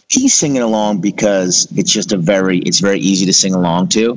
[0.09, 4.13] he's singing along because it's just a very, it's very easy to sing along to.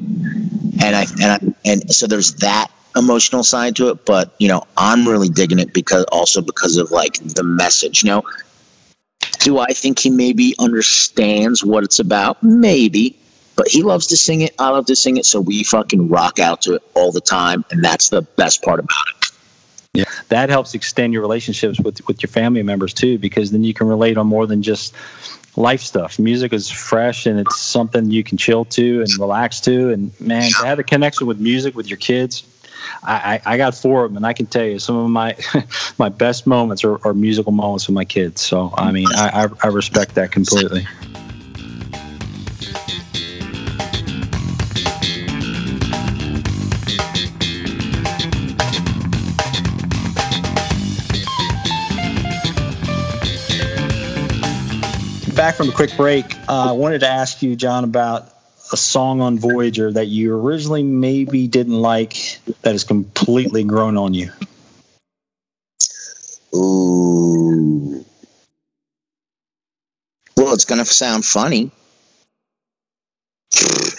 [0.83, 4.05] And I, and I, and so there's that emotional side to it.
[4.05, 8.11] But, you know, I'm really digging it because also because of like the message, you
[8.11, 8.23] know.
[9.41, 12.43] Do I think he maybe understands what it's about?
[12.43, 13.19] Maybe.
[13.57, 14.55] But he loves to sing it.
[14.59, 15.27] I love to sing it.
[15.27, 17.65] So we fucking rock out to it all the time.
[17.71, 19.19] And that's the best part about it.
[19.95, 20.05] Yeah.
[20.29, 23.89] that helps extend your relationships with with your family members too because then you can
[23.89, 24.95] relate on more than just
[25.59, 29.91] life stuff music is fresh and it's something you can chill to and relax to
[29.91, 32.45] and man to have a connection with music with your kids
[33.03, 35.37] I, I, I got four of them, and I can tell you some of my
[35.99, 38.41] my best moments are, are musical moments with my kids.
[38.41, 40.87] So I mean, I, I, I respect that completely.
[55.39, 58.29] Back from a quick break, uh, I wanted to ask you, John, about
[58.73, 64.15] a song on Voyager that you originally maybe didn't like that has completely grown on
[64.15, 64.33] you.
[66.53, 68.05] Ooh.
[70.37, 71.71] Well, it's gonna sound funny.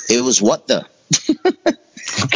[0.09, 0.85] It was what the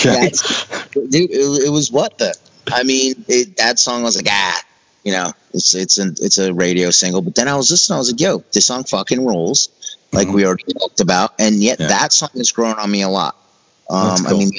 [0.01, 1.13] That's- dude.
[1.13, 2.33] It, it was what the.
[2.71, 4.61] I mean, it, that song was like, ah,
[5.03, 7.21] you know, it's it's an it's a radio single.
[7.21, 7.95] But then I was listening.
[7.95, 9.69] I was like, yo, this song fucking rules.
[10.11, 11.87] Like we already talked about, and yet Yeah.
[11.87, 13.35] that song has grown on me a lot.
[13.89, 14.51] Um, I mean,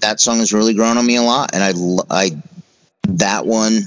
[0.00, 1.72] that song has really grown on me a lot, and I
[2.10, 2.30] I
[3.08, 3.82] that one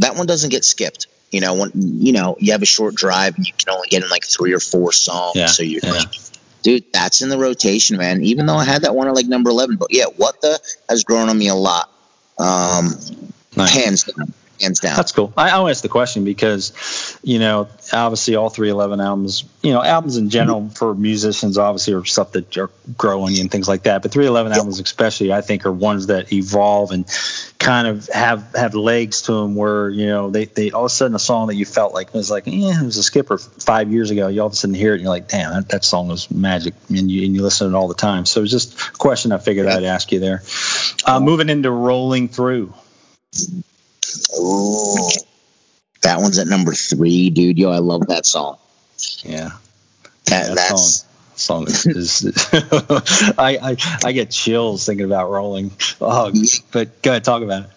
[0.00, 1.06] that one doesn't get skipped.
[1.30, 4.02] You know, when you know you have a short drive and you can only get
[4.02, 5.92] in like three or four songs, Yeah, so you're yeah.
[5.92, 6.08] like,
[6.62, 8.22] dude, that's in the rotation, man.
[8.24, 10.58] Even though I had that one at like number eleven, but yeah, what the
[10.88, 11.90] has grown on me a lot,
[12.38, 12.94] um,
[13.56, 13.70] Nice.
[13.74, 14.32] hands down.
[14.60, 14.96] Hands down.
[14.96, 15.32] That's cool.
[15.36, 20.16] I, I'll ask the question because, you know, obviously all 311 albums, you know, albums
[20.16, 24.02] in general for musicians obviously are stuff that are growing and things like that.
[24.02, 27.06] But 311 albums, especially, I think, are ones that evolve and
[27.58, 30.90] kind of have have legs to them where, you know, they, they all of a
[30.90, 33.92] sudden a song that you felt like was like, yeah, it was a skipper five
[33.92, 34.28] years ago.
[34.28, 36.30] You all of a sudden hear it and you're like, damn, that, that song was
[36.30, 36.74] magic.
[36.88, 38.26] And you, and you listen to it all the time.
[38.26, 40.42] So it's just a question I figured I'd ask you there.
[41.04, 42.74] Uh, moving into Rolling Through.
[44.38, 45.08] Ooh.
[46.02, 47.58] That one's at number three, dude.
[47.58, 48.56] Yo, I love that song.
[49.22, 49.50] Yeah.
[50.26, 51.04] That, that that's
[51.36, 51.86] song, song is,
[52.24, 52.48] is
[53.38, 55.72] I, I I get chills thinking about rolling.
[56.00, 56.32] Oh,
[56.72, 57.70] but go ahead, talk about it.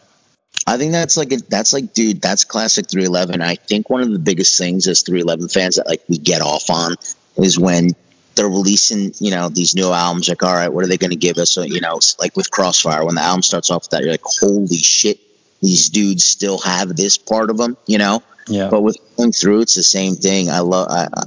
[0.65, 3.41] I think that's like a, that's like, dude, that's classic 311.
[3.41, 6.69] I think one of the biggest things as 311 fans that like we get off
[6.69, 6.95] on
[7.37, 7.91] is when
[8.35, 10.29] they're releasing, you know, these new albums.
[10.29, 11.51] Like, all right, what are they going to give us?
[11.51, 14.23] So, you know, like with Crossfire, when the album starts off with that, you're like,
[14.23, 15.19] holy shit,
[15.63, 18.21] these dudes still have this part of them, you know.
[18.47, 18.69] Yeah.
[18.69, 20.49] But with Rolling Through, it's the same thing.
[20.49, 20.87] I love.
[20.89, 21.23] I, I,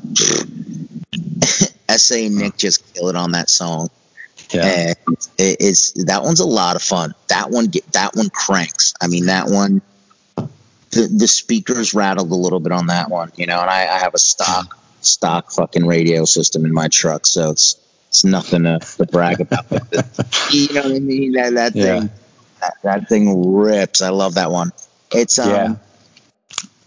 [1.96, 3.88] SA Nick just kill it on that song.
[4.52, 4.92] Yeah.
[5.06, 7.14] And it, it's that one's a lot of fun.
[7.28, 8.92] That one get that one cranks.
[9.00, 9.80] I mean that one.
[10.36, 13.60] The the speakers rattled a little bit on that one, you know.
[13.60, 17.76] And I, I have a stock stock fucking radio system in my truck, so it's
[18.08, 19.64] it's nothing to, to brag about.
[20.50, 21.32] you know what I mean?
[21.32, 22.00] That that Yeah.
[22.00, 22.10] thing
[22.82, 24.02] that, that thing rips.
[24.02, 24.72] I love that one.
[25.12, 25.74] It's um Yeah.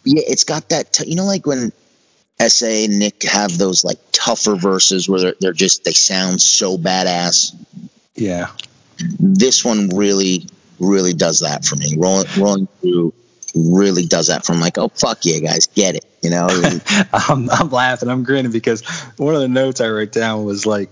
[0.03, 0.93] yeah, it's got that.
[0.93, 1.71] T- you know, like when
[2.39, 6.77] SA and Nick have those like tougher verses where they're, they're just they sound so
[6.77, 7.53] badass.
[8.15, 8.47] Yeah.
[9.19, 10.45] This one really,
[10.79, 11.95] really does that for me.
[11.97, 13.13] Rolling, rolling through
[13.55, 14.59] really does that for me.
[14.59, 16.05] Like, oh fuck yeah, guys, get it.
[16.21, 16.47] You know,
[17.13, 18.09] I'm, I'm laughing.
[18.09, 18.87] I'm grinning because
[19.17, 20.89] one of the notes I wrote down was like,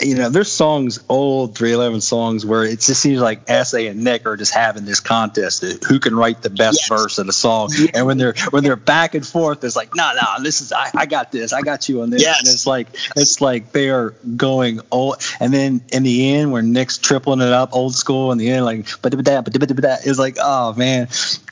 [0.00, 4.26] you know, there's songs, old 311 songs, where it just seems like SA and Nick
[4.26, 6.88] are just having this contest of who can write the best Yes.
[6.88, 7.70] verse of the song.
[7.94, 10.90] And when they're when they're back and forth, it's like, no, no, this is I,
[10.94, 12.22] I got this, I got you on this.
[12.22, 12.38] Yes.
[12.40, 15.16] And it's like it's like they are going old.
[15.40, 18.64] And then in the end, where Nick's tripling it up, old school, in the end,
[18.64, 19.52] like, but that, but
[19.82, 21.08] that, it's like, oh man,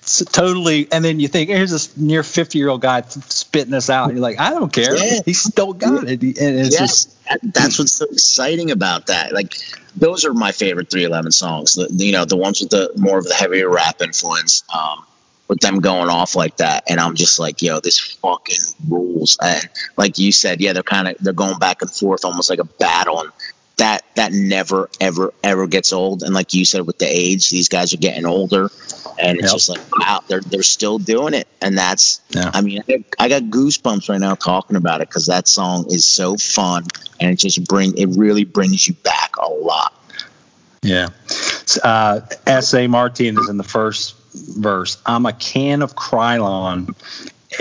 [0.06, 0.86] it's totally.
[0.92, 4.04] And then you think, here's this near 50 year old guy spitting this out.
[4.04, 4.96] And you're like, I don't care.
[4.96, 5.20] Yeah.
[5.24, 6.22] He still got it.
[6.22, 9.32] And it's yes, just, that, that's what's so exciting about that.
[9.32, 9.54] Like,
[9.96, 11.74] those are my favorite 311 songs.
[11.74, 14.62] The, you know, the ones with the more of the heavier rap influence.
[14.72, 15.04] Um,
[15.48, 19.38] with them going off like that, and I'm just like, yo, this fucking rules.
[19.40, 22.58] And like you said, yeah, they're kind of they're going back and forth, almost like
[22.58, 23.30] a battle, and
[23.76, 26.22] that that never ever ever gets old.
[26.22, 28.70] And like you said, with the age, these guys are getting older,
[29.18, 29.52] and it's Yep.
[29.52, 32.20] just like, wow, they're they're still doing it, and that's.
[32.30, 32.50] Yeah.
[32.54, 36.04] I mean, I, I got goosebumps right now talking about it because that song is
[36.04, 36.84] so fun,
[37.20, 39.92] and it just bring it really brings you back a lot.
[40.82, 41.08] Yeah.
[41.82, 42.86] Uh, S.A.
[42.86, 44.98] Martinez in the first verse.
[45.04, 46.94] I'm a can of Krylon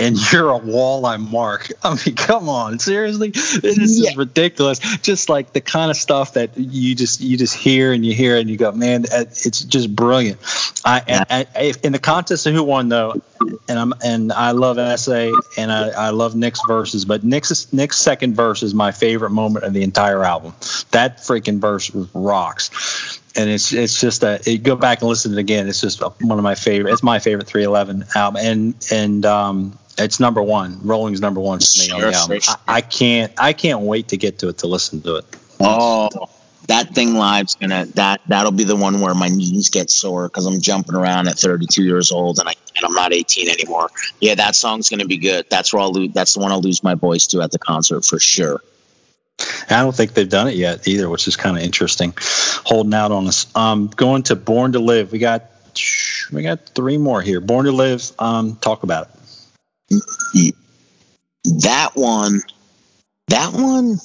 [0.00, 1.68] and you're a walleye mark.
[1.82, 3.30] I mean, come on, seriously?
[3.30, 4.10] This Yeah.
[4.10, 4.78] is ridiculous.
[4.98, 8.36] Just like the kind of stuff that you just you just hear and you hear
[8.36, 10.38] and you go, man, it's just brilliant.
[10.84, 13.20] I, I, I in the contest of who won though,
[13.68, 17.98] and I'm and I love SA and I, I love Nick's verses, but Nick's Nick's
[17.98, 20.54] second verse is my favorite moment of the entire album.
[20.92, 23.20] That freaking verse rocks.
[23.38, 25.68] And it's it's just a you go back and listen to it again.
[25.68, 26.92] It's just one of my favorite.
[26.92, 30.78] It's my favorite 311 album, and and um, it's number one.
[30.82, 32.40] Rolling's number one for me on the album.
[32.40, 35.24] sure, I, I can't I can't wait to get to it to listen to it.
[35.60, 36.08] Oh,
[36.68, 40.46] that thing live's gonna that that'll be the one where my knees get sore because
[40.46, 43.88] I'm jumping around at 32 years old and I and I'm not 18 anymore.
[44.20, 45.46] Yeah, that song's gonna be good.
[45.48, 46.12] That's where I'll lose.
[46.12, 48.60] That's the one I'll lose my voice to at the concert for sure.
[49.68, 52.14] I don't think they've done it yet either, which is kind of interesting.
[52.64, 53.46] Holding out on us.
[53.54, 55.12] Um, going to Born to Live.
[55.12, 55.50] We got
[56.32, 57.40] we got three more here.
[57.40, 58.12] Born to Live.
[58.18, 59.20] Um, talk about it.
[59.90, 60.52] That
[61.94, 62.40] one,
[63.28, 63.96] that one.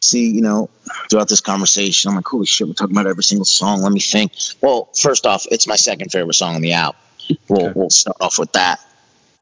[0.00, 0.70] See, you know,
[1.10, 3.82] throughout this conversation, I'm like, holy shit, we're talking about every single song.
[3.82, 4.32] Let me think.
[4.60, 7.00] Well, first off, it's my second favorite song on the album.
[7.48, 7.72] We'll Okay.
[7.74, 8.80] we'll start off with that.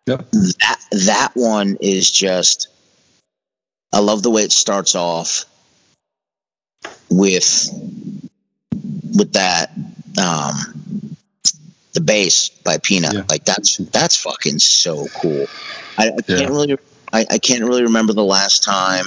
[0.07, 0.31] Yep.
[0.31, 2.69] that that one is just
[3.93, 5.45] I love the way it starts off
[7.11, 7.69] with
[9.17, 9.73] with that
[10.21, 11.16] um
[11.97, 13.15] the bass by Peanut.
[13.15, 13.25] Yeah.
[13.29, 15.47] Like that's that's fucking so cool.
[15.99, 16.77] I, I can't really
[17.13, 19.07] I, I can't really remember the last time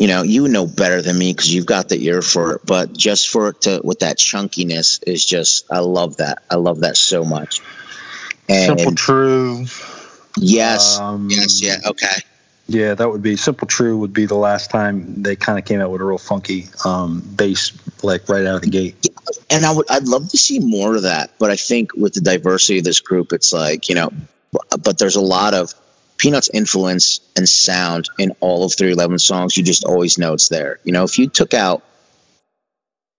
[0.00, 2.62] you know, you know better than me because you've got the ear for it.
[2.64, 6.42] But just for it to, with that chunkiness, is just, I love that.
[6.50, 7.60] I love that so much.
[8.48, 10.32] And Simple Truth.
[10.38, 12.16] yes, Um, yes, yeah, okay.
[12.70, 15.80] Yeah, that would be Simple Truth would be the last time they kind of came
[15.80, 17.72] out with a real funky um, bass,
[18.04, 19.08] like right out of the gate.
[19.50, 22.20] and I would I'd love to see more of that, but I think with the
[22.20, 24.12] diversity of this group, it's like you know,
[24.84, 25.74] but there's a lot of
[26.16, 29.56] Peanuts influence and sound in all of 311 songs.
[29.56, 30.78] You just always know it's there.
[30.84, 31.82] You know, if you took out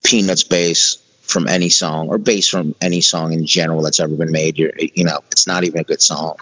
[0.02, 4.32] Peanuts bass from any song or bass from any song in general that's ever been
[4.32, 6.36] made, you're you know, it's not even a good song.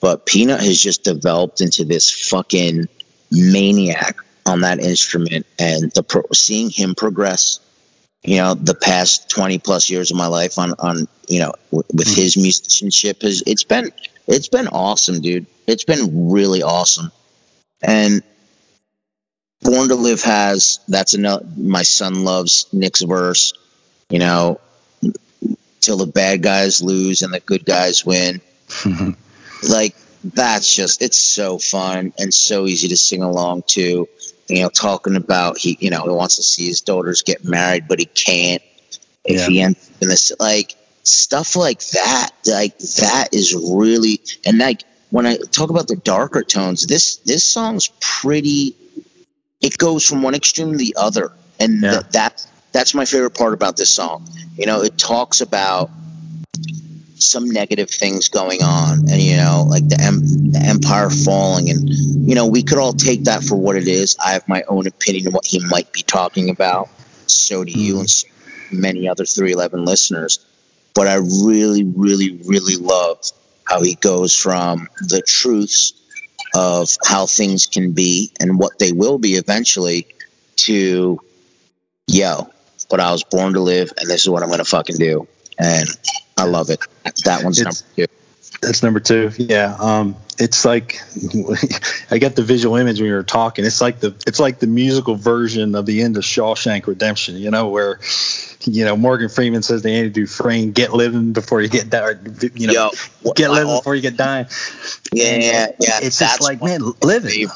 [0.00, 2.88] But Peanut has just developed into this fucking
[3.30, 4.16] maniac
[4.46, 7.60] on that instrument, and the pro- seeing him progress
[8.24, 11.84] you know the past 20 plus years of my life on on you know w-
[11.94, 12.42] with his mm-hmm.
[12.42, 13.90] musicianship has it's been
[14.26, 15.46] it's been awesome dude.
[15.66, 17.10] It's been really awesome.
[17.82, 18.22] And
[19.62, 23.52] born to live has that's another my son loves nick's verse
[24.08, 24.60] you know
[25.80, 28.40] till the bad guys lose and the good guys win
[29.62, 29.94] like
[30.24, 34.08] that's just it's so fun and so easy to sing along to
[34.48, 37.86] you know talking about he you know he wants to see his daughters get married
[37.88, 38.62] but he can't
[39.24, 39.46] if Yeah.
[39.48, 40.74] he ends in this like
[41.04, 46.42] stuff like that like that is really and like when i talk about the darker
[46.42, 48.74] tones this this song's pretty
[49.60, 51.90] it goes from one extreme to the other and Yeah.
[51.92, 54.26] th- that that's my favorite part about this song
[54.56, 55.90] you know it talks about
[57.22, 61.88] some negative things going on and you know like the, em- the empire falling and
[61.90, 64.16] you know we could all take that for what it is.
[64.24, 66.88] I have my own opinion of what he might be talking about.
[67.26, 68.00] So do you mm-hmm.
[68.00, 68.28] and so
[68.72, 70.44] many other 311 listeners.
[70.94, 73.18] But i really really really love
[73.64, 75.92] how he goes from the truths
[76.54, 80.06] of how things can be and what they will be eventually
[80.56, 81.20] to
[82.06, 82.50] yo
[82.90, 85.28] but i was born to live and this is what i'm gonna fucking do.
[85.58, 85.88] And
[86.38, 86.80] i love it
[87.24, 88.14] that one's It's- number two
[88.62, 89.30] That's number two.
[89.38, 89.76] Yeah.
[89.78, 90.98] Um, it's like
[92.10, 93.64] I get the visual image when you were talking.
[93.64, 97.36] It's like the it's like the musical version of the end of Shawshank Redemption.
[97.36, 98.00] You know where
[98.64, 102.14] you know Morgan Freeman says to Andy Dufresne, "Get living before you get die."
[102.54, 102.90] You know,
[103.22, 104.46] Yo, get living before you get dying.
[105.12, 107.46] yeah yeah It's just like man, living.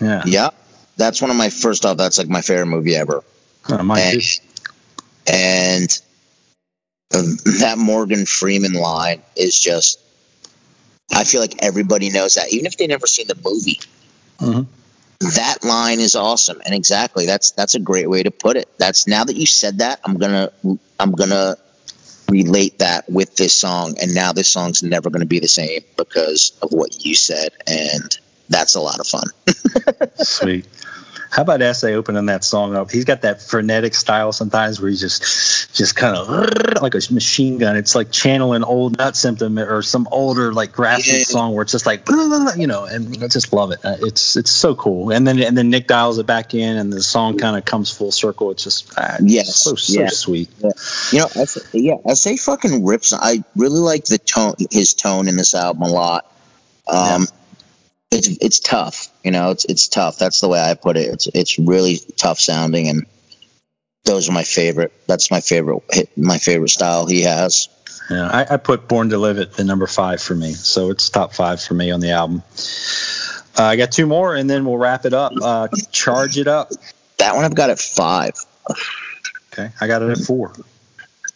[0.00, 0.22] Yeah.
[0.24, 0.50] yeah
[0.96, 3.22] that's one of my first off that's like my favorite movie ever
[3.68, 4.22] Oh, And-
[5.26, 6.00] and
[7.10, 10.00] that Morgan Freeman line is just.
[11.14, 13.80] I feel like everybody knows that, even if they never seen the movie.
[14.38, 14.66] Mhm.
[15.20, 18.68] That line is awesome, and exactly that's that's a great way to put it.
[18.78, 20.52] That's now that you said that, I'm gonna
[21.00, 21.56] I'm gonna
[22.28, 26.52] relate that with this song, and now this song's never gonna be the same because
[26.62, 28.16] of what you said, and
[28.48, 29.26] that's a lot of fun.
[30.18, 30.66] Sweet.
[31.30, 32.90] How about SA opening that song up?
[32.90, 36.28] He's got that frenetic style sometimes where he's just just kind of
[36.82, 37.76] like a machine gun.
[37.76, 41.22] It's like channeling old Nutsymptom or some older like graphic Yeah.
[41.24, 42.08] song where it's just like
[42.56, 43.84] you know, and I just love it.
[43.84, 45.10] Uh, It's it's so cool.
[45.12, 47.90] And then and then Nick dials it back in, and the song kind of comes
[47.90, 48.50] full circle.
[48.50, 50.08] It's just ah, Yes, so so yeah.
[50.08, 50.48] sweet.
[51.12, 53.12] You know, SA, yeah, SA fucking rips.
[53.12, 56.24] I really like the tone, his tone in this album a lot.
[56.86, 57.26] Um,
[58.10, 59.08] it's it's tough.
[59.28, 60.16] You know, it's it's tough.
[60.16, 61.10] That's the way I put it.
[61.12, 63.04] It's it's really tough sounding, and
[64.06, 64.90] those are my favorite.
[65.06, 65.82] That's my favorite.
[65.92, 67.68] hit- My favorite style he has.
[68.08, 71.10] Yeah, I, I put Born to Live at the number five for me, so it's
[71.10, 72.42] top five for me on the album.
[73.58, 75.34] Uh, I got two more, and then we'll wrap it up.
[75.42, 76.70] Uh, Charge it up.
[77.18, 78.32] That one I've got at five.
[79.52, 80.54] Okay, I got it at four.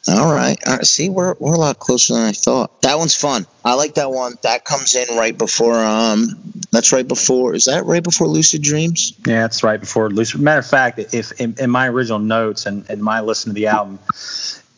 [0.09, 0.57] All right.
[0.67, 0.87] All right.
[0.87, 2.81] See, we're we're a lot closer than I thought.
[2.81, 3.47] That one's fun.
[3.67, 4.37] I like that one.
[4.45, 5.75] That comes in right before.
[5.75, 6.41] Um,
[6.73, 7.55] that's right before.
[7.55, 9.13] Is that right before Lucid Dreams?
[9.27, 10.41] Yeah, it's right before Lucid.
[10.41, 13.67] Matter of fact, if in, in my original notes and, and my listen to the
[13.67, 13.99] album,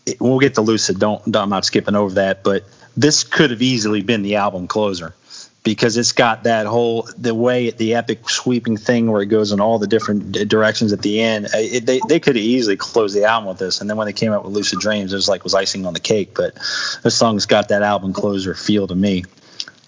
[0.04, 0.98] it, we'll get to Lucid.
[0.98, 2.64] Don't, don't I'm not skipping over that, but
[2.96, 5.14] this could have easily been the album closer
[5.62, 9.60] because it's got that whole the way the epic sweeping thing where it goes in
[9.60, 11.48] all the different directions at the end.
[11.54, 14.12] It, they they could have easily closed the album with this, and then when they
[14.12, 16.34] came out with Lucid Dreams, it was like was icing on the cake.
[16.34, 16.54] But
[17.02, 19.24] this song's got that album closer feel to me.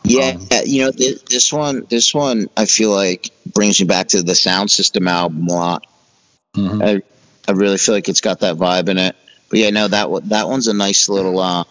[0.09, 1.87] Yeah, Um, you know this, this one.
[1.89, 5.87] This one I feel like brings me back to the Sound System album a lot.
[6.57, 6.83] Mhm.
[6.85, 7.03] I
[7.49, 9.17] I really feel like it's got that vibe in it.
[9.51, 11.65] But yeah, no, that one that one's a nice little uh,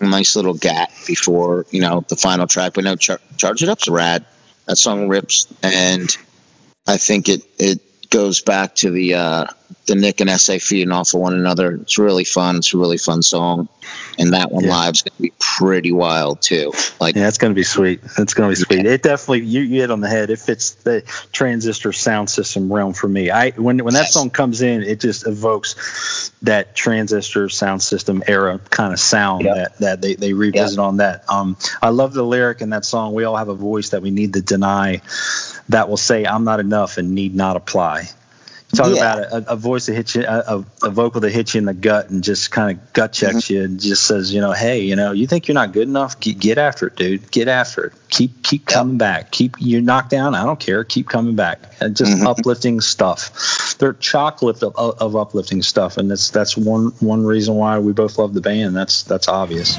[0.00, 2.74] a nice little gap before you know the final track.
[2.74, 4.24] But no, Char- Charge It Up's rad.
[4.66, 6.14] That song rips, and
[6.86, 9.46] I think it it goes back to the uh,
[9.86, 11.72] the Nick and SA feeding off of one another.
[11.82, 12.56] It's really fun.
[12.56, 13.68] It's a really fun song,
[14.18, 14.70] and that one Yeah.
[14.70, 16.72] live's gonna be pretty wild too.
[17.00, 18.00] Like Yeah, it's gonna be sweet.
[18.18, 18.84] It's gonna be sweet.
[18.86, 20.30] It definitely you, you hit on the head.
[20.30, 23.30] It fits the transistor sound system realm for me.
[23.30, 24.12] I when when that Yes.
[24.12, 29.54] song comes in, it just evokes that transistor sound system era kind of sound Yep.
[29.54, 31.24] that, that they, they revisit on that.
[31.28, 34.10] Um I love the lyric in that song, We all have a voice that we
[34.10, 35.00] need to deny.
[35.70, 38.08] that will say I'm not enough and need not apply.
[38.74, 39.14] Talk Yeah.
[39.14, 41.72] about a, a voice that hits you, a, a, vocal that hits you in the
[41.72, 44.94] gut and just kind of gut checks you and just says, you know, hey, you
[44.94, 46.20] know, you think you're not good enough?
[46.20, 47.30] Get, get after it, dude.
[47.30, 47.92] Get after it.
[48.10, 49.30] Keep keep coming back.
[49.30, 50.34] Keep you're knocked down.
[50.34, 50.84] I don't care.
[50.84, 51.60] Keep coming back.
[51.80, 52.26] And just Mhm.
[52.26, 53.76] uplifting stuff.
[53.78, 57.78] They're chock lift of, of, of uplifting stuff, and that's that's one one reason why
[57.78, 58.76] we both love the band.
[58.76, 59.76] That's that's obvious.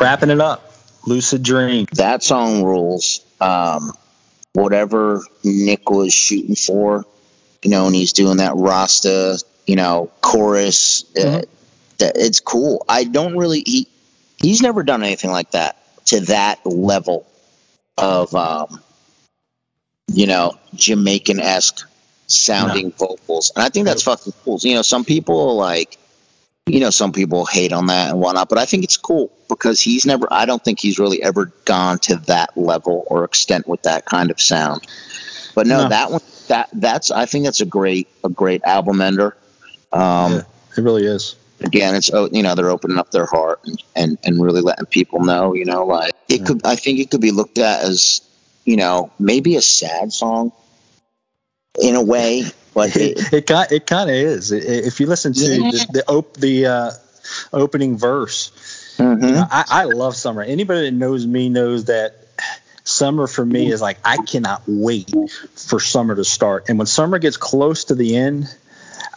[0.00, 0.72] Wrapping it up.
[1.06, 1.86] Lucid Dream.
[1.94, 3.24] that song rules.
[3.40, 3.92] Um,
[4.52, 7.04] whatever Nick was shooting for,
[7.62, 11.04] you know, and he's doing that Rasta, you know, chorus.
[11.16, 11.42] Uh,
[11.98, 12.84] that it's cool.
[12.88, 13.62] I don't really.
[13.64, 13.88] He
[14.40, 17.26] he's never done anything like that to that level
[17.96, 18.80] of, um,
[20.08, 21.86] you know, Jamaican esque
[22.26, 24.58] sounding vocals, and I think that's fucking cool.
[24.60, 25.96] You know, some people like.
[26.66, 29.80] You know, some people hate on that and whatnot, but I think it's cool because
[29.80, 30.28] he's never.
[30.30, 34.30] I don't think he's really ever gone to that level or extent with that kind
[34.30, 34.86] of sound.
[35.54, 35.88] But no, No.
[35.88, 37.10] that one, that that's.
[37.10, 39.36] I think that's a great, a great album ender.
[39.92, 40.42] Um, Yeah.
[40.76, 41.34] It really is.
[41.62, 44.86] Again, it's oh, you know they're opening up their heart and, and and really letting
[44.86, 45.52] people know.
[45.54, 46.64] You know, like it could.
[46.64, 48.20] I think it could be looked at as
[48.64, 50.52] you know maybe a sad song
[51.82, 52.44] in a way,
[52.88, 54.52] but it, It it, it kind of is.
[54.52, 55.70] If you listen to Yeah.
[55.70, 56.90] the the, op- the uh,
[57.52, 58.52] opening verse,
[58.98, 59.48] Mhm.
[59.50, 60.42] I, I love summer.
[60.42, 62.16] Anybody that knows me knows that
[62.84, 65.10] summer for me is like I cannot wait
[65.54, 66.68] for summer to start.
[66.68, 68.54] And when summer gets close to the end,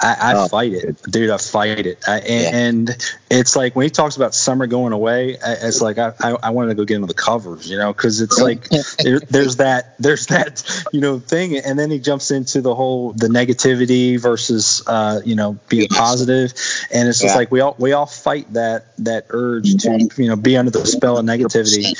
[0.03, 1.29] I, I Oh, fight it, dude.
[1.29, 2.95] I fight it, I, and, Yeah.
[3.31, 6.49] it's like when he talks about summer going away, I, it's like I, I, I
[6.49, 8.67] wanted to go get him the covers, you know, because it's like
[9.03, 13.13] there, there's that there's that you know thing, and then he jumps into the whole
[13.13, 16.53] the negativity versus uh, you know being positive,
[16.91, 17.39] and it's just Yeah.
[17.39, 20.85] like we all we all fight that that urge to you know be under the
[20.85, 21.95] spell of negativity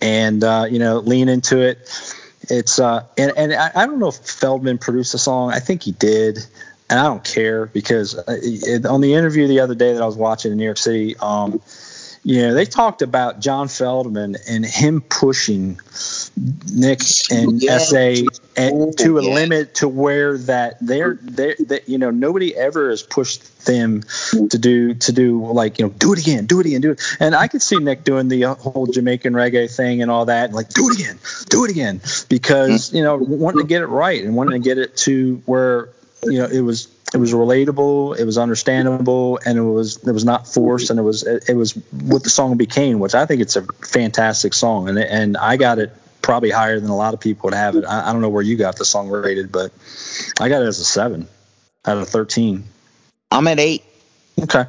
[0.00, 1.78] and uh, you know lean into it.
[2.50, 5.52] It's uh, and and I, I don't know if Feldmann produced the song.
[5.52, 6.38] I think he did,
[6.92, 10.04] and I don't care because uh, it, on the interview the other day that I
[10.04, 11.62] was watching in New York City, um,
[12.22, 15.80] you know, they talked about John Feldmann and him pushing
[16.70, 17.00] Nick
[17.30, 17.78] and Yeah.
[17.78, 19.32] SA and to a Yeah.
[19.32, 24.02] limit to where that they're they that you know nobody ever has pushed them
[24.50, 27.00] to do to do like you know do it again do it again do it
[27.20, 30.68] and I could see Nick doing the whole Jamaican reggae thing and all that like
[30.68, 34.36] do it again do it again because you know wanting to get it right and
[34.36, 35.88] wanting to get it to where
[36.24, 40.24] you know it was it was relatable it was understandable and it was it was
[40.24, 43.40] not forced and it was it, it was what the song became which I think
[43.42, 45.92] it's a fantastic song and and I got it
[46.22, 48.42] probably higher than a lot of people would have it I, I don't know where
[48.42, 49.72] you got the song rated but
[50.40, 51.26] I got it as a seven
[51.84, 52.64] out of 13
[53.30, 53.82] I'm at eight.
[54.42, 54.64] okay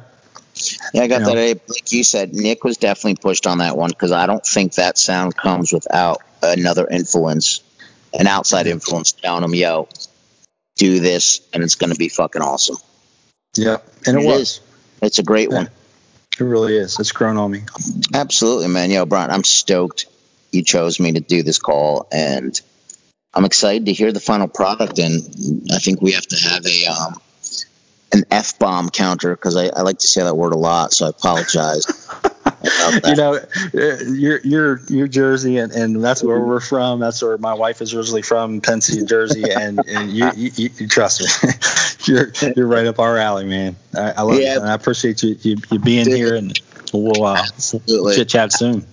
[0.92, 1.26] Yeah, I got Yeah.
[1.26, 1.36] that.
[1.36, 1.60] eight.
[1.68, 4.98] Like you said, Nick was definitely pushed on that one because I don't think that
[4.98, 7.60] sound comes without another influence,
[8.18, 9.88] an outside influence telling him, "Yo,
[10.76, 12.76] do this, and it's going to be fucking awesome."
[13.56, 13.76] yeah
[14.06, 14.60] and it, It was is.
[15.02, 15.56] It's a great Yeah.
[15.58, 15.68] one.
[16.38, 17.62] it really is it's grown on me
[18.12, 18.90] Absolutely, man.
[18.90, 20.06] Yo, Brian, I'm stoked
[20.50, 22.60] you chose me to do this call, and
[23.34, 24.98] I'm excited to hear the final product.
[24.98, 25.20] And
[25.72, 27.20] I think we have to have a um,
[28.12, 31.06] an f bomb counter because I, I like to say that word a lot, so
[31.06, 31.86] I apologize.
[33.04, 33.38] you know,
[33.72, 37.00] your you're you're you're Jersey, and, and that's where we're from.
[37.00, 40.88] That's where my wife is originally from, Pennsy, Jersey, and, and you, you, you, you
[40.88, 41.50] trust me,
[42.14, 43.76] you're you're right up our alley, man.
[43.94, 44.54] I, I love Yeah.
[44.54, 46.16] it, and I appreciate you you, you being Dude.
[46.16, 46.58] here, and
[46.92, 48.16] we'll uh, Absolutely.
[48.16, 48.86] chit chat soon.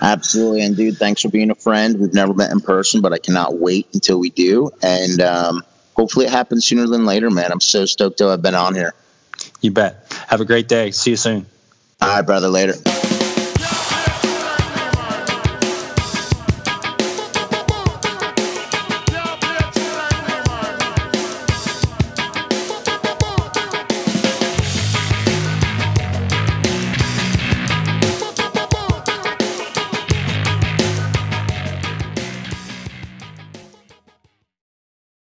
[0.00, 0.62] Absolutely.
[0.62, 1.98] And dude, thanks for being a friend.
[2.00, 4.70] We've never met in person, but I cannot wait until we do.
[4.82, 5.62] And um,
[5.94, 7.52] hopefully it happens sooner than later, man.
[7.52, 8.94] I'm so stoked to have been on here.
[9.60, 10.12] You bet.
[10.28, 10.90] Have a great day.
[10.90, 11.46] See you soon.
[12.00, 12.48] All right, brother.
[12.48, 12.74] Later.